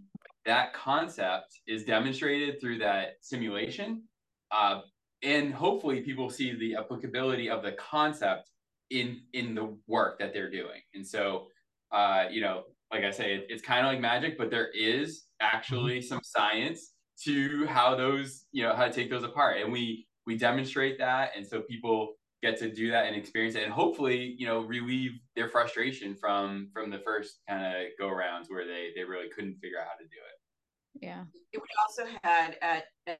that 0.45 0.75
concept 0.75 1.61
is 1.66 1.85
demonstrated 1.85 2.61
through 2.61 2.79
that 2.79 3.14
simulation. 3.21 4.03
Uh, 4.51 4.81
and 5.23 5.55
hopefully 5.55 6.01
people 6.01 6.31
see 6.31 6.55
the 6.55 6.77
applicability 6.77 7.49
of 7.49 7.62
the 7.62 7.73
concept 7.73 8.51
in 8.91 9.23
in 9.33 9.55
the 9.55 9.77
work 9.87 10.18
that 10.18 10.33
they're 10.33 10.51
doing. 10.51 10.81
And 10.95 11.07
so, 11.07 11.47
uh, 11.93 12.27
you 12.31 12.41
know, 12.41 12.64
like 12.95 13.05
I 13.05 13.11
say, 13.11 13.34
it, 13.34 13.47
it's 13.49 13.62
kind 13.62 13.84
of 13.84 13.92
like 13.92 14.01
magic, 14.01 14.38
but 14.38 14.51
there 14.51 14.70
is 14.72 15.24
actually 15.40 15.99
mm-hmm. 15.99 16.07
some 16.07 16.20
science 16.22 16.92
to 17.24 17.66
how 17.66 17.97
those, 17.97 18.47
you 18.53 18.62
know, 18.62 18.74
how 18.74 18.86
to 18.86 18.92
take 18.92 19.11
those 19.11 19.24
apart. 19.24 19.61
And 19.61 19.72
we 19.72 20.07
we 20.26 20.38
demonstrate 20.38 20.99
that, 20.99 21.30
and 21.36 21.47
so 21.47 21.61
people 21.62 22.14
get 22.40 22.59
to 22.59 22.70
do 22.70 22.90
that 22.90 23.07
and 23.07 23.16
experience 23.16 23.57
it, 23.57 23.64
and 23.64 23.72
hopefully, 23.72 24.36
you 24.38 24.47
know, 24.47 24.61
relieve 24.61 25.12
their 25.34 25.49
frustration 25.49 26.14
from 26.14 26.70
from 26.72 26.88
the 26.90 27.01
first 27.01 27.40
kind 27.49 27.66
of 27.66 27.88
go 27.99 28.09
rounds 28.09 28.49
where 28.49 28.64
they 28.64 28.90
they 28.95 29.03
really 29.03 29.28
couldn't 29.28 29.57
figure 29.57 29.80
out 29.80 29.86
how 29.86 29.99
to 29.99 30.05
do 30.05 30.20
it. 30.30 31.03
Yeah. 31.03 31.24
we 31.53 31.61
also 31.82 32.05
had 32.22 32.57
at, 32.62 32.84
at 33.09 33.18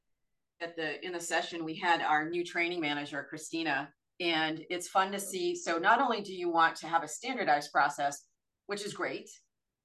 at 0.61 0.77
the 0.77 1.05
in 1.05 1.13
the 1.13 1.21
session 1.21 1.65
we 1.65 1.75
had 1.75 2.01
our 2.01 2.31
new 2.31 2.45
training 2.45 2.81
manager 2.81 3.27
Christina 3.29 3.89
And 4.21 4.65
it's 4.71 4.87
fun 4.87 5.11
to 5.11 5.19
see. 5.19 5.57
So 5.57 5.79
not 5.79 6.01
only 6.01 6.21
do 6.21 6.33
you 6.33 6.49
want 6.49 6.77
to 6.77 6.87
have 6.87 7.03
a 7.03 7.09
standardized 7.09 7.73
process, 7.73 8.23
which 8.67 8.85
is 8.87 8.95
great, 8.95 9.29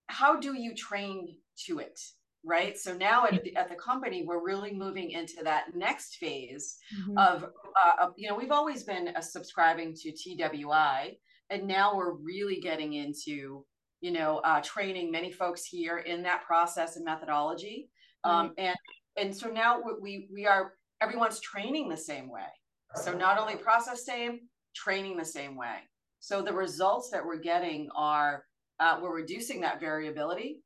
how 0.10 0.39
do 0.39 0.53
you 0.55 0.76
train 0.76 1.36
to 1.68 1.80
it? 1.80 1.99
Right. 2.43 2.78
So 2.78 2.95
now 2.95 3.26
at 3.26 3.43
the, 3.43 3.55
at 3.55 3.70
the 3.70 3.76
company, 3.76 4.24
we're 4.26 4.43
really 4.43 4.74
moving 4.74 5.12
into 5.12 5.43
that 5.43 5.76
next 5.76 6.16
phase 6.16 6.78
mm-hmm. 6.97 7.18
of, 7.18 7.43
uh, 7.43 8.03
of, 8.03 8.14
you 8.16 8.30
know, 8.30 8.36
we've 8.36 8.51
always 8.51 8.84
been 8.84 9.10
uh, 9.10 9.22
subscribing 9.22 9.93
to 9.95 10.12
TWI, 10.12 11.18
and 11.49 11.68
now 11.68 11.95
we're 11.95 12.14
really 12.14 12.60
getting 12.62 12.93
into, 12.93 13.66
you 13.99 14.12
know, 14.12 14.38
uh, 14.38 14.62
training 14.62 15.12
many 15.12 15.32
folks 15.32 15.66
here 15.66 15.97
in 15.97 16.24
that 16.24 16.43
process 16.45 16.95
and 16.95 17.03
methodology. 17.03 17.89
Um, 18.24 18.53
and 18.57 18.76
and 19.18 19.36
so 19.36 19.49
now 19.49 19.82
we 20.01 20.30
we 20.34 20.45
are 20.45 20.74
everyone's 21.01 21.39
training 21.39 21.89
the 21.89 21.97
same 21.97 22.30
way. 22.30 22.47
So 22.95 23.14
not 23.14 23.38
only 23.38 23.55
process 23.55 24.05
same, 24.05 24.41
training 24.76 25.18
the 25.18 25.26
same 25.26 25.55
way. 25.55 25.78
So 26.20 26.41
the 26.41 26.53
results 26.53 27.10
that 27.12 27.26
we're 27.26 27.39
getting 27.39 27.89
are 27.95 28.43
uh, 28.80 28.99
we're 29.01 29.15
reducing 29.15 29.61
that 29.61 29.80
variability 29.80 30.61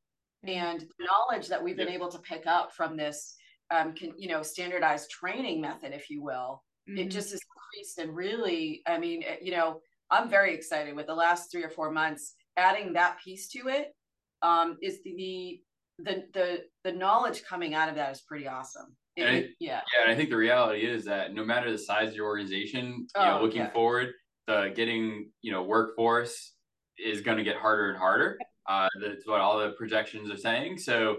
and 0.46 0.86
knowledge 1.00 1.48
that 1.48 1.64
we've 1.64 1.78
been 1.78 1.90
able 1.90 2.10
to 2.10 2.20
pick 2.20 2.46
up 2.46 2.74
from 2.74 2.98
this 2.98 3.36
um, 3.72 3.94
can, 3.94 4.12
you 4.18 4.28
know 4.28 4.44
standardized 4.44 5.10
training 5.10 5.62
method 5.62 5.94
if 5.94 6.10
you 6.10 6.22
will 6.22 6.62
mm-hmm. 6.90 7.00
it 7.00 7.10
just 7.10 7.32
has 7.32 7.40
increased 7.74 7.98
and 7.98 8.16
really 8.16 8.82
i 8.88 8.98
mean 8.98 9.24
you 9.42 9.52
know 9.52 9.80
i'm 10.12 10.30
very 10.30 10.54
excited 10.54 10.96
with 10.96 11.08
the 11.08 11.16
last 11.16 11.52
three 11.52 11.64
or 11.64 11.70
four 11.70 11.92
months 11.92 12.36
adding 12.58 12.94
that 12.94 13.18
piece 13.24 13.48
to 13.48 13.68
it 13.68 13.94
um, 14.42 14.78
is 14.82 15.00
the 15.04 15.60
the 16.00 16.24
the 16.34 16.60
the 16.84 16.92
knowledge 16.92 17.44
coming 17.44 17.74
out 17.74 17.88
of 17.88 17.96
that 17.96 18.12
is 18.12 18.22
pretty 18.22 18.48
awesome 18.48 18.96
it, 19.16 19.24
it, 19.24 19.50
yeah 19.60 19.82
yeah 19.96 20.04
and 20.04 20.12
i 20.12 20.16
think 20.16 20.30
the 20.30 20.36
reality 20.36 20.82
is 20.82 21.06
that 21.06 21.34
no 21.34 21.46
matter 21.46 21.72
the 21.72 21.78
size 21.78 22.10
of 22.10 22.16
your 22.16 22.26
organization 22.26 23.08
you 23.16 23.22
know 23.22 23.40
oh, 23.40 23.44
looking 23.44 23.62
yeah. 23.62 23.72
forward 23.72 24.10
the 24.48 24.74
getting 24.76 25.30
you 25.42 25.52
know 25.52 25.64
workforce 25.64 26.53
is 26.98 27.22
going 27.22 27.38
to 27.38 27.44
get 27.44 27.58
harder 27.58 27.90
and 27.90 27.98
harder 27.98 28.38
uh, 28.68 28.88
that's 29.02 29.28
what 29.28 29.42
all 29.42 29.60
the 29.60 29.72
projections 29.72 30.32
are 30.32 30.38
saying. 30.38 30.78
So 30.78 31.18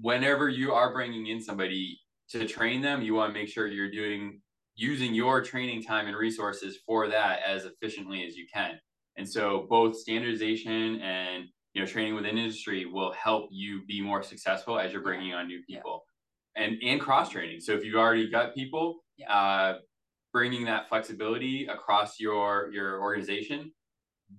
whenever 0.00 0.48
you 0.48 0.72
are 0.72 0.92
bringing 0.92 1.26
in 1.26 1.40
somebody 1.40 2.00
to 2.30 2.46
train 2.46 2.82
them, 2.82 3.02
you 3.02 3.14
want 3.14 3.32
to 3.32 3.38
make 3.38 3.48
sure 3.48 3.66
you're 3.66 3.90
doing 3.90 4.40
using 4.76 5.14
your 5.14 5.42
training 5.42 5.82
time 5.84 6.08
and 6.08 6.16
resources 6.16 6.78
for 6.84 7.08
that 7.08 7.40
as 7.46 7.64
efficiently 7.64 8.24
as 8.26 8.36
you 8.36 8.46
can. 8.52 8.72
And 9.16 9.28
so 9.28 9.66
both 9.70 9.96
standardization 9.96 11.00
and 11.00 11.44
you 11.74 11.82
know 11.82 11.86
training 11.86 12.16
within 12.16 12.36
industry 12.36 12.86
will 12.86 13.12
help 13.12 13.48
you 13.52 13.82
be 13.86 14.00
more 14.00 14.22
successful 14.22 14.78
as 14.78 14.92
you're 14.92 15.02
bringing 15.02 15.32
on 15.32 15.46
new 15.46 15.62
people. 15.68 16.04
Yeah. 16.56 16.64
And 16.64 16.76
and 16.82 17.00
cross 17.00 17.30
training. 17.30 17.60
So 17.60 17.72
if 17.72 17.84
you've 17.84 17.94
already 17.94 18.28
got 18.28 18.54
people, 18.54 19.04
yeah. 19.16 19.32
uh, 19.32 19.78
bringing 20.32 20.64
that 20.64 20.88
flexibility 20.88 21.66
across 21.66 22.18
your 22.18 22.70
your 22.72 23.00
organization 23.00 23.70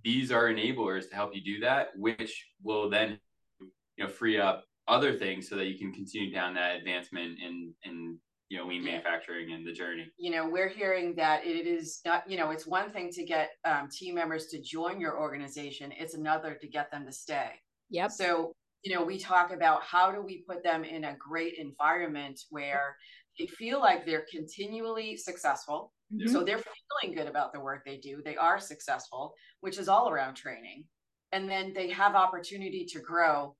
these 0.03 0.31
are 0.31 0.45
enablers 0.45 1.09
to 1.09 1.15
help 1.15 1.35
you 1.35 1.41
do 1.41 1.59
that, 1.61 1.89
which 1.95 2.45
will 2.63 2.89
then 2.89 3.19
you 3.59 4.03
know 4.03 4.09
free 4.09 4.39
up 4.39 4.65
other 4.87 5.13
things 5.13 5.49
so 5.49 5.55
that 5.55 5.65
you 5.65 5.77
can 5.77 5.91
continue 5.91 6.31
down 6.31 6.53
that 6.53 6.75
advancement 6.77 7.39
in 7.43 7.73
in 7.83 8.17
you 8.49 8.57
know 8.57 8.65
lean 8.65 8.83
yeah. 8.83 8.91
manufacturing 8.91 9.51
and 9.51 9.65
the 9.65 9.71
journey. 9.71 10.07
You 10.17 10.31
know 10.31 10.47
we're 10.47 10.69
hearing 10.69 11.15
that 11.15 11.45
it 11.45 11.67
is 11.67 12.01
not 12.05 12.29
you 12.29 12.37
know 12.37 12.51
it's 12.51 12.67
one 12.67 12.91
thing 12.91 13.09
to 13.11 13.23
get 13.23 13.51
um, 13.65 13.89
team 13.89 14.15
members 14.15 14.47
to 14.47 14.61
join 14.61 14.99
your 14.99 15.19
organization 15.19 15.91
it's 15.97 16.13
another 16.13 16.55
to 16.55 16.67
get 16.67 16.91
them 16.91 17.05
to 17.05 17.11
stay. 17.11 17.51
Yep. 17.89 18.11
So 18.11 18.53
you 18.83 18.93
know 18.93 19.03
we 19.03 19.17
talk 19.17 19.51
about 19.51 19.83
how 19.83 20.11
do 20.11 20.21
we 20.21 20.43
put 20.47 20.63
them 20.63 20.83
in 20.83 21.05
a 21.05 21.15
great 21.15 21.55
environment 21.57 22.39
where 22.49 22.97
they 23.37 23.47
feel 23.47 23.79
like 23.79 24.05
they're 24.05 24.25
continually 24.31 25.17
successful 25.17 25.91
Mm-hmm. 26.13 26.31
So 26.31 26.43
they're 26.43 26.59
feeling 26.59 27.15
good 27.15 27.27
about 27.27 27.53
the 27.53 27.59
work 27.59 27.83
they 27.85 27.97
do. 27.97 28.21
They 28.23 28.35
are 28.35 28.59
successful, 28.59 29.33
which 29.61 29.77
is 29.77 29.89
all 29.89 30.09
around 30.09 30.35
training. 30.35 30.85
And 31.31 31.49
then 31.49 31.73
they 31.73 31.89
have 31.89 32.15
opportunity 32.15 32.85
to 32.91 32.99
grow 32.99 33.55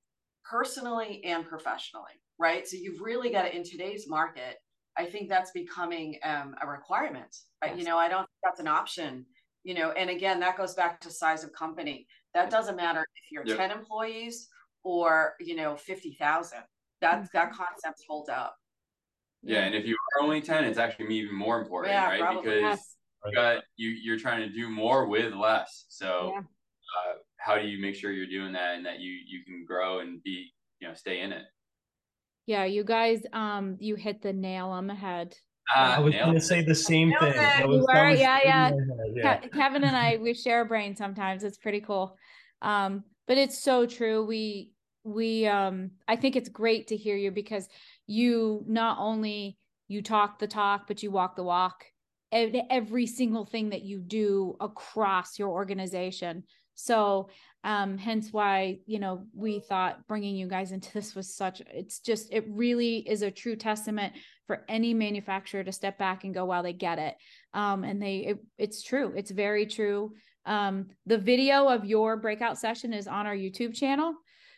personally 0.50 1.22
and 1.26 1.46
professionally, 1.46 2.14
right? 2.40 2.68
So 2.68 2.78
you've 2.80 3.02
really 3.02 3.32
got 3.32 3.44
to, 3.44 3.56
in 3.56 3.64
today's 3.64 4.08
market, 4.08 4.58
I 4.98 5.06
think 5.06 5.28
that's 5.28 5.52
becoming 5.52 6.18
um, 6.24 6.56
a 6.62 6.68
requirement. 6.68 7.36
Yes. 7.64 7.80
you 7.80 7.84
know, 7.84 7.98
I 7.98 8.08
don't 8.08 8.20
think 8.20 8.40
that's 8.44 8.60
an 8.60 8.68
option. 8.68 9.26
You 9.64 9.74
know, 9.74 9.92
and 9.92 10.12
again, 10.12 10.40
that 10.42 10.58
goes 10.58 10.76
back 10.76 11.02
to 11.02 11.10
size 11.10 11.44
of 11.44 11.52
company. 11.54 12.06
That 12.36 12.52
doesn't 12.52 12.76
matter 12.76 13.02
if 13.02 13.32
you're 13.32 13.46
yep. 13.46 13.58
10 13.58 13.72
employees 13.72 14.48
or, 14.84 15.34
you 15.40 15.56
know, 15.56 15.76
50,000. 15.76 16.60
That, 17.02 17.16
mm-hmm. 17.16 17.26
that 17.34 17.52
concept 17.52 18.04
holds 18.08 18.30
up. 18.30 18.56
Yeah, 19.46 19.66
and 19.66 19.76
if 19.76 19.86
you 19.86 19.96
are 19.96 20.24
only 20.24 20.42
ten, 20.42 20.64
it's 20.64 20.80
actually 20.80 21.16
even 21.16 21.36
more 21.36 21.62
important, 21.62 21.94
yeah, 21.94 22.10
right? 22.10 22.20
Probably. 22.20 22.42
Because 22.42 22.62
yes. 22.62 22.96
you 23.26 23.34
got 23.34 23.64
you 23.76 23.90
you're 23.90 24.20
trying 24.20 24.42
to 24.42 24.50
do 24.50 24.70
more 24.70 25.08
with 25.08 25.34
less. 25.34 25.86
So, 25.90 26.32
yeah. 26.34 26.40
uh, 26.40 27.14
how 27.38 27.56
do 27.58 27.68
you 27.68 27.80
make 27.80 27.96
sure 27.96 28.12
you're 28.12 28.28
doing 28.28 28.54
that 28.54 28.76
and 28.76 28.86
that 28.86 29.00
you 29.00 29.12
you 29.28 29.44
can 29.46 29.64
grow 29.68 30.00
and 30.00 30.22
be 30.24 30.52
you 30.80 30.88
know 30.88 30.94
stay 30.96 31.22
in 31.22 31.32
it? 31.32 31.44
Yeah, 32.48 32.66
you 32.66 32.84
guys, 32.84 33.22
um, 33.34 33.78
you 33.80 33.96
hit 33.96 34.22
the 34.22 34.34
nail 34.34 34.68
on 34.68 34.88
the 34.88 34.94
head. 34.94 35.36
Uh, 35.76 35.96
I 35.98 36.00
was 36.00 36.14
going 36.14 36.36
to 36.36 36.42
say 36.42 36.62
the 36.62 36.76
same 36.76 37.12
thing. 37.20 37.34
That 37.34 37.68
was, 37.68 37.86
were, 37.88 38.10
yeah, 38.12 38.40
yeah. 38.44 38.72
yeah. 39.16 39.38
Kevin 39.48 39.84
and 39.84 39.96
I, 39.96 40.18
we 40.18 40.36
share 40.36 40.62
a 40.62 40.66
brain 40.66 40.96
sometimes. 40.96 41.44
It's 41.44 41.58
pretty 41.58 41.82
cool. 41.82 42.16
Um, 42.62 43.04
but 43.28 43.40
it's 43.40 43.64
so 43.64 43.88
true. 43.88 44.24
We, 44.24 44.74
we, 45.04 45.48
um, 45.48 45.92
I 46.08 46.18
think 46.18 46.36
it's 46.36 46.50
great 46.50 46.90
to 46.90 46.96
hear 46.96 47.16
you 47.16 47.32
because 47.32 47.68
you 48.08 48.64
not 48.68 48.98
only 49.00 49.58
you 49.88 50.02
talk 50.02 50.40
the 50.40 50.48
talk 50.48 50.88
but 50.88 51.04
you 51.04 51.12
walk 51.12 51.36
the 51.36 51.44
walk. 51.44 51.86
Every 52.32 53.08
single 53.08 53.46
thing 53.46 53.70
that 53.70 53.84
you 53.84 54.00
do 54.00 54.58
across 54.60 55.40
your 55.40 55.50
organization. 55.50 56.44
So 56.74 57.30
um 57.64 57.98
hence 57.98 58.32
why 58.32 58.80
you 58.86 59.00
know 59.00 59.26
we 59.34 59.60
thought 59.60 60.06
bringing 60.08 60.36
you 60.36 60.48
guys 60.48 60.72
into 60.72 60.92
this 60.94 61.16
was 61.16 61.34
such 61.34 61.62
it's 61.74 62.00
just 62.00 62.32
it 62.32 62.46
really 62.50 62.98
is 62.98 63.22
a 63.22 63.32
true 63.32 63.56
testament 63.56 64.14
for 64.46 64.64
any 64.70 64.94
manufacturer 64.94 65.64
to 65.64 65.72
step 65.72 65.98
back 65.98 66.24
and 66.24 66.34
go 66.34 66.46
wow 66.46 66.62
they 66.62 66.74
get 66.74 67.00
it. 67.00 67.16
Um 67.54 67.84
and 67.84 68.02
they 68.02 68.18
it, 68.18 68.38
it's 68.58 68.84
true. 68.84 69.14
It's 69.16 69.32
very 69.32 69.66
true. 69.66 70.14
Um 70.46 70.88
the 71.06 71.18
video 71.18 71.70
of 71.70 71.86
your 71.86 72.18
breakout 72.18 72.58
session 72.58 72.94
is 72.94 73.08
on 73.08 73.26
our 73.26 73.36
youtube 73.36 73.74
channel 73.74 74.14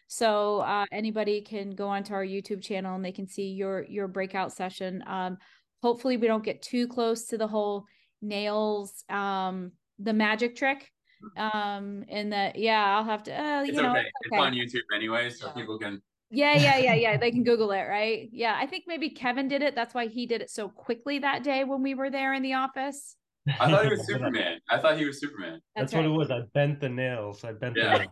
so 0.07 0.59
uh, 0.59 0.85
anybody 0.91 1.41
can 1.41 1.71
go 1.71 1.87
onto 1.87 2.13
our 2.13 2.25
YouTube 2.25 2.61
channel 2.63 2.95
and 2.95 3.03
they 3.03 3.11
can 3.11 3.27
see 3.27 3.49
your 3.49 3.83
your 3.83 4.07
breakout 4.07 4.53
session. 4.53 5.03
Um, 5.05 5.37
hopefully, 5.83 6.17
we 6.17 6.27
don't 6.27 6.43
get 6.43 6.61
too 6.61 6.87
close 6.87 7.25
to 7.27 7.37
the 7.37 7.47
whole 7.47 7.85
nails, 8.21 9.03
um, 9.09 9.71
the 9.99 10.13
magic 10.13 10.55
trick. 10.55 10.91
Um, 11.35 12.05
and 12.09 12.31
that 12.31 12.57
yeah, 12.57 12.97
I'll 12.97 13.03
have 13.03 13.23
to. 13.23 13.33
Uh, 13.33 13.63
it's 13.63 13.75
you 13.75 13.81
know, 13.81 13.91
okay. 13.91 14.01
It's, 14.01 14.33
okay. 14.33 14.37
it's 14.37 14.45
on 14.45 14.53
YouTube 14.53 14.95
anyway, 14.95 15.29
so 15.29 15.47
yeah. 15.47 15.53
people 15.53 15.79
can. 15.79 16.01
Yeah, 16.29 16.57
yeah, 16.57 16.77
yeah, 16.77 16.93
yeah. 16.93 17.17
They 17.17 17.31
can 17.31 17.43
Google 17.43 17.71
it, 17.71 17.83
right? 17.83 18.29
Yeah, 18.31 18.57
I 18.59 18.65
think 18.67 18.83
maybe 18.85 19.09
Kevin 19.09 19.47
did 19.47 19.61
it. 19.61 19.75
That's 19.75 19.93
why 19.93 20.07
he 20.07 20.25
did 20.25 20.41
it 20.41 20.49
so 20.49 20.67
quickly 20.67 21.19
that 21.19 21.43
day 21.43 21.63
when 21.63 21.81
we 21.81 21.95
were 21.95 22.09
there 22.09 22.33
in 22.33 22.43
the 22.43 22.53
office. 22.53 23.15
I 23.59 23.71
thought 23.71 23.85
he 23.85 23.89
was 23.89 24.05
Superman. 24.07 24.59
I 24.69 24.77
thought 24.77 24.97
he 24.97 25.05
was 25.05 25.19
Superman. 25.19 25.61
That's, 25.75 25.91
That's 25.91 25.93
right. 25.93 26.09
what 26.09 26.13
it 26.13 26.17
was. 26.17 26.31
I 26.31 26.41
bent 26.53 26.81
the 26.81 26.89
nails. 26.89 27.43
I 27.43 27.53
bent 27.53 27.77
yeah. 27.77 27.93
the 27.93 27.99
nails. 27.99 28.11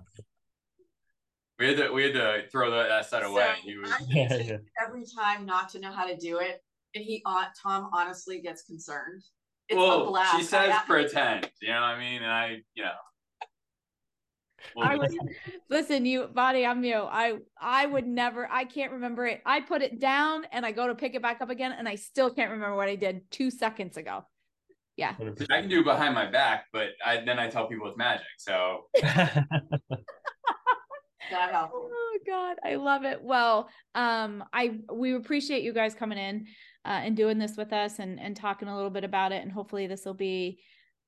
We 1.60 1.68
had 1.68 1.78
to 1.78 1.92
we 1.92 2.04
had 2.04 2.14
to 2.14 2.44
throw 2.52 2.70
that, 2.72 2.90
that 2.90 3.10
set 3.10 3.24
away. 3.24 3.48
So 3.56 3.70
he 3.70 3.78
was 3.78 3.92
yeah, 4.08 4.36
yeah. 4.36 4.58
every 4.86 5.04
time 5.06 5.46
not 5.46 5.70
to 5.70 5.80
know 5.80 5.92
how 5.92 6.06
to 6.06 6.18
do 6.18 6.40
it, 6.40 6.62
and 6.94 7.04
he 7.04 7.22
uh, 7.26 7.46
Tom 7.62 7.90
honestly 7.94 8.42
gets 8.42 8.64
concerned. 8.64 9.24
It's 9.70 9.78
well, 9.78 10.16
she 10.36 10.44
says 10.44 10.76
pretend. 10.86 11.50
You 11.62 11.70
know 11.70 11.76
what 11.76 11.84
I 11.84 12.00
mean? 12.00 12.22
And 12.22 12.32
I, 12.32 12.58
you 12.76 12.84
know. 12.84 12.92
I 14.82 14.96
would 14.96 15.12
listen, 15.70 16.06
you 16.06 16.28
body, 16.28 16.66
I'm 16.66 16.84
you. 16.84 16.96
I 16.98 17.38
I 17.60 17.86
would 17.86 18.08
never, 18.08 18.50
I 18.52 18.66
can't 18.66 18.94
remember 18.94 19.26
it. 19.28 19.42
I 19.46 19.62
put 19.62 19.82
it 19.82 20.00
down 20.00 20.46
and 20.52 20.66
I 20.66 20.72
go 20.72 20.88
to 20.88 20.96
pick 20.96 21.16
it 21.16 21.22
back 21.22 21.42
up 21.42 21.50
again, 21.50 21.74
and 21.78 21.88
I 21.88 21.96
still 21.96 22.32
can't 22.32 22.52
remember 22.52 22.76
what 22.76 22.90
I 22.90 22.96
did 22.96 23.30
two 23.32 23.52
seconds 23.52 23.96
ago. 23.96 24.26
Yeah. 24.98 25.14
I 25.52 25.62
can 25.62 25.70
do 25.70 25.84
behind 25.84 26.16
my 26.16 26.30
back, 26.30 26.66
but 26.72 26.90
I 27.06 27.24
then 27.26 27.38
I 27.38 27.50
tell 27.50 27.68
people 27.68 27.88
it's 27.88 27.98
magic. 27.98 28.26
So 28.38 28.86
Oh 31.74 32.18
God, 32.26 32.58
I 32.64 32.76
love 32.76 33.04
it. 33.04 33.22
Well, 33.22 33.70
um, 33.94 34.44
I 34.54 34.80
we 34.92 35.16
appreciate 35.16 35.64
you 35.64 35.74
guys 35.74 35.96
coming 35.96 36.18
in 36.18 36.46
uh, 36.86 37.02
and 37.04 37.16
doing 37.16 37.38
this 37.38 37.58
with 37.58 37.74
us 37.74 38.00
and 38.00 38.20
and 38.20 38.36
talking 38.36 38.68
a 38.68 38.76
little 38.76 38.90
bit 38.90 39.04
about 39.04 39.32
it, 39.32 39.42
and 39.42 39.52
hopefully 39.52 39.88
this 39.88 40.06
will 40.06 40.14
be 40.14 40.60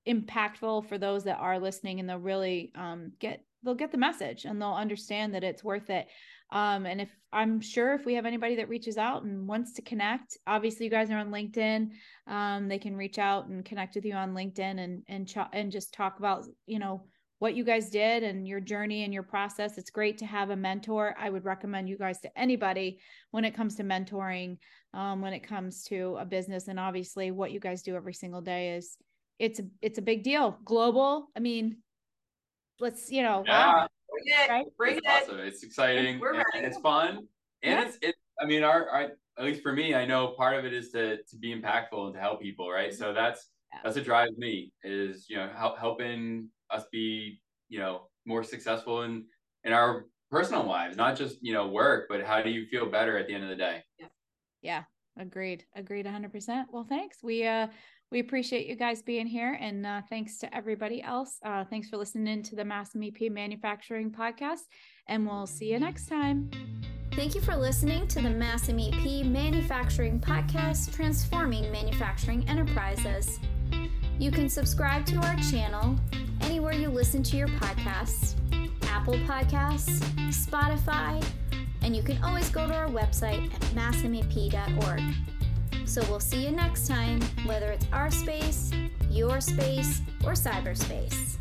impactful 0.07 0.87
for 0.87 0.97
those 0.97 1.23
that 1.25 1.37
are 1.39 1.59
listening, 1.59 1.99
and 1.99 2.09
they'll 2.09 2.17
really 2.19 2.71
um 2.75 3.11
get 3.19 3.43
they'll 3.63 3.75
get 3.75 3.91
the 3.91 3.97
message 3.97 4.45
and 4.45 4.61
they'll 4.61 4.73
understand 4.73 5.33
that 5.33 5.43
it's 5.43 5.63
worth 5.63 5.89
it. 5.89 6.07
Um, 6.51 6.85
and 6.85 7.01
if 7.01 7.09
I'm 7.33 7.59
sure 7.59 7.93
if 7.93 8.05
we 8.05 8.13
have 8.13 8.25
anybody 8.25 8.55
that 8.55 8.69
reaches 8.69 8.97
out 8.97 9.23
and 9.23 9.47
wants 9.47 9.73
to 9.73 9.81
connect, 9.81 10.37
obviously 10.47 10.85
you 10.85 10.91
guys 10.91 11.11
are 11.11 11.17
on 11.17 11.29
LinkedIn. 11.29 11.89
Um, 12.25 12.69
they 12.69 12.79
can 12.79 12.95
reach 12.95 13.19
out 13.19 13.47
and 13.47 13.65
connect 13.65 13.95
with 13.95 14.05
you 14.05 14.13
on 14.13 14.33
LinkedIn 14.33 14.79
and 14.79 15.03
and 15.07 15.27
ch- 15.27 15.51
and 15.51 15.71
just 15.71 15.93
talk 15.93 16.19
about 16.19 16.45
you 16.65 16.79
know 16.79 17.03
what 17.39 17.55
you 17.55 17.63
guys 17.63 17.89
did 17.89 18.23
and 18.23 18.47
your 18.47 18.59
journey 18.59 19.03
and 19.03 19.13
your 19.13 19.23
process. 19.23 19.77
It's 19.77 19.89
great 19.91 20.17
to 20.19 20.25
have 20.25 20.49
a 20.49 20.55
mentor. 20.55 21.15
I 21.19 21.29
would 21.29 21.45
recommend 21.45 21.87
you 21.87 21.97
guys 21.97 22.19
to 22.21 22.39
anybody 22.39 22.99
when 23.31 23.45
it 23.45 23.53
comes 23.53 23.75
to 23.75 23.83
mentoring, 23.83 24.57
um, 24.93 25.21
when 25.21 25.33
it 25.33 25.41
comes 25.41 25.83
to 25.85 26.17
a 26.19 26.25
business. 26.25 26.67
And 26.67 26.79
obviously, 26.79 27.31
what 27.31 27.51
you 27.51 27.59
guys 27.59 27.83
do 27.83 27.95
every 27.95 28.13
single 28.13 28.41
day 28.41 28.75
is 28.75 28.97
it's 29.39 29.59
a 29.59 29.63
it's 29.81 29.99
a 29.99 30.01
big 30.01 30.23
deal. 30.23 30.57
Global. 30.65 31.27
I 31.35 31.39
mean, 31.39 31.77
let's 32.79 33.11
you 33.11 33.21
know. 33.21 33.43
Yeah. 33.45 33.85
Bring 34.09 34.23
it. 34.25 34.49
Right? 34.49 34.65
Bring 34.77 34.97
it's 34.97 35.05
it. 35.05 35.09
awesome. 35.09 35.39
It's 35.39 35.63
exciting 35.63 36.19
We're 36.19 36.33
and, 36.33 36.43
ready. 36.53 36.65
it's 36.67 36.79
fun. 36.79 37.27
And 37.61 37.79
Yeah. 37.79 37.85
it's 37.87 37.97
it 38.01 38.15
I 38.41 38.45
mean 38.45 38.63
our, 38.63 38.89
our 38.89 39.11
at 39.37 39.45
least 39.45 39.61
for 39.61 39.73
me, 39.73 39.93
I 39.93 40.05
know 40.05 40.29
part 40.29 40.57
of 40.57 40.65
it 40.65 40.73
is 40.73 40.89
to 40.93 41.17
to 41.17 41.37
be 41.37 41.53
impactful 41.53 42.03
and 42.05 42.13
to 42.15 42.19
help 42.19 42.41
people, 42.41 42.71
right? 42.71 42.91
So 42.91 43.13
that's 43.13 43.47
Yeah. 43.73 43.79
that's 43.83 43.95
what 43.95 44.05
drives 44.05 44.37
me 44.37 44.71
is 44.83 45.25
you 45.29 45.35
know 45.37 45.49
help, 45.55 45.77
helping 45.77 46.49
us 46.69 46.85
be 46.91 47.39
you 47.69 47.79
know 47.79 48.07
more 48.25 48.43
successful 48.43 49.03
in 49.03 49.25
in 49.63 49.73
our 49.73 50.05
personal 50.29 50.63
lives, 50.63 50.97
not 50.97 51.15
just 51.15 51.37
you 51.41 51.53
know 51.53 51.67
work, 51.67 52.07
but 52.09 52.23
how 52.23 52.41
do 52.41 52.49
you 52.49 52.65
feel 52.67 52.85
better 52.85 53.17
at 53.17 53.27
the 53.27 53.33
end 53.33 53.43
of 53.43 53.49
the 53.49 53.55
day? 53.55 53.83
Yeah, 53.99 54.07
yeah 54.61 54.83
agreed. 55.19 55.65
Agreed 55.75 56.05
100%. 56.05 56.65
Well, 56.71 56.85
thanks. 56.87 57.17
We 57.23 57.45
uh 57.45 57.67
we 58.11 58.19
appreciate 58.19 58.67
you 58.67 58.75
guys 58.75 59.01
being 59.01 59.27
here 59.27 59.57
and 59.59 59.85
uh 59.85 60.01
thanks 60.09 60.37
to 60.39 60.55
everybody 60.55 61.01
else. 61.01 61.39
Uh 61.45 61.65
thanks 61.65 61.89
for 61.89 61.97
listening 61.97 62.43
to 62.43 62.55
the 62.55 62.65
Mass 62.65 62.93
MEP 62.93 63.31
Manufacturing 63.31 64.11
podcast 64.11 64.61
and 65.07 65.25
we'll 65.25 65.47
see 65.47 65.71
you 65.71 65.79
next 65.79 66.07
time. 66.07 66.49
Thank 67.13 67.33
you 67.33 67.41
for 67.41 67.55
listening 67.55 68.07
to 68.09 68.21
the 68.21 68.29
Mass 68.29 68.67
MEP 68.67 69.25
Manufacturing 69.25 70.19
Podcast, 70.19 70.93
Transforming 70.93 71.71
Manufacturing 71.71 72.47
Enterprises. 72.47 73.39
You 74.19 74.31
can 74.31 74.49
subscribe 74.49 75.05
to 75.07 75.17
our 75.17 75.35
channel 75.37 75.95
anywhere 76.41 76.73
you 76.73 76.89
listen 76.89 77.21
to 77.23 77.37
your 77.37 77.47
podcasts 77.47 78.35
Apple 78.83 79.13
Podcasts, 79.25 79.99
Spotify, 80.31 81.23
and 81.83 81.95
you 81.95 82.01
can 82.01 82.21
always 82.23 82.49
go 82.49 82.67
to 82.67 82.73
our 82.73 82.87
website 82.87 83.53
at 83.53 83.61
massmep.org. 83.75 85.01
So 85.87 86.01
we'll 86.09 86.19
see 86.19 86.43
you 86.43 86.51
next 86.51 86.87
time, 86.87 87.21
whether 87.45 87.71
it's 87.71 87.85
our 87.93 88.09
space, 88.09 88.71
your 89.09 89.39
space, 89.39 90.01
or 90.25 90.31
cyberspace. 90.31 91.37